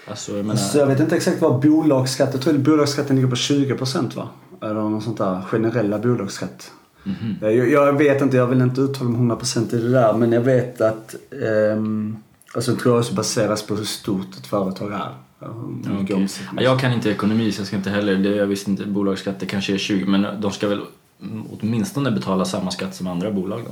Alltså, 0.08 0.32
jag 0.32 0.46
menar... 0.46 0.52
Alltså, 0.52 0.78
jag 0.78 0.88
vet 0.88 1.00
inte 1.00 1.16
exakt 1.16 1.42
vad 1.42 1.62
bolagsskatt, 1.62 2.34
jag 2.34 2.42
tror 2.42 2.56
att 2.56 2.60
bolagsskatten 2.60 3.16
ligger 3.16 3.30
på 3.30 3.36
20% 3.36 4.16
va? 4.16 4.30
Eller 4.62 4.74
något 4.74 5.04
sånt 5.04 5.18
där, 5.18 5.42
generella 5.42 6.00
bolagsskatt. 6.00 6.72
Mhm. 7.06 7.36
Jag, 7.42 7.70
jag 7.70 7.98
vet 7.98 8.22
inte, 8.22 8.38
jag 8.38 8.48
vill 8.48 8.62
inte 8.62 8.82
uttala 8.82 9.10
mig 9.10 9.38
100% 9.38 9.76
i 9.76 9.82
det 9.82 9.92
där 9.92 10.14
men 10.14 10.32
jag 10.32 10.42
vet 10.42 10.82
att 10.82 11.16
ehm, 11.32 12.18
Alltså 12.56 12.72
jag 12.72 12.80
tror 12.80 12.96
jag 12.96 13.00
också 13.00 13.14
baseras 13.14 13.64
på 13.64 13.76
hur 13.76 13.86
stort 13.86 14.38
ett 14.40 14.48
företag 14.48 14.92
är. 14.92 15.10
Ja, 15.40 16.62
Jag 16.62 16.80
kan 16.80 16.94
inte 16.94 17.10
ekonomi 17.10 17.52
så 17.52 17.60
jag 17.60 17.68
ska 17.68 17.76
inte 17.76 17.90
heller, 17.90 18.16
det, 18.16 18.30
jag 18.30 18.46
visste 18.46 18.72
inte, 18.72 18.86
bolagsskatt 18.86 19.40
det 19.40 19.46
kanske 19.46 19.74
är 19.74 19.78
20 19.78 20.06
men 20.06 20.28
de 20.42 20.52
ska 20.52 20.68
väl 20.68 20.82
mm, 21.22 21.44
åtminstone 21.52 22.12
betala 22.12 22.46
samma 22.46 22.72
skatt 22.72 22.96
som 22.96 23.08
andra 23.08 23.32
bolag 23.32 23.62
då? 23.66 23.72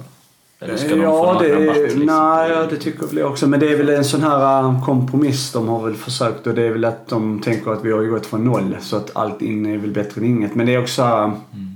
Eller 0.66 0.78
ska 0.78 0.90
de 0.90 0.96
få 0.96 1.02
ja, 1.02 1.40
det, 1.42 1.54
rabatt? 1.54 1.78
Liksom? 1.78 2.06
nej, 2.06 2.52
ja, 2.52 2.66
det 2.70 2.78
tycker 2.78 3.08
väl 3.08 3.18
jag 3.18 3.32
också. 3.32 3.48
Men 3.48 3.60
det 3.60 3.72
är 3.72 3.78
väl 3.78 3.90
en 3.90 4.06
sån 4.06 4.22
här 4.22 4.64
uh, 4.64 4.86
kompromiss 4.86 5.52
de 5.52 5.68
har 5.68 5.84
väl 5.84 5.96
försökt 5.96 6.48
och 6.48 6.54
det 6.54 6.64
är 6.64 6.72
väl 6.72 6.86
att 6.86 7.08
de 7.08 7.42
tänker 7.42 7.72
att 7.72 7.86
vi 7.86 7.92
har 7.92 8.02
ju 8.02 8.10
gått 8.10 8.26
från 8.26 8.46
noll 8.46 8.76
så 8.82 8.98
att 8.98 9.16
allt 9.16 9.42
in 9.42 9.66
är 9.66 9.78
väl 9.78 9.92
bättre 9.92 10.22
än 10.22 10.28
inget. 10.28 10.56
Men 10.56 10.66
det 10.66 10.74
är 10.74 10.82
också 10.82 11.02
Mm. 11.04 11.73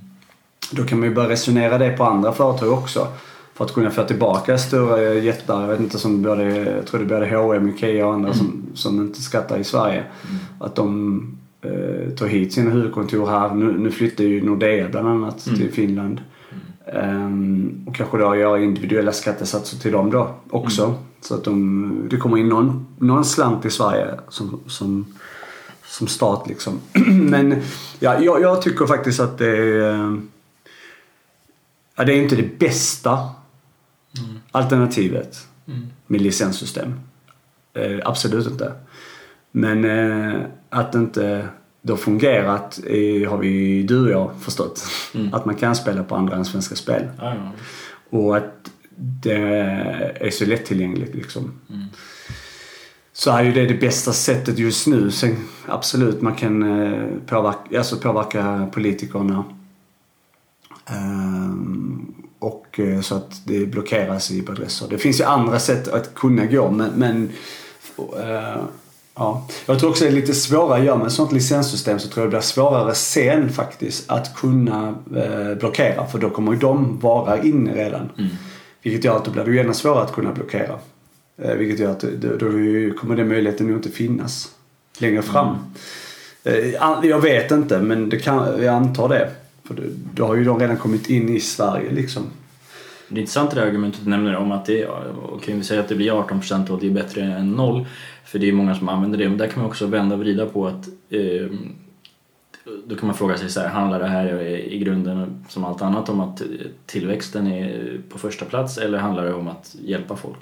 Då 0.72 0.84
kan 0.84 1.00
man 1.00 1.10
ju 1.10 1.16
börja 1.16 1.30
resonera 1.30 1.78
det 1.78 1.90
på 1.90 2.04
andra 2.04 2.32
företag 2.34 2.72
också. 2.72 3.08
För 3.54 3.66
att 3.66 3.74
kunna 3.74 3.90
få 3.90 4.04
tillbaka 4.04 4.58
stora 4.58 5.14
jättar, 5.14 5.62
jag 5.62 5.68
vet 5.68 5.80
inte 5.80 5.98
som 5.98 6.22
både, 6.22 6.44
jag 6.58 6.86
tror 6.88 7.00
det 7.00 7.16
är 7.16 7.20
både 7.20 7.36
H&M, 7.38 7.70
Ikea 7.70 8.08
och 8.08 8.14
andra 8.14 8.34
som, 8.34 8.66
som 8.74 9.02
inte 9.02 9.22
skattar 9.22 9.58
i 9.58 9.64
Sverige. 9.64 10.00
Mm. 10.00 10.40
Att 10.60 10.76
de 10.76 11.22
eh, 11.62 12.10
tar 12.16 12.28
hit 12.28 12.54
sina 12.54 12.72
huvudkontor 12.72 13.28
här. 13.28 13.54
Nu, 13.54 13.78
nu 13.78 13.92
flyttar 13.92 14.24
ju 14.24 14.46
Nordea 14.46 14.90
bland 14.90 15.08
annat 15.08 15.48
Mm. 15.48 15.60
till 15.60 15.72
Finland. 15.72 16.22
Ehm, 16.94 17.84
och 17.88 17.96
kanske 17.96 18.18
då 18.18 18.36
göra 18.36 18.60
individuella 18.60 19.12
skattesatser 19.12 19.78
till 19.78 19.92
dem 19.92 20.12
då 20.12 20.30
också. 20.50 20.84
Mm. 20.84 20.96
Så 21.22 21.36
att 21.36 21.44
de, 21.44 22.08
det 22.10 22.18
kommer 22.18 22.38
in 22.38 22.50
någon, 22.50 22.86
någon 23.00 23.26
slant 23.26 23.66
i 23.66 23.70
Sverige 23.70 24.08
som, 24.30 24.60
som, 24.68 25.06
som 25.86 26.08
stat 26.08 26.46
liksom. 26.48 26.80
Men 27.30 27.56
ja, 28.00 28.22
jag, 28.22 28.42
jag 28.42 28.62
tycker 28.62 28.86
faktiskt 28.86 29.20
att 29.20 29.38
det 29.38 29.58
är, 29.58 29.94
eh, 29.94 30.14
ja, 31.98 32.04
det 32.04 32.14
är 32.14 32.22
inte 32.22 32.36
det 32.36 32.60
bästa 32.60 33.30
Mm. 34.20 34.40
alternativet 34.52 35.48
Mm. 35.68 35.88
med 36.08 36.22
licenssystem. 36.22 37.00
Eh, 37.74 38.00
absolut 38.06 38.48
inte. 38.48 38.72
Men 39.52 39.86
eh, 39.86 40.42
att 40.70 40.92
det 40.92 40.98
inte 41.00 41.48
då 41.82 41.98
fungerat 41.98 42.80
eh, 42.86 43.30
har 43.30 43.38
vi 43.38 43.84
du 43.84 44.06
och 44.06 44.12
jag 44.12 44.32
förstått. 44.42 44.84
Mm. 45.16 45.34
Att 45.34 45.46
man 45.46 45.56
kan 45.56 45.76
spela 45.76 46.04
på 46.04 46.16
andra 46.16 46.36
än 46.36 46.46
svenska 46.46 46.76
spel. 46.76 47.08
Ja, 47.18 47.36
ja. 47.36 47.52
Och 48.18 48.38
att 48.38 48.72
det 48.96 49.34
är 50.22 50.30
så 50.30 50.46
lättillgängligt 50.46 51.16
liksom. 51.16 51.60
Mm. 51.70 51.84
Så 53.14 53.32
är 53.32 53.44
ju 53.44 53.52
det 53.54 53.66
det 53.66 53.74
bästa 53.74 54.14
sättet 54.14 54.60
just 54.60 54.88
nu. 54.88 55.12
Sen 55.12 55.36
absolut, 55.68 56.22
man 56.22 56.36
kan 56.36 56.64
eh, 56.84 57.08
påverka, 57.26 57.78
alltså 57.78 57.96
påverka 57.98 58.70
politikerna. 58.74 59.44
Ehm, 60.90 62.14
och 62.40 62.80
eh, 62.80 63.02
så 63.02 63.16
att 63.16 63.42
det 63.46 63.66
blockeras 63.66 64.32
i 64.32 64.46
adresser. 64.50 64.88
Det 64.90 64.98
finns 64.98 65.20
ju 65.20 65.24
andra 65.24 65.60
sätt 65.60 65.88
att 65.88 66.16
kunna 66.16 66.46
gå 66.46 66.72
men, 66.72 66.90
men 66.96 67.30
eh, 67.98 68.62
ja. 69.16 69.48
Jag 69.66 69.80
tror 69.80 69.90
också 69.90 70.04
det 70.04 70.10
är 70.10 70.14
lite 70.16 70.34
svårare, 70.34 70.84
gör 70.86 70.98
man 70.98 71.08
ett 71.08 71.14
sånt 71.14 71.32
licenssystem 71.32 72.00
så 72.00 72.08
tror 72.08 72.24
jag 72.24 72.28
det 72.28 72.38
blir 72.38 72.42
svårare 72.42 72.94
sen 72.96 73.50
faktiskt 73.50 74.12
att 74.12 74.36
kunna 74.36 74.96
eh, 75.16 75.58
blockera 75.60 76.08
för 76.08 76.20
då 76.20 76.30
kommer 76.30 76.54
ju 76.54 76.60
de 76.60 77.00
vara 77.00 77.42
inne 77.42 77.74
redan. 77.76 78.10
Mm. 78.18 78.30
Vilket 78.84 79.04
gör 79.04 79.18
att 79.18 79.26
då 79.26 79.32
blir 79.32 79.44
det 79.44 79.52
ju 79.52 79.60
ännu 79.60 79.74
svårare 79.74 80.04
att 80.04 80.14
kunna 80.14 80.32
blockera. 80.32 80.80
Eh, 81.42 81.54
vilket 81.54 81.80
gör 81.80 81.92
att 81.92 82.00
då, 82.02 82.30
då 82.40 82.48
kommer 83.00 83.16
den 83.16 83.28
möjligheten 83.28 83.68
nog 83.68 83.78
inte 83.78 83.90
finnas 83.90 84.52
längre 85.00 85.22
fram. 85.22 85.56
An- 86.80 87.08
jag 87.08 87.20
vet 87.20 87.52
inte 87.52 87.80
men 87.80 88.10
det 88.10 88.20
kan, 88.20 88.64
jag 88.64 88.76
antar 88.76 89.10
det. 89.10 89.30
För 89.68 89.74
då, 89.74 89.82
då 90.14 90.26
har 90.26 90.36
ju 90.36 90.44
de 90.44 90.60
redan 90.60 90.78
kommit 90.78 91.10
in 91.10 91.30
i 91.30 91.40
Sverige 91.40 91.92
liksom. 91.92 92.24
Det 93.10 93.16
är 93.16 93.20
intressant 93.20 93.52
det 93.52 93.60
där 93.60 93.68
argumentet 93.68 94.02
du 94.04 94.10
nämner 94.10 94.36
om 94.36 94.52
att 94.52 94.66
det 94.66 94.82
är, 94.82 94.90
okej 95.34 95.56
vi 95.56 95.64
säger 95.64 95.82
att 95.82 95.88
det 95.90 95.96
blir 95.96 96.12
18% 96.12 96.70
och 96.70 96.76
att 96.76 96.82
det 96.82 96.88
är 96.88 96.92
bättre 96.92 97.22
än 97.22 97.52
noll. 97.52 97.86
För 98.26 98.40
det 98.40 98.50
är 98.50 98.54
många 98.54 98.76
som 98.76 98.90
använder 98.90 99.18
det. 99.18 99.30
Men 99.30 99.38
där 99.38 99.48
kan 99.48 99.60
man 99.60 99.68
också 99.68 99.86
vända 99.86 100.16
och 100.16 100.22
vrida 100.22 100.46
på 100.46 100.68
att 100.68 100.88
eh, 101.10 101.48
då 102.86 102.96
kan 102.96 103.08
man 103.08 103.16
fråga 103.16 103.38
sig 103.38 103.50
så 103.50 103.60
här, 103.60 103.68
handlar 103.68 104.00
det 104.00 104.08
här 104.08 104.42
i 104.42 104.80
grunden 104.80 105.46
som 105.50 105.64
allt 105.64 105.82
annat 105.82 106.10
om 106.10 106.20
att 106.20 106.42
tillväxten 106.86 107.48
är 107.48 107.98
på 108.10 108.18
första 108.18 108.46
plats 108.46 108.78
eller 108.78 108.98
handlar 108.98 109.26
det 109.26 109.34
om 109.34 109.48
att 109.48 109.76
hjälpa 109.86 110.16
folk? 110.16 110.40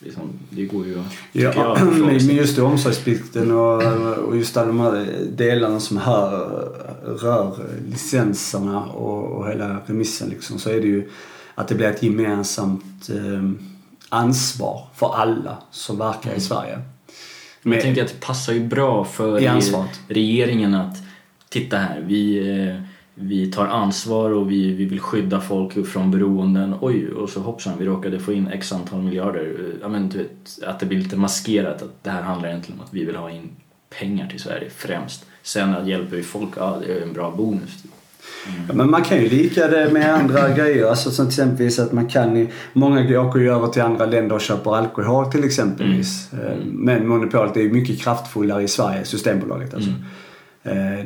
Liksom, 0.00 0.22
det 0.50 0.64
går 0.64 0.86
ju 0.86 1.02
Ja, 1.32 1.52
jag, 1.54 1.92
men 2.26 2.36
just 2.36 2.56
det, 2.56 2.62
omsorgsplikten 2.62 3.50
och, 3.50 3.82
och 4.24 4.36
just 4.36 4.56
alla 4.56 4.66
de 4.66 4.80
här 4.80 5.06
delarna 5.36 5.80
som 5.80 5.96
hör, 5.96 6.48
rör 7.04 7.58
licenserna 7.88 8.84
och, 8.84 9.38
och 9.38 9.48
hela 9.48 9.80
remissen 9.86 10.28
liksom, 10.28 10.58
så 10.58 10.70
är 10.70 10.80
det 10.80 10.86
ju 10.86 11.10
att 11.54 11.68
det 11.68 11.74
blir 11.74 11.86
ett 11.86 12.02
gemensamt 12.02 13.08
eh, 13.08 13.50
ansvar 14.08 14.86
för 14.94 15.14
alla 15.14 15.58
som 15.70 15.98
verkar 15.98 16.34
i 16.34 16.40
Sverige. 16.40 16.78
Men 17.62 17.72
jag 17.72 17.82
tänker 17.82 18.02
att 18.02 18.08
det 18.08 18.20
passar 18.20 18.52
ju 18.52 18.66
bra 18.66 19.04
för 19.04 19.40
I 19.40 19.46
ansvaret. 19.46 20.00
regeringen 20.08 20.74
att 20.74 20.96
titta 21.48 21.78
här, 21.78 22.00
vi, 22.00 22.38
eh, 22.68 22.82
vi 23.20 23.50
tar 23.50 23.66
ansvar 23.66 24.30
och 24.30 24.50
vi, 24.50 24.72
vi 24.72 24.84
vill 24.84 25.00
skydda 25.00 25.40
folk 25.40 25.86
från 25.86 26.10
beroenden. 26.10 26.74
Oj, 26.80 27.08
och 27.08 27.30
så 27.30 27.40
hoppsan, 27.40 27.78
vi 27.78 27.84
råkade 27.84 28.18
få 28.18 28.32
in 28.32 28.48
x 28.48 28.72
antal 28.72 29.02
miljarder. 29.02 29.54
Ja, 29.80 29.88
men, 29.88 30.08
du 30.08 30.18
vet, 30.18 30.64
att 30.66 30.80
det 30.80 30.86
blir 30.86 30.98
lite 30.98 31.16
maskerat 31.16 31.82
att 31.82 32.04
det 32.04 32.10
här 32.10 32.22
handlar 32.22 32.48
egentligen 32.48 32.80
om 32.80 32.86
att 32.86 32.94
vi 32.94 33.04
vill 33.04 33.16
ha 33.16 33.30
in 33.30 33.50
pengar 33.98 34.28
till 34.28 34.40
Sverige 34.40 34.70
främst. 34.70 35.26
Sen 35.42 35.74
att 35.74 35.86
hjälper 35.86 36.16
vi 36.16 36.22
folk, 36.22 36.50
ja 36.56 36.78
det 36.86 36.98
är 36.98 37.02
en 37.02 37.12
bra 37.12 37.34
bonus. 37.36 37.84
Ja, 38.68 38.74
men 38.74 38.90
man 38.90 39.02
kan 39.02 39.18
ju 39.22 39.28
lika 39.28 39.68
det 39.68 39.92
med 39.92 40.14
andra 40.14 40.48
grejer. 40.56 40.86
Alltså 40.86 41.10
som 41.10 41.26
till 41.26 41.32
exempelvis 41.32 41.78
att 41.78 41.92
man 41.92 42.06
kan 42.06 42.36
i, 42.36 42.48
Många 42.72 43.20
åker 43.20 43.40
ju 43.40 43.52
över 43.52 43.66
till 43.66 43.82
andra 43.82 44.06
länder 44.06 44.34
och 44.34 44.40
köper 44.40 44.76
alkohol 44.76 45.32
till 45.32 45.44
exempelvis. 45.44 46.32
Eh, 46.32 46.56
Men 46.64 47.08
monopolet 47.08 47.56
är 47.56 47.60
ju 47.60 47.72
mycket 47.72 48.00
kraftfullare 48.00 48.62
i 48.62 48.68
Sverige, 48.68 49.04
Systembolaget 49.04 49.74
alltså. 49.74 49.90
Eh, 49.90 49.96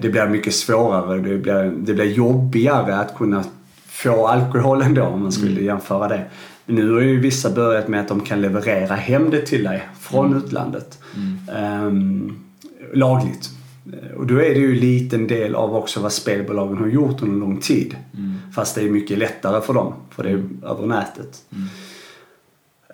Det 0.00 0.08
blir 0.12 0.28
mycket 0.28 0.54
svårare, 0.54 1.18
det 1.20 1.38
blir, 1.38 1.72
det 1.78 1.94
blir 1.94 2.04
jobbigare 2.12 2.96
att 2.96 3.16
kunna 3.16 3.44
få 3.86 4.26
alkohol 4.26 4.82
ändå 4.82 5.02
om 5.02 5.22
man 5.22 5.32
skulle 5.32 5.60
jämföra 5.60 6.08
det. 6.08 6.24
Men 6.66 6.76
nu 6.76 6.92
har 6.92 7.00
ju 7.00 7.20
vissa 7.20 7.50
börjat 7.50 7.88
med 7.88 8.00
att 8.00 8.08
de 8.08 8.20
kan 8.20 8.40
leverera 8.40 8.94
hem 8.94 9.30
det 9.30 9.40
till 9.46 9.64
dig 9.64 9.88
från 10.00 10.36
utlandet. 10.36 10.98
Ehm, 11.56 12.36
lagligt. 12.94 13.50
Eh, 13.92 14.16
Och 14.18 14.26
då 14.26 14.34
är 14.34 14.54
det 14.54 14.60
ju 14.60 14.72
en 14.72 14.78
liten 14.78 15.26
del 15.26 15.54
av 15.54 15.76
också 15.76 16.00
vad 16.00 16.12
spelbolagen 16.12 16.76
har 16.78 16.86
gjort 16.86 17.22
under 17.22 17.40
lång 17.40 17.60
tid. 17.60 17.96
Fast 18.54 18.74
det 18.74 18.82
är 18.82 18.90
mycket 18.90 19.18
lättare 19.18 19.60
för 19.60 19.74
dem, 19.74 19.92
för 20.10 20.22
det 20.22 20.30
är 20.30 20.42
över 20.66 20.86
nätet. 20.86 21.42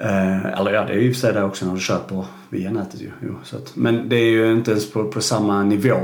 Eh, 0.01 0.47
eller 0.61 0.73
ja, 0.73 0.85
det 0.85 0.93
är 0.93 0.97
ju 0.97 1.09
i 1.09 1.11
och 1.11 1.15
för 1.15 1.21
sig 1.21 1.33
det 1.33 1.43
också 1.45 1.67
när 1.67 1.75
du 1.75 1.81
köper 1.81 2.25
via 2.51 2.71
nätet 2.71 3.01
ju. 3.01 3.11
Jo, 3.27 3.35
så 3.45 3.57
att, 3.57 3.77
men 3.77 4.09
det 4.09 4.17
är 4.17 4.31
ju 4.31 4.53
inte 4.53 4.71
ens 4.71 4.91
på, 4.93 5.05
på 5.05 5.21
samma 5.21 5.63
nivå. 5.63 5.97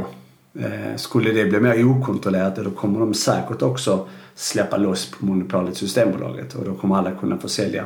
Eh, 0.59 0.96
skulle 0.96 1.32
det 1.32 1.44
bli 1.44 1.61
mer 1.61 1.84
okontrollerat 1.84 2.57
då 2.57 2.70
kommer 2.70 3.00
de 3.00 3.14
säkert 3.14 3.62
också 3.62 4.07
släppa 4.34 4.76
loss 4.76 5.11
på 5.11 5.26
monopolet 5.26 5.76
Systembolaget 5.76 6.55
och 6.55 6.64
då 6.64 6.74
kommer 6.74 6.96
alla 6.96 7.11
kunna 7.11 7.38
få 7.38 7.48
sälja 7.48 7.84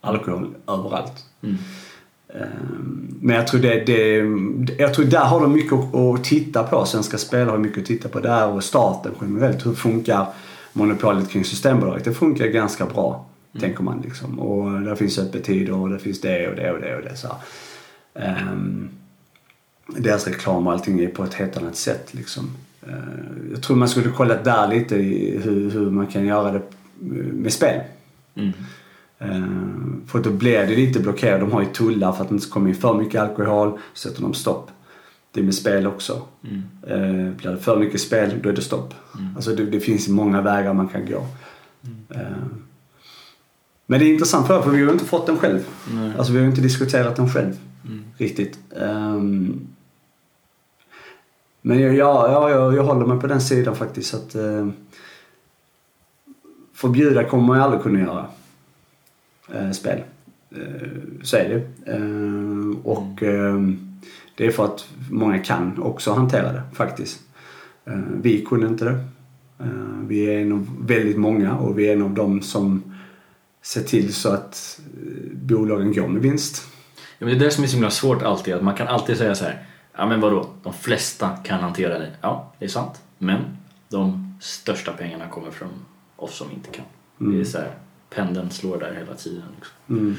alkohol 0.00 0.54
överallt. 0.68 1.24
Mm. 1.42 1.56
Ehm, 2.34 3.18
Men 3.20 3.36
jag 3.36 3.46
tror, 3.46 3.60
det, 3.60 3.84
det, 3.84 4.16
jag 4.78 4.94
tror 4.94 5.04
där 5.04 5.24
har 5.24 5.40
de 5.40 5.52
mycket 5.52 5.72
att- 5.72 6.24
titta 6.24 6.62
på. 6.64 6.84
Svenska 6.84 7.18
spelare 7.18 7.50
har 7.50 7.58
mycket 7.58 7.78
att 7.78 7.86
titta 7.86 8.08
på 8.08 8.20
där 8.20 8.48
och 8.48 8.64
staten 8.64 9.12
generellt. 9.20 9.66
Hur 9.66 9.72
funkar 9.72 10.26
monopolet 10.72 11.30
kring 11.30 11.44
Systembolaget? 11.44 12.04
Det 12.04 12.14
funkar 12.14 12.46
ganska 12.46 12.86
bra, 12.86 13.26
tänker 13.60 13.82
man. 13.82 14.00
Liksom. 14.04 14.40
Och 14.40 14.80
där 14.80 14.94
finns 14.94 15.18
öppettider 15.18 15.72
och 15.74 15.88
det 15.88 15.98
finns 15.98 16.20
det 16.20 16.48
och 16.48 16.56
det 16.56 16.72
och 16.72 16.80
det 16.80 16.96
och 16.96 17.02
det. 17.02 17.16
Så. 17.16 17.28
här. 18.14 18.48
Deras 19.98 20.26
reklam 20.26 20.66
och 20.66 20.72
allting 20.72 21.00
är 21.00 21.08
på 21.08 21.24
ett 21.24 21.34
helt 21.34 21.56
annat 21.56 21.76
sätt. 21.76 22.14
Liksom. 22.14 22.50
Ehm, 22.86 23.50
jag 23.52 23.62
tror 23.62 23.76
man 23.76 23.88
skulle 23.88 24.10
kolla 24.10 24.42
där 24.42 24.68
lite 24.68 24.96
hur, 24.96 25.70
hur 25.70 25.90
man 25.90 26.06
kan 26.06 26.26
göra 26.26 26.52
det 26.52 26.62
med 27.32 27.52
spel. 27.52 27.80
Mm. 28.34 28.52
Eh, 29.18 30.06
För 30.06 30.18
då 30.22 30.30
blir 30.30 30.58
det 30.66 30.76
lite 30.76 31.00
blockerat. 31.00 31.40
De 31.40 31.52
har 31.52 31.60
ju 31.60 31.66
tullar 31.66 32.12
för 32.12 32.22
att 32.22 32.28
det 32.28 32.32
inte 32.32 32.44
ska 32.44 32.52
komma 32.54 32.68
in 32.68 32.74
för 32.74 32.94
mycket 32.94 33.20
alkohol. 33.20 33.78
Så 33.94 34.08
sätter 34.08 34.22
de 34.22 34.34
stopp. 34.34 34.70
Det 35.32 35.40
är 35.40 35.44
med 35.44 35.54
spel 35.54 35.86
också. 35.86 36.22
Mm. 36.44 36.62
Eh, 36.86 37.32
Blir 37.36 37.50
det 37.50 37.58
för 37.58 37.76
mycket 37.78 38.00
spel, 38.00 38.38
då 38.42 38.48
är 38.48 38.52
det 38.52 38.62
stopp. 38.62 38.94
Alltså 39.36 39.54
det, 39.54 39.64
det 39.66 39.80
finns 39.80 40.08
många 40.08 40.40
vägar 40.42 40.74
man 40.74 40.88
kan 40.88 41.06
gå. 41.06 41.26
Eh, 42.10 42.20
Men 43.86 44.00
det 44.00 44.04
är 44.06 44.12
intressant 44.12 44.46
för 44.46 44.62
för 44.62 44.70
vi 44.70 44.78
har 44.78 44.86
ju 44.86 44.92
inte 44.92 45.04
fått 45.04 45.26
den 45.26 45.36
själv. 45.38 45.60
Nej. 45.94 46.12
Alltså 46.18 46.32
vi 46.32 46.38
har 46.38 46.44
ju 46.44 46.50
inte 46.50 46.62
diskuterat 46.62 47.16
den 47.16 47.28
själv. 47.30 47.56
Mm. 47.86 48.04
Riktigt. 48.16 48.58
Ehm, 48.80 49.60
Men 51.62 51.80
jag, 51.80 51.94
ja, 51.94 52.30
ja, 52.32 52.50
jag, 52.50 52.74
jag 52.74 52.84
håller 52.84 53.06
mig 53.06 53.20
på 53.20 53.26
den 53.26 53.40
sidan 53.40 53.76
faktiskt. 53.76 54.14
Att, 54.14 54.34
eh, 54.34 54.68
förbjuda 56.74 57.24
kommer 57.24 57.44
man 57.44 57.56
ju 57.56 57.62
aldrig 57.62 57.82
kunna 57.82 58.00
göra. 58.00 58.26
Eh, 59.54 59.70
spel. 59.70 60.02
Eh, 60.50 60.88
så 61.22 61.36
är 61.36 61.48
det. 61.48 61.92
Eh, 61.92 62.80
och 62.84 63.22
eh, 63.22 63.60
det 64.36 64.46
är 64.46 64.50
för 64.50 64.64
att 64.64 64.88
många 65.10 65.38
kan 65.38 65.82
också 65.82 66.12
hantera 66.12 66.52
det 66.52 66.62
faktiskt. 66.72 67.20
Eh, 67.84 67.98
vi 68.22 68.44
kunde 68.44 68.66
inte 68.66 68.84
det. 68.84 69.04
Eh, 69.58 70.06
vi 70.06 70.34
är 70.34 70.40
en 70.40 70.52
av 70.52 70.66
väldigt 70.80 71.18
många 71.18 71.56
och 71.56 71.78
vi 71.78 71.88
är 71.88 71.92
en 71.92 72.02
av 72.02 72.10
dem 72.10 72.42
som 72.42 72.82
ser 73.62 73.82
till 73.82 74.14
så 74.14 74.28
att 74.28 74.80
bolagen 75.32 75.92
går 75.92 76.08
med 76.08 76.22
vinst. 76.22 76.66
Ja, 77.18 77.26
men 77.26 77.28
det 77.28 77.44
är 77.44 77.44
det 77.44 77.50
som 77.50 77.64
är 77.64 77.68
så 77.68 77.74
himla 77.74 77.90
svårt 77.90 78.22
alltid, 78.22 78.54
att 78.54 78.62
man 78.62 78.74
kan 78.74 78.88
alltid 78.88 79.16
säga 79.16 79.34
så 79.34 79.44
här. 79.44 79.66
Ja 79.96 80.06
men 80.06 80.20
vadå, 80.20 80.46
de 80.62 80.72
flesta 80.72 81.28
kan 81.28 81.60
hantera 81.60 81.98
det. 81.98 82.10
Ja, 82.20 82.52
det 82.58 82.64
är 82.64 82.68
sant. 82.68 83.00
Men 83.18 83.40
de 83.88 84.34
största 84.40 84.92
pengarna 84.92 85.28
kommer 85.28 85.50
från 85.50 85.68
oss 86.16 86.36
som 86.36 86.50
inte 86.50 86.70
kan. 86.70 86.84
Det 87.18 87.40
är 87.40 87.44
så 87.44 87.58
här, 87.58 87.70
pendeln 88.10 88.50
slår 88.50 88.78
där 88.78 88.94
hela 88.94 89.14
tiden. 89.14 89.42
Liksom. 89.56 89.98
Mm. 89.98 90.16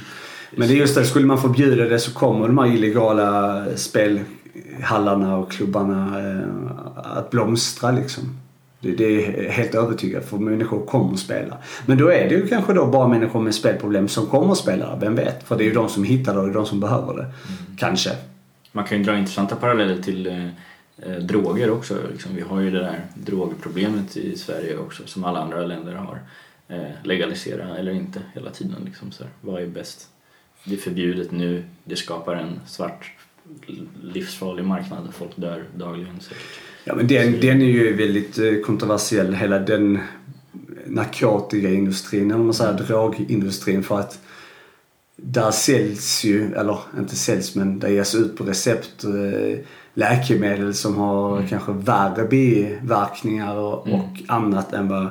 Men 0.52 0.68
det 0.68 0.74
är 0.74 0.78
just 0.78 0.96
det, 0.96 1.06
skulle 1.06 1.26
man 1.26 1.42
förbjuda 1.42 1.86
det 1.86 2.00
så 2.00 2.14
kommer 2.14 2.48
de 2.48 2.58
här 2.58 2.68
illegala 2.68 3.66
spelhallarna 3.76 5.38
och 5.38 5.52
klubbarna 5.52 6.20
eh, 6.20 7.18
att 7.18 7.30
blomstra 7.30 7.92
liksom. 7.92 8.24
Det, 8.80 9.06
är 9.06 9.50
helt 9.50 9.76
övertygad 9.76 10.24
för 10.24 10.38
människor 10.38 10.86
kommer 10.86 11.14
att 11.14 11.20
spela. 11.20 11.58
Men 11.86 11.98
då 11.98 12.12
är 12.12 12.30
det 12.30 12.36
ju 12.36 12.48
kanske 12.48 12.74
då 12.74 12.86
bara 12.86 13.08
människor 13.08 13.42
med 13.42 13.56
spelproblem 13.56 14.08
som 14.08 14.26
kommer 14.26 14.52
att 14.52 14.58
spela, 14.58 14.98
vem 15.02 15.16
vet? 15.16 15.44
För 15.44 15.58
det 15.58 15.64
är 15.64 15.66
ju 15.66 15.74
de 15.74 15.90
som 15.90 16.04
hittar 16.04 16.34
det 16.34 16.40
och 16.40 16.46
det 16.46 16.52
är 16.52 16.56
de 16.56 16.66
som 16.66 16.80
behöver 16.80 17.14
det. 17.14 17.26
Kanske. 17.78 18.10
Man 18.72 18.86
kan 18.86 18.98
ju 18.98 19.04
dra 19.04 19.18
intressanta 19.18 19.56
paralleller 19.56 20.02
till 20.02 20.28
eh, 20.28 20.48
eh, 20.98 21.18
droger 21.18 21.72
också. 21.72 21.98
Liksom, 22.12 22.36
vi 22.36 22.42
har 22.42 22.60
ju 22.60 22.72
det 22.72 22.80
där 22.80 23.06
drogproblemet 23.14 24.18
i 24.18 24.38
Sverige 24.38 24.78
också 24.78 25.04
som 25.06 25.24
alla 25.24 25.40
andra 25.40 25.66
länder 25.66 25.94
har. 25.94 26.20
Eh, 26.68 26.92
legalisera 27.04 27.78
eller 27.78 27.92
inte 27.92 28.22
hela 28.34 28.50
tiden. 28.50 28.82
Liksom, 28.86 29.12
så 29.12 29.24
här. 29.24 29.32
Vad 29.42 29.62
är 29.62 29.68
bäst? 29.68 30.08
Det 30.64 30.74
är 30.74 30.78
förbjudet 30.78 31.32
nu, 31.32 31.64
det 31.84 31.96
skapar 31.96 32.36
en 32.36 32.60
svart 32.66 33.12
livsfarlig 34.04 34.66
marknad 34.66 35.06
där 35.06 35.12
folk 35.12 35.32
dör 35.36 35.64
dagligen 35.76 36.20
säkert. 36.20 36.44
Ja 36.84 36.96
men 36.96 37.08
den, 37.08 37.40
den 37.40 37.62
är 37.62 37.66
ju 37.66 37.96
väldigt 37.96 38.38
eh, 38.38 38.54
kontroversiell, 38.66 39.34
hela 39.34 39.60
den 39.60 39.96
eh, 39.96 40.02
narkotikaindustrin, 40.86 42.32
eller 42.32 42.44
man 42.44 42.54
säger 42.54 42.74
drogindustrin 42.74 43.84
för 43.84 44.00
att 44.00 44.20
där 45.24 45.52
säljs 45.52 46.24
ju, 46.24 46.54
eller 46.54 46.78
inte 47.00 47.16
säljs 47.16 47.56
men 47.56 47.80
det 47.80 47.90
ges 47.92 48.16
ut 48.16 48.38
på 48.38 48.44
recept 48.44 49.04
eh, 49.04 49.60
läkemedel 49.94 50.74
som 50.74 50.96
har 50.98 51.48
kanske 51.50 51.72
värre 51.72 52.28
biverkningar 52.28 53.56
och, 53.56 53.88
Mm. 53.88 54.00
och 54.00 54.08
annat 54.28 54.74
än 54.74 54.88
vad 54.88 55.08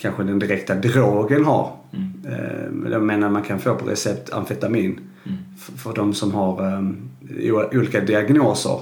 kanske 0.00 0.22
den 0.22 0.38
direkta 0.38 0.74
drogen 0.74 1.44
har. 1.44 1.72
Mm. 1.92 2.34
Eh, 2.84 2.90
Jag 2.92 3.02
menar 3.02 3.30
man 3.30 3.42
kan 3.42 3.58
få 3.58 3.74
på 3.74 3.86
recept 3.86 4.32
amfetamin 4.32 5.00
Mm. 5.26 5.38
för, 5.58 5.72
för 5.78 5.92
de 5.94 6.14
som 6.14 6.32
har 6.34 6.74
um, 6.74 7.10
olika 7.72 8.00
diagnoser. 8.00 8.80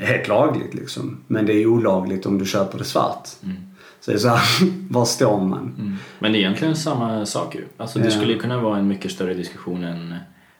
Helt 0.00 0.28
lagligt 0.28 0.74
liksom. 0.74 1.16
Men 1.26 1.46
det 1.46 1.52
är 1.52 1.66
olagligt 1.66 2.26
om 2.26 2.38
du 2.38 2.44
köper 2.46 2.78
det 2.78 2.84
svart. 2.84 3.28
Mm. 3.44 3.56
Så 4.00 4.10
det 4.10 4.16
är 4.16 4.18
så 4.18 4.28
här, 4.28 4.70
var 4.90 5.04
står 5.04 5.40
man? 5.40 5.74
Mm. 5.78 5.96
Men 6.18 6.32
det 6.32 6.38
är 6.38 6.40
egentligen 6.40 6.76
samma 6.76 7.26
sak 7.26 7.54
ju. 7.54 7.64
Alltså 7.76 7.98
det 7.98 8.10
skulle 8.10 8.32
ju 8.32 8.38
kunna 8.38 8.60
vara 8.60 8.78
en 8.78 8.88
mycket 8.88 9.10
större 9.10 9.34
diskussion 9.34 9.84
än 9.84 10.14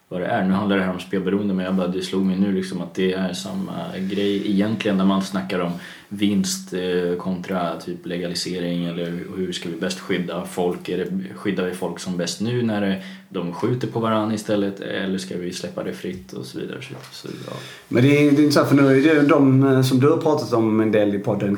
vad 0.08 0.20
det 0.20 0.26
är. 0.26 0.44
Nu 0.44 0.54
handlar 0.54 0.76
det 0.76 0.82
här 0.82 0.92
om 0.92 1.00
spelberoende 1.00 1.54
men 1.54 1.64
jag 1.64 1.74
bara, 1.74 1.86
det 1.86 2.02
slog 2.02 2.24
mig 2.24 2.38
nu 2.38 2.52
liksom 2.52 2.82
att 2.82 2.94
det 2.94 3.12
är 3.12 3.32
samma 3.32 3.72
grej 3.98 4.50
egentligen 4.50 4.96
när 4.96 5.04
man 5.04 5.22
snackar 5.22 5.60
om 5.60 5.72
vinst 6.08 6.72
eh, 6.72 7.16
kontra 7.18 7.80
typ 7.80 8.06
legalisering 8.06 8.84
eller 8.84 9.20
hur 9.36 9.52
ska 9.52 9.68
vi 9.68 9.76
bäst 9.76 10.00
skydda 10.00 10.44
folk? 10.44 10.88
Är 10.88 10.98
det, 10.98 11.34
skyddar 11.34 11.64
vi 11.64 11.74
folk 11.74 11.98
som 11.98 12.16
bäst 12.16 12.40
nu 12.40 12.62
när 12.62 13.02
de 13.28 13.52
skjuter 13.52 13.88
på 13.88 14.00
varandra 14.00 14.34
istället 14.34 14.80
eller 14.80 15.18
ska 15.18 15.36
vi 15.36 15.52
släppa 15.52 15.82
det 15.82 15.92
fritt 15.92 16.32
och 16.32 16.44
så 16.44 16.58
vidare. 16.58 16.78
Så, 17.12 17.28
ja. 17.46 17.52
Men 17.88 18.02
det 18.02 18.08
är, 18.08 18.32
det 18.32 18.36
är 18.36 18.42
intressant 18.42 18.68
för 18.68 18.76
nu 18.76 19.08
är 19.08 19.14
det 19.14 19.22
de 19.22 19.66
eh, 19.66 19.82
som 19.82 20.00
du 20.00 20.10
har 20.10 20.16
pratat 20.16 20.52
om 20.52 20.80
en 20.80 20.92
del 20.92 21.14
i 21.14 21.18
podden, 21.18 21.56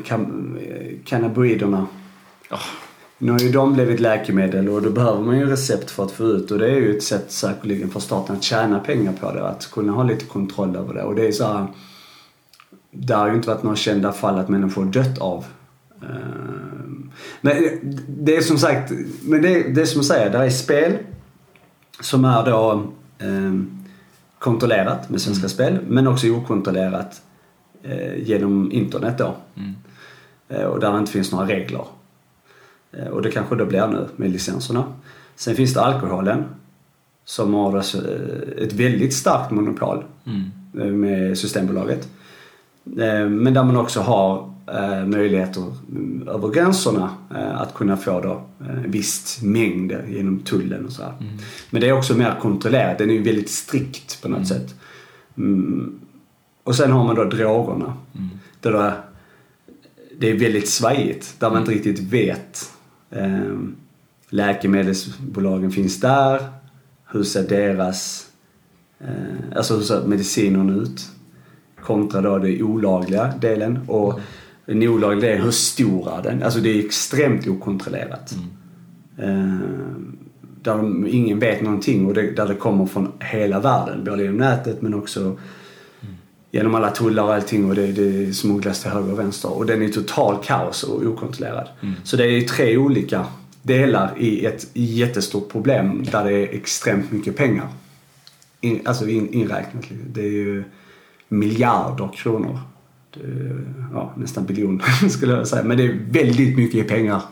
cannabinoiderna. 1.04 1.86
Ja. 2.50 2.58
Nu 3.18 3.32
har 3.32 3.38
ju 3.38 3.52
de 3.52 3.74
blivit 3.74 4.00
läkemedel 4.00 4.68
och 4.68 4.82
då 4.82 4.90
behöver 4.90 5.20
man 5.20 5.38
ju 5.38 5.46
recept 5.46 5.90
för 5.90 6.04
att 6.04 6.12
få 6.12 6.24
ut 6.24 6.50
och 6.50 6.58
det 6.58 6.70
är 6.70 6.76
ju 6.76 6.96
ett 6.96 7.02
sätt 7.02 7.32
säkerligen 7.32 7.90
för 7.90 8.00
staten 8.00 8.36
att 8.36 8.42
tjäna 8.42 8.78
pengar 8.78 9.12
på 9.12 9.32
det. 9.32 9.48
Att 9.48 9.70
kunna 9.70 9.92
ha 9.92 10.02
lite 10.02 10.24
kontroll 10.24 10.76
över 10.76 10.94
det. 10.94 11.02
Och 11.02 11.14
det 11.14 11.26
är 11.26 11.32
så 11.32 11.44
här, 11.44 11.66
Det 12.90 13.14
har 13.14 13.28
ju 13.28 13.34
inte 13.34 13.48
varit 13.48 13.62
några 13.62 13.76
kända 13.76 14.12
fall 14.12 14.38
att 14.38 14.48
människor 14.48 14.84
dött 14.84 15.18
av. 15.18 15.44
Ehm, 16.02 17.10
Men 17.40 17.54
det 18.08 18.36
är 18.36 18.40
som 18.40 18.58
sagt, 18.58 18.92
men 19.22 19.42
det, 19.42 19.62
det 19.74 19.80
är 19.80 19.86
som 19.86 20.00
att 20.00 20.06
säga, 20.06 20.30
det 20.30 20.38
är 20.38 20.50
spel 20.50 20.96
som 22.00 22.24
är 22.24 22.44
då 22.44 22.86
ehm, 23.18 23.70
kontrollerat 24.38 25.10
med 25.10 25.20
Svenska 25.20 25.48
Spel 25.48 25.78
men 25.88 26.06
också 26.06 26.28
okontrollerat 26.30 27.22
eh, 27.82 28.22
genom 28.22 28.72
internet 28.72 29.18
då. 29.18 29.34
Mm. 29.56 29.74
Eh, 30.48 30.64
och 30.64 30.80
där 30.80 30.92
det 30.92 30.98
inte 30.98 31.12
finns 31.12 31.32
några 31.32 31.46
regler. 31.46 31.84
Eh, 32.92 33.06
och 33.06 33.22
det 33.22 33.30
kanske 33.30 33.56
då 33.56 33.64
blir 33.64 33.86
nu 33.86 34.08
med 34.16 34.30
licenserna. 34.30 34.84
Sen 35.36 35.54
finns 35.56 35.74
det 35.74 35.80
alkoholen 35.80 36.44
som 37.24 37.54
har 37.54 37.76
eh, 37.76 38.64
ett 38.64 38.72
väldigt 38.72 39.14
starkt 39.14 39.50
monopol 39.50 40.04
Mm. 40.26 40.50
eh, 40.80 40.86
med 40.94 41.38
Systembolaget. 41.38 42.08
Eh, 42.84 43.28
Men 43.28 43.54
där 43.54 43.64
man 43.64 43.76
också 43.76 44.00
har 44.00 44.50
eh, 44.66 45.06
möjligheter 45.06 45.64
mm, 45.90 46.28
över 46.28 46.48
gränserna 46.48 47.10
eh, 47.34 47.60
att 47.60 47.74
kunna 47.74 47.96
få 47.96 48.20
då 48.20 48.42
eh, 48.60 48.80
visst 48.86 49.42
mängd 49.42 49.92
genom 50.08 50.38
tullen 50.38 50.86
och 50.86 50.92
så 50.92 51.02
här. 51.02 51.12
Mm. 51.20 51.32
Men 51.70 51.80
det 51.80 51.88
är 51.88 51.92
också 51.92 52.14
mer 52.14 52.38
kontrollerat. 52.40 52.98
Den 52.98 53.10
är 53.10 53.14
ju 53.14 53.22
väldigt 53.22 53.50
strikt 53.50 54.22
på 54.22 54.28
något 54.28 54.48
sätt. 54.48 54.74
Mm. 55.36 56.00
Och 56.64 56.74
sen 56.76 56.92
har 56.92 57.04
man 57.04 57.16
då 57.16 57.24
drogerna. 57.24 57.94
Mm. 58.14 58.28
Där 58.60 58.72
det, 58.72 58.94
det 60.18 60.30
är 60.30 60.38
väldigt 60.38 60.68
svajigt. 60.68 61.34
Där 61.38 61.50
man 61.50 61.60
inte 61.60 61.72
riktigt 61.72 62.00
vet. 62.00 62.70
Läkemedelsbolagen 64.30 65.70
finns 65.70 66.00
där. 66.00 66.40
Hur 67.06 67.22
ser 67.22 67.48
deras 67.48 68.26
alltså 69.56 69.76
hur 69.76 69.82
ser 69.82 70.06
medicinerna 70.06 70.74
ut? 70.74 71.10
Kontra 71.82 72.20
då 72.20 72.38
den 72.38 72.62
olagliga 72.62 73.32
delen. 73.40 73.78
Och 73.86 74.20
den 74.66 74.88
olagliga 74.88 75.20
delen, 75.20 75.44
hur 75.44 75.50
stor 75.50 76.18
är 76.18 76.22
den? 76.22 76.42
Alltså 76.42 76.60
det 76.60 76.70
är 76.70 76.84
extremt 76.84 77.46
okontrollerat. 77.46 78.34
Eh, 79.18 79.58
där 80.62 81.06
ingen 81.08 81.38
vet 81.38 81.62
någonting 81.62 82.06
och 82.06 82.14
det, 82.14 82.30
där 82.30 82.48
det 82.48 82.54
kommer 82.54 82.86
från 82.86 83.12
hela 83.20 83.60
världen. 83.60 84.04
Både 84.04 84.22
genom 84.22 84.38
nätet 84.38 84.82
men 84.82 84.94
också 84.94 85.36
genom 86.50 86.74
alla 86.74 86.90
tullar 86.90 87.22
och 87.22 87.34
allting 87.34 87.68
och 87.68 87.74
det, 87.74 87.92
det 87.92 88.34
smugglas 88.34 88.82
till 88.82 88.90
höger 88.90 89.12
och 89.12 89.18
vänster. 89.18 89.52
Och 89.52 89.66
den 89.66 89.82
är 89.82 89.88
total 89.88 90.36
kaos 90.44 90.82
och 90.82 91.02
okontrollerad. 91.02 91.68
Så 92.04 92.16
det 92.16 92.24
är 92.24 92.40
tre 92.40 92.76
olika 92.76 93.26
delar 93.62 94.12
i 94.18 94.46
ett 94.46 94.66
jättestort 94.72 95.48
problem 95.52 96.04
där 96.12 96.24
det 96.24 96.32
är 96.32 96.54
extremt 96.54 97.12
mycket 97.12 97.36
pengar. 97.36 97.68
in, 98.60 98.80
alltså 98.84 99.08
in, 99.08 99.32
inräknat. 99.32 99.84
Det 100.06 100.20
är 100.20 100.30
ju 100.30 100.64
miljarder 101.30 102.10
kronor. 102.14 102.58
Är, 103.16 103.64
ja, 103.92 104.12
nästan 104.16 104.44
biljoner 104.44 105.08
skulle 105.08 105.32
jag 105.32 105.48
säga. 105.48 105.64
Men 105.64 105.76
det 105.76 105.84
är 105.84 105.98
väldigt 106.10 106.56
mycket 106.56 106.88
pengar. 106.88 107.22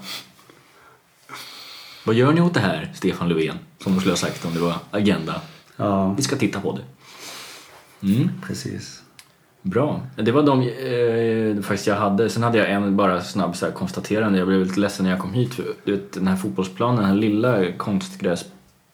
Vad 2.06 2.14
gör 2.14 2.32
ni 2.32 2.40
åt 2.40 2.54
det 2.54 2.60
här, 2.60 2.92
Stefan 2.94 3.28
Löfven? 3.28 3.58
Som 3.82 3.92
du 3.94 3.98
skulle 3.98 4.12
ha 4.12 4.16
sagt 4.16 4.44
om 4.44 4.54
det 4.54 4.60
var 4.60 4.74
Agenda. 4.90 5.40
Ja, 5.76 6.12
Vi 6.16 6.22
ska 6.22 6.36
titta 6.36 6.60
på 6.60 6.78
det. 6.78 6.82
Mm, 8.14 8.28
precis. 8.46 9.02
bra. 9.62 10.00
Det 10.16 10.32
var 10.32 10.42
de 10.42 10.62
eh, 10.62 11.62
faktiskt 11.62 11.86
jag 11.86 11.96
hade. 11.96 12.30
Sen 12.30 12.42
hade 12.42 12.58
jag 12.58 12.70
en 12.70 12.96
bara 12.96 13.20
snabb 13.22 13.56
så 13.56 13.66
här, 13.66 13.72
konstaterande. 13.72 14.38
Jag 14.38 14.48
blev 14.48 14.60
lite 14.60 14.80
ledsen 14.80 15.04
när 15.04 15.10
jag 15.10 15.20
kom 15.20 15.32
hit. 15.32 15.60
Du 15.84 15.92
vet, 15.92 16.12
den 16.12 16.26
här 16.28 16.36
fotbollsplanen, 16.36 16.96
den 16.96 17.06
här 17.06 17.14
lilla 17.14 17.72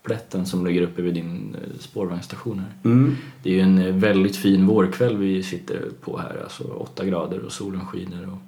konstgräsplätten 0.05 0.47
som 0.47 0.67
ligger 0.67 0.83
uppe 0.83 1.03
vid 1.03 1.15
din 1.15 1.55
eh, 1.55 1.79
spårvagnsstation 1.81 2.59
här. 2.59 2.73
Mm. 2.85 3.17
Det 3.43 3.51
är 3.51 3.55
ju 3.55 3.61
en 3.61 3.79
eh, 3.79 3.95
väldigt 3.95 4.37
fin 4.37 4.67
vårkväll 4.67 5.17
vi 5.17 5.43
sitter 5.43 5.91
på 6.01 6.19
här. 6.19 6.43
Alltså 6.43 6.65
8 6.65 7.05
grader 7.05 7.39
och 7.39 7.53
solen 7.53 7.87
skiner 7.87 8.29
och 8.29 8.39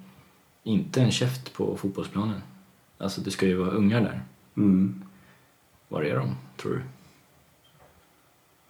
inte 0.63 1.01
en 1.01 1.11
käft 1.11 1.53
på 1.53 1.77
fotbollsplanen. 1.77 2.41
Alltså 2.99 3.21
det 3.21 3.31
ska 3.31 3.45
ju 3.45 3.55
vara 3.55 3.71
ungar 3.71 4.01
där. 4.01 4.21
Mm. 4.57 5.03
Var 5.89 6.03
är 6.03 6.15
de, 6.15 6.35
tror 6.57 6.71
du? 6.71 6.81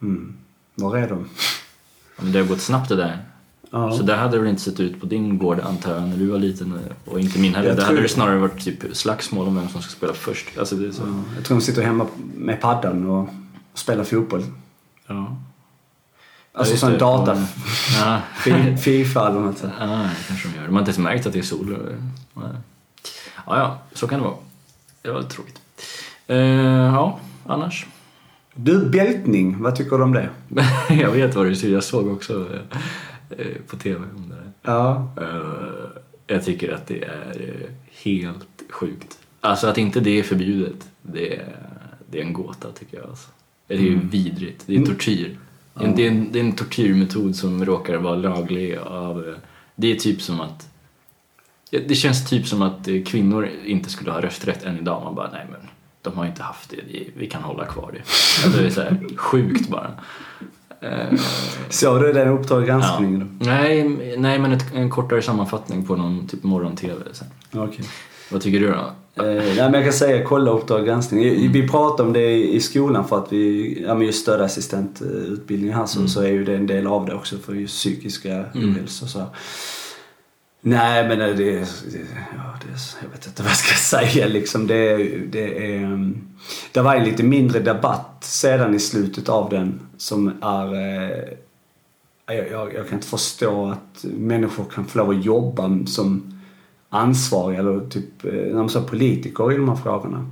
Mm. 0.07 0.37
Var 0.75 0.97
är 0.97 1.09
de? 1.09 1.29
Ja, 2.17 2.23
det 2.23 2.39
har 2.39 2.47
gått 2.47 2.61
snabbt 2.61 2.89
det 2.89 2.95
där. 2.95 3.25
Ja. 3.71 3.91
Så 3.91 4.03
där 4.03 4.15
hade 4.17 4.41
det 4.43 4.49
inte 4.49 4.61
sett 4.61 4.79
ut 4.79 4.99
på 4.99 5.05
din 5.05 5.37
gård 5.37 5.59
antar 5.59 5.93
jag 5.93 6.03
när 6.03 6.17
du 6.17 6.25
var 6.27 6.39
liten 6.39 6.79
och 7.05 7.19
inte 7.19 7.39
min 7.39 7.55
heller. 7.55 7.69
Där 7.69 7.75
tror- 7.75 7.85
hade 7.85 8.01
det 8.01 8.09
snarare 8.09 8.37
varit 8.37 8.63
typ 8.63 8.83
slagsmål 8.93 9.47
om 9.47 9.55
vem 9.55 9.69
som 9.69 9.81
ska 9.81 9.91
spela 9.91 10.13
först. 10.13 10.57
Alltså 10.57 10.75
det 10.75 10.93
så. 10.93 11.01
Ja, 11.01 11.23
Jag 11.35 11.45
tror 11.45 11.57
de 11.57 11.63
sitter 11.63 11.81
hemma 11.81 12.05
med 12.35 12.61
paddan 12.61 13.09
och 13.09 13.29
spelar 13.73 14.03
fotboll. 14.03 14.43
Ja. 15.07 15.37
Alltså 16.53 16.73
just 16.73 16.81
sån 16.83 16.97
data. 16.97 17.43
Ja. 17.99 18.19
Fi- 18.43 18.77
Fifa 18.77 19.27
eller 19.29 19.39
något 19.39 19.57
sånt. 19.57 19.73
Ja, 19.79 19.85
det 19.85 20.27
kanske 20.27 20.47
de 20.49 20.55
gör. 20.57 20.65
De 20.65 20.73
har 20.73 20.79
inte 20.79 20.89
ens 20.89 20.97
märkt 20.99 21.25
att 21.27 21.33
det 21.33 21.39
är 21.39 21.43
sol. 21.43 21.77
Nej. 22.33 22.45
Ja, 23.45 23.57
ja, 23.57 23.79
så 23.93 24.07
kan 24.07 24.19
det 24.19 24.25
vara. 24.25 24.35
Det 25.01 25.11
var 25.11 25.19
lite 25.19 25.31
tråkigt. 25.35 25.61
Eh, 26.27 26.37
ja, 26.37 27.19
annars. 27.45 27.85
Du, 28.55 28.85
bältning. 28.89 29.61
Vad 29.61 29.75
tycker 29.75 29.97
du 29.97 30.03
om 30.03 30.13
det? 30.13 30.29
jag 30.89 31.11
vet 31.11 31.35
vad 31.35 31.45
du 31.45 31.55
säger. 31.55 31.73
Jag 31.73 31.83
såg 31.83 32.07
också 32.07 32.33
eh, 32.53 32.77
på 33.67 33.75
TV 33.77 34.05
om 34.15 34.29
det 34.29 34.35
där. 34.35 34.51
Ja. 34.61 35.11
Eh, 35.21 36.01
jag 36.27 36.45
tycker 36.45 36.73
att 36.73 36.87
det 36.87 37.03
är 37.03 37.35
eh, 37.39 37.69
helt 38.03 38.47
sjukt. 38.69 39.17
Alltså 39.41 39.67
att 39.67 39.77
inte 39.77 39.99
det 39.99 40.19
är 40.19 40.23
förbjudet, 40.23 40.89
det 41.01 41.35
är, 41.35 41.55
det 42.11 42.17
är 42.19 42.23
en 42.23 42.33
gåta 42.33 42.71
tycker 42.71 42.97
jag. 42.97 43.09
Alltså. 43.09 43.29
Det 43.67 43.73
är 43.73 43.77
ju 43.79 43.93
Mm. 43.93 44.09
vidrigt, 44.09 44.63
det 44.67 44.75
är 44.75 44.85
tortyr. 44.85 45.37
Det, 45.73 45.83
är 45.83 45.87
en, 45.87 45.95
det, 45.95 46.03
är 46.07 46.11
en, 46.11 46.31
det 46.31 46.39
är 46.39 46.43
en 46.43 46.51
tortyrmetod 46.55 47.35
som 47.35 47.65
råkar 47.65 47.97
vara 47.97 48.15
laglig 48.15 48.77
av... 48.77 49.27
eh, 49.27 49.35
Det 49.75 49.91
är 49.91 49.95
typ 49.95 50.21
som 50.21 50.39
att... 50.41 50.69
Det 51.69 51.95
känns 51.95 52.29
typ 52.29 52.47
som 52.47 52.61
att 52.61 52.87
eh, 52.87 53.03
kvinnor 53.03 53.49
inte 53.65 53.89
skulle 53.89 54.11
ha 54.11 54.21
rösträtt 54.21 54.63
än 54.63 54.77
idag. 54.79 55.03
Man 55.03 55.15
bara, 55.15 55.31
nej 55.31 55.45
men 55.51 55.59
de 56.01 56.13
har 56.17 56.25
inte 56.25 56.43
haft 56.43 56.69
det, 56.69 56.75
Vi- 56.87 57.11
vi 57.17 57.27
kan 57.27 57.43
hålla 57.43 57.65
kvar 57.65 57.91
det. 57.93 57.99
Alltså, 58.45 58.61
det 58.61 58.65
är 58.65 58.69
så 58.69 58.81
här 58.81 59.17
sjukt 59.17 59.69
bara. 59.69 59.91
Eh, 60.81 61.19
Såg 61.69 62.01
du 62.01 62.13
den 62.13 62.27
Uppdrag 62.27 62.65
granskning? 62.65 63.37
Ja. 63.39 63.45
Nej, 63.45 63.89
nej, 64.17 64.39
men 64.39 64.51
ett, 64.51 64.65
en 64.75 64.89
kortare 64.89 65.21
sammanfattning 65.21 65.85
på 65.85 65.95
någon 65.95 66.27
typ 66.27 66.43
morgon-tv. 66.43 66.95
Okej. 67.55 67.85
Vad 68.31 68.41
tycker 68.41 68.59
du 68.59 68.67
då? 68.67 68.73
Eh, 69.23 69.33
nej, 69.35 69.55
men 69.55 69.73
jag 69.73 69.83
kan 69.83 69.93
säga 69.93 70.25
kolla 70.25 70.51
Uppdrag 70.51 70.85
granskning. 70.85 71.23
I- 71.23 71.47
Vi 71.47 71.67
pratade 71.67 72.07
om 72.07 72.13
det 72.13 72.31
i 72.53 72.59
skolan 72.59 73.07
för 73.07 73.17
att 73.17 73.33
vi, 73.33 73.83
ja 73.87 73.95
men 73.95 74.07
just 74.07 74.21
stödassistentutbildning 74.21 75.73
här 75.73 75.85
så, 75.85 76.07
så 76.07 76.21
är 76.21 76.27
ju 76.27 76.43
det 76.45 76.55
en 76.55 76.67
del 76.67 76.87
av 76.87 77.05
det 77.05 77.13
också 77.13 77.37
för 77.37 77.53
just 77.53 77.75
psykiska 77.77 78.45
ohälsa 78.55 79.05
och 79.05 79.11
så. 79.11 79.23
Nej 80.61 81.07
men 81.07 81.21
eh, 81.21 81.27
det, 81.27 81.35
det, 81.35 82.07
ja, 82.35 82.59
det, 82.61 83.01
jag 83.01 83.09
vet 83.09 83.27
inte 83.27 83.41
vad 83.43 83.51
jag 83.51 83.57
ska 83.57 83.75
säga 83.75 84.27
liksom. 84.27 84.67
Det, 84.67 84.97
det 85.31 85.73
är, 85.73 85.83
ehm, 85.83 86.27
det 86.71 86.81
var 86.81 86.95
en 86.95 87.03
lite 87.03 87.23
mindre 87.23 87.59
debatt 87.59 88.17
sedan 88.23 88.75
i 88.75 88.79
slutet 88.79 89.29
av 89.29 89.49
den 89.49 89.79
som 89.97 90.27
är 90.41 90.73
eh, 90.73 91.37
jag, 92.35 92.51
jag, 92.51 92.73
jag 92.73 92.87
kan 92.87 92.97
inte 92.97 93.07
förstå 93.07 93.65
att 93.65 94.03
människor 94.03 94.65
kan 94.65 94.85
få 94.85 94.97
lov 94.97 95.09
att 95.09 95.25
jobba 95.25 95.85
som 95.85 96.33
ansvariga 96.89 97.59
eller 97.59 97.89
typ 97.89 98.25
eh, 98.25 98.31
när 98.31 98.53
man 98.53 98.85
politiker 98.85 99.51
i 99.51 99.57
de 99.57 99.69
här 99.69 99.75
frågorna. 99.75 100.31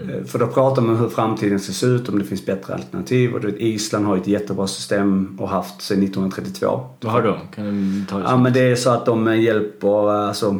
Eh, 0.00 0.24
För 0.24 0.38
då 0.38 0.46
pratar 0.46 0.82
man 0.82 0.94
om 0.94 1.00
hur 1.00 1.08
framtiden 1.08 1.60
ska 1.60 1.72
se 1.72 1.86
ut, 1.86 2.08
om 2.08 2.18
det 2.18 2.24
finns 2.24 2.46
bättre 2.46 2.74
alternativ. 2.74 3.34
Och 3.34 3.44
vet, 3.44 3.54
Island 3.58 4.06
har 4.06 4.16
ett 4.16 4.26
jättebra 4.26 4.66
system 4.66 5.36
och 5.40 5.48
haft 5.48 5.82
sedan 5.82 6.02
1932. 6.02 6.80
Vad 7.00 7.12
har 7.12 7.22
då? 7.22 7.38
Kan 7.54 7.64
du 8.00 8.04
ta 8.06 8.18
det 8.18 8.24
Ja 8.24 8.36
men 8.36 8.52
det 8.52 8.60
är 8.60 8.76
så 8.76 8.90
att 8.90 9.06
de 9.06 9.28
eh, 9.28 9.40
hjälper, 9.40 10.10
alltså 10.28 10.58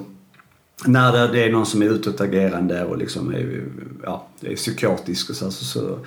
när 0.86 1.28
det- 1.32 1.44
är 1.44 1.52
någon 1.52 1.66
som 1.66 1.82
är 1.82 1.86
utåtagerande 1.86 2.84
och 2.84 2.98
liksom 2.98 3.34
är, 3.34 3.62
ja, 4.04 4.26
är 4.40 4.56
psykotisk 4.56 5.30
och 5.30 5.36
så, 5.36 5.50
så, 5.50 5.64
så, 5.64 5.98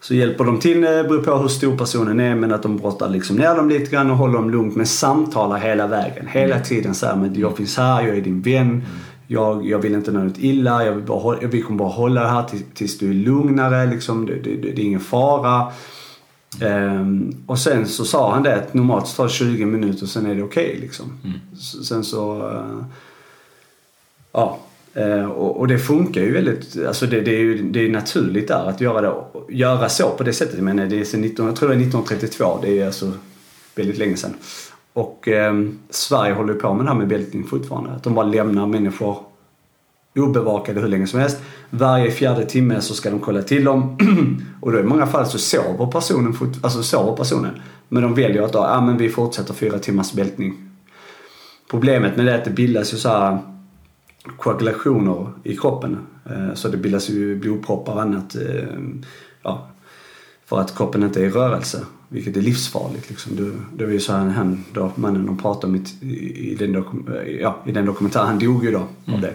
så 0.00 0.14
hjälper 0.14 0.44
de 0.44 0.58
till, 0.58 0.80
det 0.80 1.04
beror 1.08 1.22
på 1.22 1.36
hur 1.38 1.48
stor 1.48 1.76
personen 1.78 2.20
är, 2.20 2.34
men 2.34 2.52
att 2.52 2.62
de 2.62 2.76
brottar 2.76 3.08
liksom 3.08 3.36
ner 3.36 3.54
dem 3.54 3.68
lite 3.68 3.90
grann 3.90 4.10
och 4.10 4.16
håller 4.16 4.34
dem 4.34 4.50
lugnt 4.50 4.76
men 4.76 4.86
samtalar 4.86 5.58
hela 5.58 5.86
vägen. 5.86 6.26
Hela 6.26 6.60
tiden 6.60 6.94
så 6.94 7.06
här, 7.06 7.16
men 7.16 7.40
jag 7.40 7.56
finns 7.56 7.76
här, 7.76 8.02
jag 8.06 8.16
är 8.16 8.20
din 8.20 8.42
vän. 8.42 8.82
Jag, 9.26 9.66
jag 9.68 9.78
vill 9.78 9.94
inte 9.94 10.12
något 10.12 10.38
illa, 10.38 10.84
jag 10.84 10.92
vill 10.92 11.04
bara, 11.04 11.18
hålla- 11.18 11.46
vi 11.48 11.62
kommer 11.62 11.78
bara 11.78 11.88
hålla 11.88 12.20
det 12.22 12.28
här 12.28 12.42
tills, 12.42 12.62
tills 12.74 12.98
du 12.98 13.10
är 13.10 13.14
lugnare. 13.14 13.86
Liksom. 13.86 14.26
Det, 14.26 14.34
det, 14.34 14.56
det, 14.56 14.68
är 14.68 14.84
ingen 14.84 15.00
fara. 15.00 15.72
Ehm, 16.62 17.34
och 17.46 17.58
sen 17.58 17.86
så 17.86 18.04
sa 18.04 18.32
han 18.34 18.42
det 18.42 18.54
att 18.56 18.74
normalt 18.74 19.06
så 19.06 19.16
tar 19.16 19.24
det 19.24 19.30
20 19.30 19.64
minuter 19.66 20.06
sen 20.06 20.26
är 20.26 20.34
det 20.34 20.42
okej. 20.42 20.78
liksom. 20.80 21.12
S- 21.54 21.86
Sen 21.88 22.04
så... 22.04 22.48
eh, 22.50 22.84
ja. 24.32 24.58
Eh, 24.94 25.24
och, 25.30 25.56
och 25.56 25.68
det 25.68 25.78
funkar 25.78 26.20
ju 26.20 26.32
väldigt... 26.32 26.76
Alltså 26.86 27.06
det, 27.06 27.20
det 27.20 27.30
är 27.34 27.38
ju 27.40 27.62
det 27.70 27.80
är 27.80 27.88
naturligt 27.90 28.48
där 28.48 28.68
att 28.68 28.80
göra, 28.80 29.00
det, 29.00 29.14
göra 29.54 29.88
så 29.88 30.10
på 30.10 30.22
det 30.22 30.32
sättet. 30.32 30.60
Menar, 30.60 30.86
det 30.86 31.00
är 31.00 31.04
sen 31.04 31.20
19, 31.20 31.46
jag 31.46 31.56
tror 31.56 31.68
det 31.68 31.74
är 31.74 31.78
1932. 31.80 32.58
Det 32.62 32.80
är 32.80 32.86
alltså 32.86 33.12
väldigt 33.74 33.98
länge 33.98 34.16
sedan. 34.16 34.34
Och 34.96 35.28
eh, 35.28 35.54
Sverige 35.90 36.34
håller 36.34 36.52
ju 36.54 36.60
på 36.60 36.74
med 36.74 36.84
det 36.84 36.88
här 36.88 36.98
med 36.98 37.08
bältning 37.08 37.44
fortfarande. 37.44 37.90
Att 37.90 38.02
de 38.02 38.14
bara 38.14 38.26
lämnar 38.26 38.66
människor 38.66 39.18
obevakade 40.14 40.80
hur 40.80 40.88
länge 40.88 41.06
som 41.06 41.20
helst. 41.20 41.42
Varje 41.70 42.10
fjärde 42.10 42.44
timme 42.44 42.80
så 42.80 42.94
ska 42.94 43.10
de 43.10 43.20
kolla 43.20 43.42
till 43.42 43.64
dem. 43.64 43.98
och 44.60 44.72
då 44.72 44.78
i 44.78 44.82
många 44.82 45.06
fall 45.06 45.26
så 45.26 45.38
sover 45.38 45.86
personen, 45.86 46.34
alltså 46.62 46.82
sover 46.82 47.16
personen. 47.16 47.60
Men 47.88 48.02
de 48.02 48.14
väljer 48.14 48.42
att 48.42 48.52
då, 48.52 48.58
ja 48.58 48.80
men 48.80 48.96
vi 48.96 49.08
fortsätter 49.08 49.54
fyra 49.54 49.78
timmars 49.78 50.12
bältning. 50.12 50.70
Problemet 51.70 52.16
med 52.16 52.26
det 52.26 52.32
är 52.32 52.38
att 52.38 52.44
det 52.44 52.50
bildas 52.50 52.94
ju 52.94 52.96
så 52.96 53.08
här 53.08 53.38
koagulationer 54.38 55.32
i 55.44 55.56
kroppen. 55.56 55.98
Eh, 56.30 56.54
så 56.54 56.68
det 56.68 56.76
bildas 56.76 57.10
ju 57.10 57.36
blodproppar 57.36 57.92
och 57.92 58.02
annat. 58.02 58.36
Eh, 58.36 58.78
ja, 59.42 59.68
för 60.46 60.60
att 60.60 60.76
kroppen 60.76 61.02
inte 61.02 61.20
är 61.20 61.24
i 61.24 61.30
rörelse. 61.30 61.84
Vilket 62.08 62.36
är 62.36 62.40
livsfarligt. 62.40 63.10
Liksom. 63.10 63.36
Det, 63.36 63.52
det 63.76 63.84
var 63.84 63.92
ju 63.92 64.00
så 64.00 64.12
här, 64.12 64.28
han, 64.28 64.64
då, 64.72 64.92
mannen 64.94 65.26
de 65.26 65.38
pratade 65.38 65.66
om 65.66 65.76
i, 65.76 66.06
i, 66.52 66.54
den 66.54 66.72
dokum, 66.72 67.08
ja, 67.40 67.62
i 67.66 67.72
den 67.72 67.86
dokumentären, 67.86 68.26
han 68.26 68.38
dog 68.38 68.64
ju 68.64 68.70
då 68.70 68.86
av 69.14 69.20
det. 69.20 69.32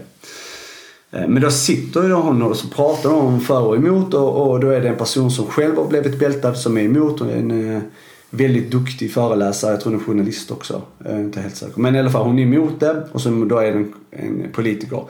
Eh, 1.11 1.27
Men 1.27 1.41
då 1.41 1.51
sitter 1.51 2.03
ju 2.03 2.13
hon 2.13 2.41
och 2.41 2.57
så 2.57 2.67
pratar 2.67 3.09
de 3.09 3.19
om 3.19 3.39
för 3.39 3.61
och 3.61 3.75
emot 3.75 4.13
och, 4.13 4.51
och 4.51 4.59
då 4.59 4.69
är 4.69 4.81
det 4.81 4.89
en 4.89 4.97
person 4.97 5.31
som 5.31 5.45
själv 5.45 5.75
har 5.75 5.87
blivit 5.87 6.19
bältad 6.19 6.57
som 6.57 6.77
är 6.77 6.81
emot 6.81 7.21
och 7.21 7.31
en 7.31 7.75
eh, 7.75 7.81
väldigt 8.29 8.71
duktig 8.71 9.13
föreläsare, 9.13 9.71
jag 9.71 9.81
tror 9.81 9.91
hon 9.91 10.01
är 10.01 10.05
journalist 10.05 10.51
också. 10.51 10.81
Är 11.05 11.19
inte 11.19 11.41
helt 11.41 11.55
säker. 11.55 11.81
Men 11.81 11.95
i 11.95 11.99
alla 11.99 12.09
fall 12.09 12.25
hon 12.25 12.39
är 12.39 12.43
emot 12.43 12.79
det 12.79 13.07
och 13.11 13.21
så 13.21 13.29
då 13.29 13.57
är 13.57 13.71
det 13.71 13.77
en, 13.77 13.93
en 14.11 14.51
politiker. 14.51 15.03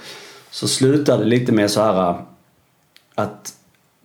Så 0.52 0.68
slutar 0.68 1.18
det 1.18 1.26
lite 1.26 1.52
med 1.52 1.72
så 1.72 1.82
här 1.82 2.16
att 3.16 3.54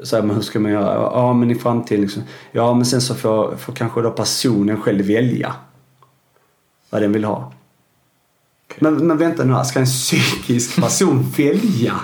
så 0.03 0.17
här, 0.17 0.23
men 0.23 0.37
hur 0.37 0.43
ska 0.43 0.61
man 0.61 0.73
göra? 0.73 0.95
Ja 0.95 1.33
men 1.33 1.51
i 1.51 1.55
framtiden 1.55 2.01
liksom. 2.01 2.23
Ja 2.53 2.75
men 2.75 2.87
sen 2.87 3.01
så 3.01 3.15
får, 3.15 3.57
får 3.57 3.73
kanske 3.73 4.03
då 4.03 4.11
personen 4.11 4.81
själv 4.83 5.07
välja 5.07 5.55
vad 6.91 7.03
den 7.03 7.13
vill 7.13 7.25
ha. 7.25 7.53
Men, 8.79 9.07
men 9.07 9.19
vänta 9.19 9.45
nu 9.45 9.53
här, 9.53 9.65
ska 9.65 9.79
en 9.79 9.87
psykisk 9.87 10.81
person 10.81 11.23
välja? 11.37 11.95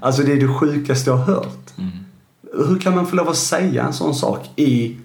Alltså 0.00 0.22
det 0.22 0.32
är 0.32 0.40
det 0.40 0.54
sjukaste 0.54 1.10
jag 1.10 1.16
har 1.16 1.24
hört. 1.34 1.72
Hur 2.68 2.78
kan 2.78 2.94
man 2.94 3.06
få 3.06 3.16
lov 3.16 3.28
att 3.28 3.36
säga 3.36 3.84
en 3.84 3.92
sån 3.92 4.14
sak 4.14 4.50
i, 4.56 4.96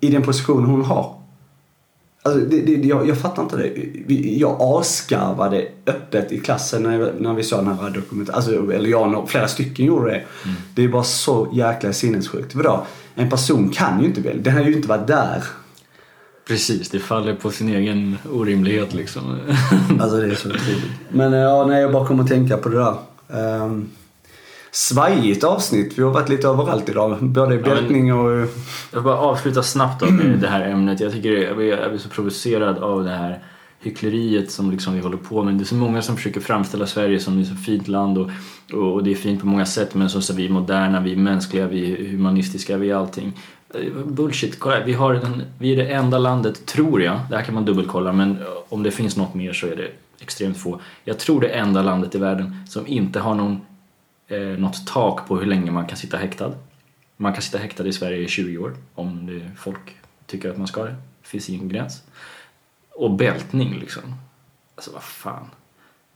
i 0.00 0.10
den 0.10 0.22
position 0.22 0.64
hon 0.64 0.84
har? 0.84 1.17
Alltså 2.28 2.46
det, 2.48 2.60
det, 2.76 2.88
jag, 2.88 3.08
jag 3.08 3.18
fattar 3.18 3.42
inte 3.42 3.56
det. 3.56 3.72
Vi- 4.06 4.38
Jag 4.40 4.56
asgarvade 4.60 5.68
öppet 5.86 6.32
i 6.32 6.40
klassen 6.40 6.82
när, 6.82 7.12
när 7.18 7.34
vi 7.34 7.42
såg 7.42 7.64
den 7.64 7.78
här 7.78 7.90
dokumentären. 7.90 8.36
Alltså, 8.36 8.72
eller 8.72 8.88
jag 8.90 9.14
och 9.18 9.30
flera 9.30 9.48
stycken 9.48 9.86
gjorde 9.86 10.10
det. 10.10 10.22
Det 10.74 10.84
är 10.84 10.88
bara 10.88 11.02
så 11.04 11.48
jäkla 11.52 11.92
sinnessjukt. 11.92 12.54
Vadå? 12.54 12.86
En 13.14 13.30
person 13.30 13.70
kan 13.70 14.00
ju 14.00 14.06
inte 14.06 14.20
välja. 14.20 14.42
Den 14.42 14.52
har 14.54 14.62
ju 14.64 14.72
inte 14.76 14.88
varit 14.88 15.06
där. 15.06 15.42
Precis, 16.48 16.88
det 16.88 16.98
faller 16.98 17.34
på 17.34 17.50
sin 17.50 17.68
egen 17.68 18.18
orimlighet 18.32 18.94
liksom. 18.94 19.36
Alltså 20.00 20.16
det 20.16 20.26
är 20.26 20.34
så 20.34 20.48
otroligt. 20.48 20.84
Men 21.10 21.32
eh, 21.32 21.38
ja, 21.38 21.66
nej, 21.66 21.82
jag 21.82 21.92
bara 21.92 22.06
kommer 22.06 22.22
att 22.22 22.28
tänka 22.28 22.56
på 22.56 22.68
det 22.68 22.76
där. 22.78 22.94
Ehm, 23.32 23.88
svajigt 24.78 25.44
avsnitt. 25.44 25.98
Vi 25.98 26.02
har 26.02 26.10
varit 26.10 26.28
lite 26.28 26.48
överallt 26.48 26.88
idag. 26.88 27.18
Både 27.20 27.54
i 27.54 27.58
bältning 27.58 28.14
och... 28.14 28.30
Jag 28.30 28.48
vill 28.92 29.02
bara 29.02 29.18
avsluta 29.18 29.62
snabbt 29.62 30.10
med 30.10 30.38
det 30.38 30.48
här 30.48 30.68
ämnet. 30.68 31.00
Jag 31.00 31.12
tycker 31.12 31.32
jag 31.32 31.56
blir, 31.56 31.68
jag 31.68 31.90
blir 31.90 32.00
så 32.00 32.08
provocerad 32.08 32.78
av 32.78 33.04
det 33.04 33.10
här 33.10 33.42
hyckleriet 33.80 34.50
som 34.50 34.70
liksom 34.70 34.94
vi 34.94 35.00
håller 35.00 35.16
på 35.16 35.42
med. 35.42 35.54
Det 35.54 35.62
är 35.62 35.66
så 35.66 35.74
många 35.74 36.02
som 36.02 36.16
försöker 36.16 36.40
framställa 36.40 36.86
Sverige 36.86 37.20
som 37.20 37.40
ett 37.40 37.48
så 37.48 37.54
fint 37.54 37.88
land 37.88 38.18
och, 38.18 38.30
och, 38.72 38.92
och 38.92 39.04
det 39.04 39.10
är 39.10 39.14
fint 39.14 39.40
på 39.40 39.46
många 39.46 39.66
sätt 39.66 39.94
men 39.94 40.10
så 40.10 40.32
är 40.32 40.36
vi 40.36 40.48
moderna, 40.48 41.00
vi 41.00 41.12
är 41.12 41.16
mänskliga, 41.16 41.66
vi 41.66 41.92
är 41.92 42.10
humanistiska, 42.10 42.76
vi 42.76 42.90
är 42.90 42.94
allting. 42.94 43.32
Eh, 43.74 44.04
Bullshit, 44.04 44.58
kolla 44.58 44.84
vi, 44.84 44.92
har 44.92 45.14
den, 45.14 45.42
vi 45.58 45.72
är 45.72 45.76
det 45.76 45.92
enda 45.92 46.18
landet, 46.18 46.66
tror 46.66 47.02
jag, 47.02 47.20
det 47.30 47.36
här 47.36 47.42
kan 47.42 47.54
man 47.54 47.64
dubbelkolla 47.64 48.12
men 48.12 48.30
eh, 48.30 48.46
om 48.68 48.82
det 48.82 48.90
finns 48.90 49.16
något 49.16 49.34
mer 49.34 49.52
så 49.52 49.66
är 49.66 49.76
det 49.76 49.88
extremt 50.20 50.58
få. 50.58 50.80
Jag 51.04 51.18
tror 51.18 51.40
det 51.40 51.48
enda 51.48 51.82
landet 51.82 52.14
i 52.14 52.18
världen 52.18 52.56
som 52.68 52.86
inte 52.86 53.20
har 53.20 53.34
någon, 53.34 53.60
eh, 54.28 54.58
något 54.58 54.86
tak 54.86 55.28
på 55.28 55.36
hur 55.36 55.46
länge 55.46 55.70
man 55.70 55.86
kan 55.86 55.96
sitta 55.96 56.16
häktad. 56.16 56.52
Man 57.16 57.32
kan 57.32 57.42
sitta 57.42 57.58
häktad 57.58 57.86
i 57.86 57.92
Sverige 57.92 58.18
i 58.18 58.28
20 58.28 58.58
år 58.58 58.74
om 58.94 59.26
det, 59.26 59.50
folk 59.56 59.96
tycker 60.26 60.50
att 60.50 60.58
man 60.58 60.66
ska 60.66 60.84
det. 60.84 60.90
Det 61.22 61.28
finns 61.28 61.48
ingen 61.48 61.68
gräns. 61.68 62.02
Och 62.90 63.10
bältning 63.10 63.78
liksom. 63.80 64.14
Alltså 64.74 64.90
vad 64.92 65.02
fan. 65.02 65.46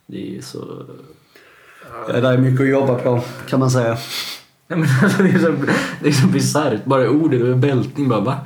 Det 0.06 0.36
är 0.36 0.42
så... 0.42 0.86
Ja, 2.08 2.20
det 2.20 2.28
är 2.28 2.38
mycket 2.38 2.60
att 2.60 2.68
jobba 2.68 2.94
på, 2.94 3.20
kan 3.48 3.60
man 3.60 3.70
säga. 3.70 3.98
Nej, 4.66 4.78
men 4.78 4.88
alltså, 5.02 5.22
det 5.22 5.30
är 5.30 5.38
så, 5.38 5.54
det 6.00 6.08
är 6.08 6.12
så 6.12 6.26
bisarrt. 6.26 6.84
Bara 6.84 7.10
ordet 7.10 7.56
bältning 7.56 8.08
bara 8.08 8.20
va? 8.20 8.40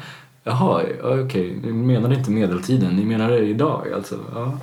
Jaha, 0.45 0.83
ja, 1.03 1.21
okej. 1.21 1.61
Ni 1.63 1.73
menar 1.73 2.13
inte 2.13 2.31
medeltiden, 2.31 2.97
ni 2.97 3.05
menar 3.05 3.31
det 3.31 3.39
idag 3.39 3.93
alltså. 3.95 4.19
Ja. 4.35 4.59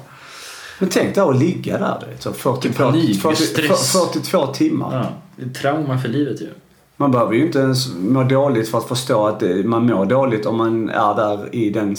Men 0.84 0.90
tänk 0.90 1.16
dig 1.16 1.24
att 1.24 1.40
ligga 1.40 1.78
där, 1.78 2.08
så 2.20 2.34
42, 2.34 2.84
Panik, 2.84 3.22
40, 3.22 3.36
stress. 3.36 3.92
42 3.92 4.48
timmar. 4.48 5.10
ja. 5.38 5.46
Trauma 5.62 5.98
för 5.98 6.10
livet 6.10 6.42
ju. 6.42 6.48
Man 6.98 7.12
behöver 7.12 7.34
ju 7.34 7.46
inte 7.46 7.60
ens 7.60 7.94
må 7.96 8.24
dåligt 8.24 8.70
för 8.70 8.78
att 8.78 8.88
förstå 8.88 9.28
att 9.28 9.44
man 9.66 9.86
mår 9.86 10.06
dåligt 10.06 10.46
om 10.46 10.58
man 10.58 10.90
är 10.90 11.16
där 11.16 11.56
i 11.56 11.70
den 11.70 11.96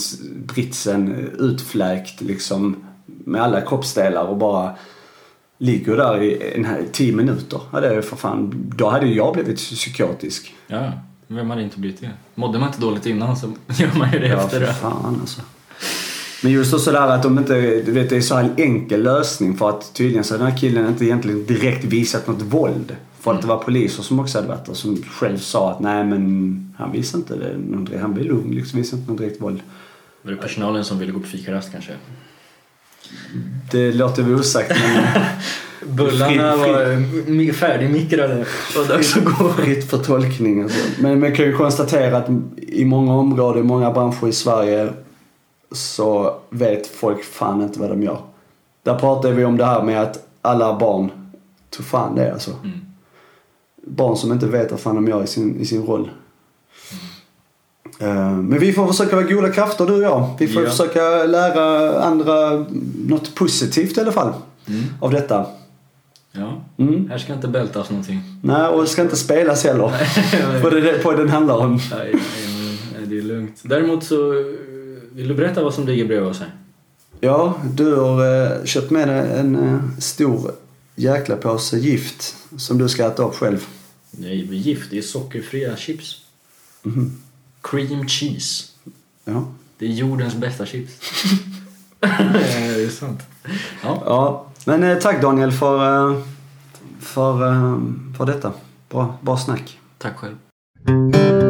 britsen 0.47 1.31
utfläkt 1.39 2.21
liksom 2.21 2.77
med 3.07 3.43
alla 3.43 3.61
kroppsdelar 3.61 4.25
och 4.25 4.37
bara 4.37 4.71
ligger 5.59 5.97
där 5.97 6.23
i 6.23 6.53
en 6.55 6.65
här, 6.65 6.83
tio 6.93 7.13
minuter. 7.13 7.61
Ja, 7.73 7.81
det 7.81 7.95
är 7.95 8.03
för 8.03 8.17
fan, 8.17 8.73
då 8.77 8.89
hade 8.89 9.07
jag 9.07 9.35
blivit 9.35 9.57
psykotisk. 9.59 10.55
Ja, 10.67 10.93
vem 11.27 11.51
hade 11.51 11.63
inte 11.63 11.79
blivit 11.81 12.01
det? 12.01 12.11
Mådde 12.35 12.59
man 12.59 12.69
inte 12.69 12.81
dåligt 12.81 13.07
innan 13.07 13.37
så 13.37 13.47
gör 13.69 13.99
man 13.99 14.13
ju 14.13 14.19
det 14.19 14.29
Ja, 14.29 14.37
efter 14.37 14.61
för 14.61 14.67
det. 14.67 14.73
fan 14.75 15.19
alltså. 15.21 15.41
Men 16.45 16.53
just 16.53 16.71
så 16.71 16.79
sådär 16.79 17.09
att 17.09 17.23
de 17.23 17.39
inte, 17.39 17.55
du 17.87 17.93
vet 17.93 18.11
det 18.11 18.17
är 18.17 18.21
så 18.21 18.35
här 18.35 18.45
en 18.45 18.55
enkel 18.57 19.03
lösning 19.03 19.57
för 19.57 19.69
att 19.69 19.95
tydligen 19.95 20.25
så 20.25 20.35
har 20.35 20.39
den 20.39 20.51
här 20.51 20.59
killen 20.59 20.89
inte 20.89 21.05
egentligen 21.05 21.47
direkt 21.47 21.85
visat 21.85 22.27
något 22.27 22.43
våld. 22.43 22.97
För 23.21 23.35
att 23.35 23.41
det 23.41 23.47
var 23.47 23.59
poliser 23.59 24.03
som 24.03 24.21
också 24.21 24.39
hade 24.39 24.49
varit 24.49 24.67
där 24.67 24.75
som 24.75 25.03
själv 25.03 25.39
sa 25.39 25.71
att 25.71 25.81
nej 25.81 26.05
men 26.05 26.75
han 26.79 26.93
visade 26.93 27.21
inte 27.21 27.37
det, 27.37 27.59
någon 27.59 27.89
han 28.01 28.15
blev 28.15 28.27
lugn 28.27 28.55
liksom, 28.55 28.79
visade 28.79 29.01
inte 29.01 29.13
något 29.13 29.21
direkt 29.21 29.43
våld. 29.43 29.61
Var 30.23 30.31
det 30.31 30.37
personalen 30.37 30.85
som 30.85 30.99
ville 30.99 31.13
gå 31.13 31.21
på 31.21 31.27
fikarast 31.27 31.73
kanske? 31.73 31.93
Det 33.71 33.93
låter 33.93 34.23
väl 34.23 34.35
osagt 34.35 34.71
men 34.71 35.05
Bullarna 35.97 36.57
var 36.57 36.85
mi- 37.31 37.53
färdigmikrade. 37.53 38.45
Och 38.79 38.87
dags 38.89 39.17
att 39.17 39.25
gå. 39.25 39.53
fritt 39.53 39.91
för 39.91 39.99
tolkning 39.99 40.63
alltså. 40.63 40.79
Men 40.99 41.21
man 41.21 41.35
kan 41.35 41.45
ju 41.45 41.57
konstatera 41.57 42.17
att 42.17 42.29
i 42.57 42.85
många 42.85 43.15
områden, 43.15 43.65
i 43.65 43.67
många 43.67 43.91
branscher 43.91 44.29
i 44.29 44.33
Sverige 44.33 44.93
så 45.73 46.37
vet 46.51 46.87
folk 46.87 47.25
fan 47.25 47.63
inte 47.63 47.81
vad 47.81 47.91
de 47.91 48.03
gör. 48.03 48.19
Där 48.83 48.95
pratar 48.99 49.31
vi 49.31 49.45
om 49.45 49.57
det 49.57 49.65
här 49.65 49.83
med 49.83 50.03
att 50.03 50.27
alla 50.43 50.79
barn, 50.79 51.11
tog 51.71 51.87
fan 51.87 52.15
det 52.15 52.33
alltså. 52.33 52.51
Mm. 52.65 52.81
Barn 53.87 54.17
som 54.17 54.33
inte 54.33 54.47
vet 54.47 54.71
vad 54.71 54.81
fan 54.81 54.95
de 54.95 55.09
gör 55.09 55.25
i 55.25 55.27
sin, 55.27 55.61
i 55.61 55.65
sin 55.67 55.83
roll. 55.87 56.11
Eh, 58.01 58.33
Men 58.33 58.59
vi 58.59 58.73
får 58.73 58.87
försöka 58.87 59.17
vara 59.17 59.27
goda 59.27 59.53
krafter 59.53 59.87
du 59.87 59.93
och 59.93 60.03
jag. 60.03 60.29
Vi 60.39 60.49
får 60.49 60.63
Ja. 60.63 60.71
försöka 60.71 61.25
lära 61.25 61.99
andra 62.03 62.67
något 63.09 63.35
positivt 63.35 63.97
i 63.99 64.01
alla 64.01 64.13
fall 64.13 64.33
Mm. 64.69 64.83
av 65.01 65.11
detta. 65.11 65.47
Ja, 66.33 66.63
Mm. 66.79 67.09
här 67.11 67.19
ska 67.19 67.33
inte 67.35 67.49
bältas 67.49 67.91
någonting. 67.91 68.21
Nej, 68.43 68.67
och 68.67 68.81
det 68.83 68.87
ska 68.89 69.03
inte 69.03 69.17
spelas 69.17 69.65
heller. 69.65 69.89
För 70.61 70.71
det 70.71 70.79
är 70.79 70.93
det 70.93 70.99
podden 71.03 71.29
handlar 71.29 71.57
om. 71.57 71.71
Nej, 71.91 72.11
nej, 72.13 72.79
nej, 72.99 73.07
det 73.07 73.19
är 73.19 73.23
lugnt. 73.23 73.61
Däremot 73.63 74.05
så 74.05 74.17
vill 75.15 75.29
du 75.29 75.35
berätta 75.35 75.65
vad 75.65 75.75
som 75.75 75.87
ligger 75.87 76.05
bredvid 76.05 76.29
oss 76.29 76.41
här? 76.41 76.51
Ja, 77.21 77.59
du 77.75 77.95
har 77.95 78.57
eh, 78.59 78.65
köpt 78.65 78.91
med 78.91 79.09
dig 79.09 79.39
en 79.41 79.57
eh, 79.57 79.99
stor 79.99 80.53
jäkla 80.95 81.37
påse 81.37 81.79
gift 81.79 82.37
som 82.57 82.79
du 82.79 82.89
ska 82.89 83.07
äta 83.07 83.23
upp 83.23 83.35
själv. 83.35 83.67
Nej, 84.11 84.49
är 84.49 84.53
gift. 84.53 84.91
Det 84.91 84.99
är 84.99 85.03
sockerfria 85.03 85.77
chips. 85.77 86.25
Mhm. 86.83 87.23
Cream 87.63 88.09
cheese. 88.09 88.65
Ja. 89.25 89.45
Det 89.79 89.87
är 89.87 89.91
jordens 89.91 90.35
bästa 90.35 90.67
chips. 90.67 90.93
det 92.01 92.85
är 92.85 92.89
sant. 92.89 93.21
Ja. 93.83 94.03
ja. 94.07 94.47
Men 94.65 94.83
eh, 94.83 94.99
tack 94.99 95.23
Daniel 95.23 95.53
för, 95.53 96.11
eh, 96.11 96.21
för, 97.01 97.49
eh, 97.49 97.79
för 98.17 98.27
detta. 98.27 98.53
Bra, 98.89 99.19
bra 99.21 99.37
snack. 99.37 99.79
Tack 99.99 100.17
själv. 100.17 101.44